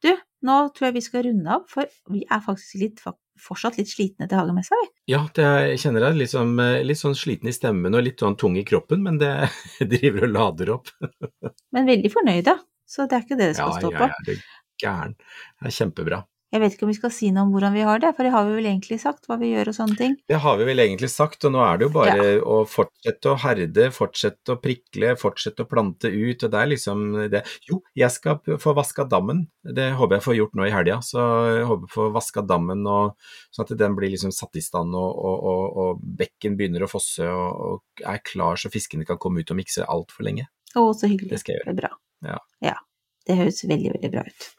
Du, 0.02 0.10
nå 0.48 0.56
tror 0.74 0.88
jeg 0.88 0.94
vi 0.96 1.02
skal 1.06 1.24
runde 1.28 1.52
av, 1.52 1.66
for 1.70 1.86
vi 2.10 2.24
er 2.24 2.40
faktisk 2.42 2.80
litt, 2.82 3.04
fortsatt 3.42 3.78
litt 3.78 3.92
slitne 3.92 4.28
til 4.32 4.40
hagemessa, 4.40 4.78
vi. 4.82 4.88
Ja, 5.14 5.26
det 5.36 5.44
er, 5.44 5.60
jeg 5.74 5.82
kjenner 5.84 6.08
deg 6.08 6.16
eh, 6.24 6.82
litt 6.88 6.98
sånn 7.04 7.16
sliten 7.20 7.52
i 7.52 7.54
stemmen 7.54 7.94
og 7.94 8.04
litt 8.08 8.20
sånn 8.24 8.38
tung 8.40 8.56
i 8.58 8.64
kroppen, 8.66 9.04
men 9.04 9.20
det 9.22 9.34
driver 9.92 10.26
og 10.30 10.34
lader 10.38 10.74
opp. 10.78 10.90
Men 11.76 11.86
veldig 11.88 12.12
fornøyd, 12.16 12.44
da. 12.48 12.58
så 12.88 13.06
det 13.12 13.20
er 13.20 13.28
ikke 13.28 13.38
det 13.40 13.52
det 13.52 13.60
Ja, 13.60 13.68
skal 13.70 13.78
stå 13.82 13.92
ja, 13.92 13.98
på. 14.00 14.08
ja, 14.10 14.26
det 14.26 14.34
er 14.38 14.42
gæren. 14.82 15.14
Det 15.62 15.68
er 15.70 15.76
kjempebra. 15.78 16.24
Jeg 16.52 16.60
vet 16.60 16.74
ikke 16.76 16.84
om 16.84 16.90
vi 16.92 16.98
skal 16.98 17.14
si 17.16 17.30
noe 17.32 17.46
om 17.46 17.52
hvordan 17.54 17.72
vi 17.72 17.84
har 17.88 18.02
det, 18.04 18.10
for 18.18 18.28
det 18.28 18.34
har 18.34 18.44
vi 18.44 18.58
vel 18.58 18.66
egentlig 18.68 18.98
sagt, 19.00 19.24
hva 19.30 19.38
vi 19.40 19.54
gjør 19.54 19.72
og 19.72 19.76
sånne 19.78 19.96
ting. 19.96 20.16
Det 20.28 20.40
har 20.44 20.58
vi 20.60 20.66
vel 20.68 20.84
egentlig 20.84 21.08
sagt, 21.14 21.46
og 21.48 21.54
nå 21.56 21.62
er 21.64 21.80
det 21.80 21.88
jo 21.88 21.94
bare 21.96 22.26
å 22.44 22.58
fortsette 22.68 23.32
å 23.32 23.38
herde, 23.40 23.88
fortsette 23.96 24.56
å 24.56 24.60
prikle, 24.60 25.14
fortsette 25.20 25.64
å 25.64 25.70
plante 25.72 26.12
ut, 26.12 26.44
og 26.44 26.52
det 26.52 26.60
er 26.60 26.72
liksom 26.74 27.06
det. 27.32 27.44
Jo, 27.70 27.80
jeg 27.96 28.12
skal 28.12 28.60
få 28.60 28.76
vaska 28.76 29.08
dammen, 29.08 29.46
det 29.64 29.94
håper 29.96 30.20
jeg 30.20 30.28
får 30.28 30.38
gjort 30.42 30.60
nå 30.60 30.68
i 30.68 30.76
helga, 30.76 31.00
så 31.06 31.24
jeg 31.56 31.66
håper 31.72 31.88
jeg 31.88 31.96
får 31.96 32.14
vaska 32.20 32.46
dammen 32.52 32.86
og, 32.90 33.32
sånn 33.56 33.68
at 33.70 33.76
den 33.80 33.96
blir 33.96 34.12
liksom 34.12 34.36
satt 34.36 34.60
i 34.60 34.66
stand 34.66 34.96
og, 34.98 35.24
og, 35.24 35.66
og, 35.72 36.06
bekken 36.22 36.60
begynner 36.60 36.84
å 36.84 36.92
fosse 36.92 37.32
og, 37.32 37.66
og 37.72 38.08
er 38.12 38.20
klar 38.28 38.60
så 38.60 38.72
fiskene 38.74 39.08
kan 39.08 39.20
komme 39.22 39.40
ut 39.40 39.56
og 39.56 39.62
mikse 39.62 39.88
altfor 39.88 40.28
lenge. 40.28 40.52
Å, 40.76 40.90
så 40.92 41.08
hyggelig. 41.08 41.32
Det 41.32 41.42
skal 41.42 41.56
jeg 41.56 41.62
gjøre. 41.62 41.70
Det 41.70 41.78
er 41.78 41.80
bra. 41.80 41.94
Ja. 42.28 42.42
ja. 42.68 42.80
Det 43.28 43.38
høres 43.40 43.64
veldig, 43.64 43.96
veldig 43.96 44.12
bra 44.12 44.26
ut. 44.28 44.52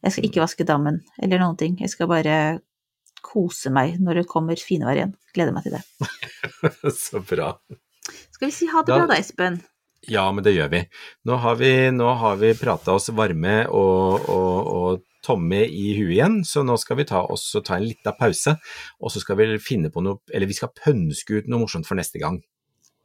Jeg 0.00 0.14
skal 0.14 0.28
ikke 0.28 0.42
vaske 0.42 0.66
dammen 0.68 1.02
eller 1.20 1.42
noen 1.42 1.58
ting. 1.60 1.76
Jeg 1.80 1.92
skal 1.92 2.08
bare 2.10 2.36
kose 3.24 3.72
meg 3.72 3.98
når 4.00 4.22
det 4.22 4.30
kommer 4.30 4.60
finvær 4.60 4.96
igjen. 4.96 5.12
Gleder 5.36 5.54
meg 5.54 5.66
til 5.66 5.76
det. 5.76 5.82
så 7.04 7.20
bra. 7.20 7.52
Skal 8.32 8.48
vi 8.48 8.54
si 8.54 8.70
ha 8.70 8.82
det 8.84 8.96
bra 8.96 9.10
da, 9.10 9.18
Espen? 9.20 9.60
Ja, 10.08 10.24
men 10.32 10.44
det 10.44 10.54
gjør 10.56 10.70
vi. 10.72 10.80
Nå 11.28 11.36
har 11.42 11.58
vi, 11.60 11.72
nå 11.92 12.14
har 12.22 12.38
vi 12.40 12.54
prata 12.56 12.94
oss 12.96 13.10
varme 13.12 13.62
og, 13.68 14.28
og, 14.32 14.70
og 14.72 15.02
tomme 15.24 15.60
i 15.66 15.90
huet 15.98 16.14
igjen, 16.14 16.38
så 16.48 16.64
nå 16.64 16.78
skal 16.80 17.02
vi 17.02 17.06
ta, 17.10 17.20
oss, 17.28 17.50
ta 17.66 17.76
en 17.76 17.84
liten 17.84 18.16
pause. 18.18 18.56
Og 19.00 19.12
så 19.12 19.20
skal 19.20 19.36
vi 19.40 19.50
finne 19.62 19.92
på 19.92 20.02
noe, 20.04 20.22
eller 20.32 20.48
vi 20.48 20.56
skal 20.56 20.72
pønske 20.72 21.42
ut 21.42 21.52
noe 21.52 21.66
morsomt 21.66 21.88
for 21.88 22.00
neste 22.00 22.22
gang. 22.22 22.40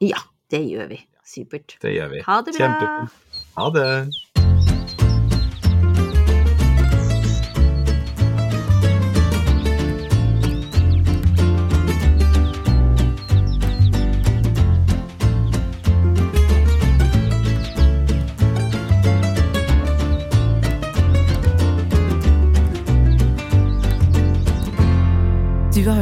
Ja, 0.03 0.23
det 0.53 0.63
gjør 0.69 0.87
vi. 0.93 1.01
Supert. 1.25 1.75
Det 1.81 1.91
gjør 1.95 2.11
vi. 2.13 2.23
Ha 2.27 2.39
det 2.45 2.55
bra. 2.55 2.63
Kjempe. 2.63 3.43
Ha 3.57 3.67
det. 3.75 3.89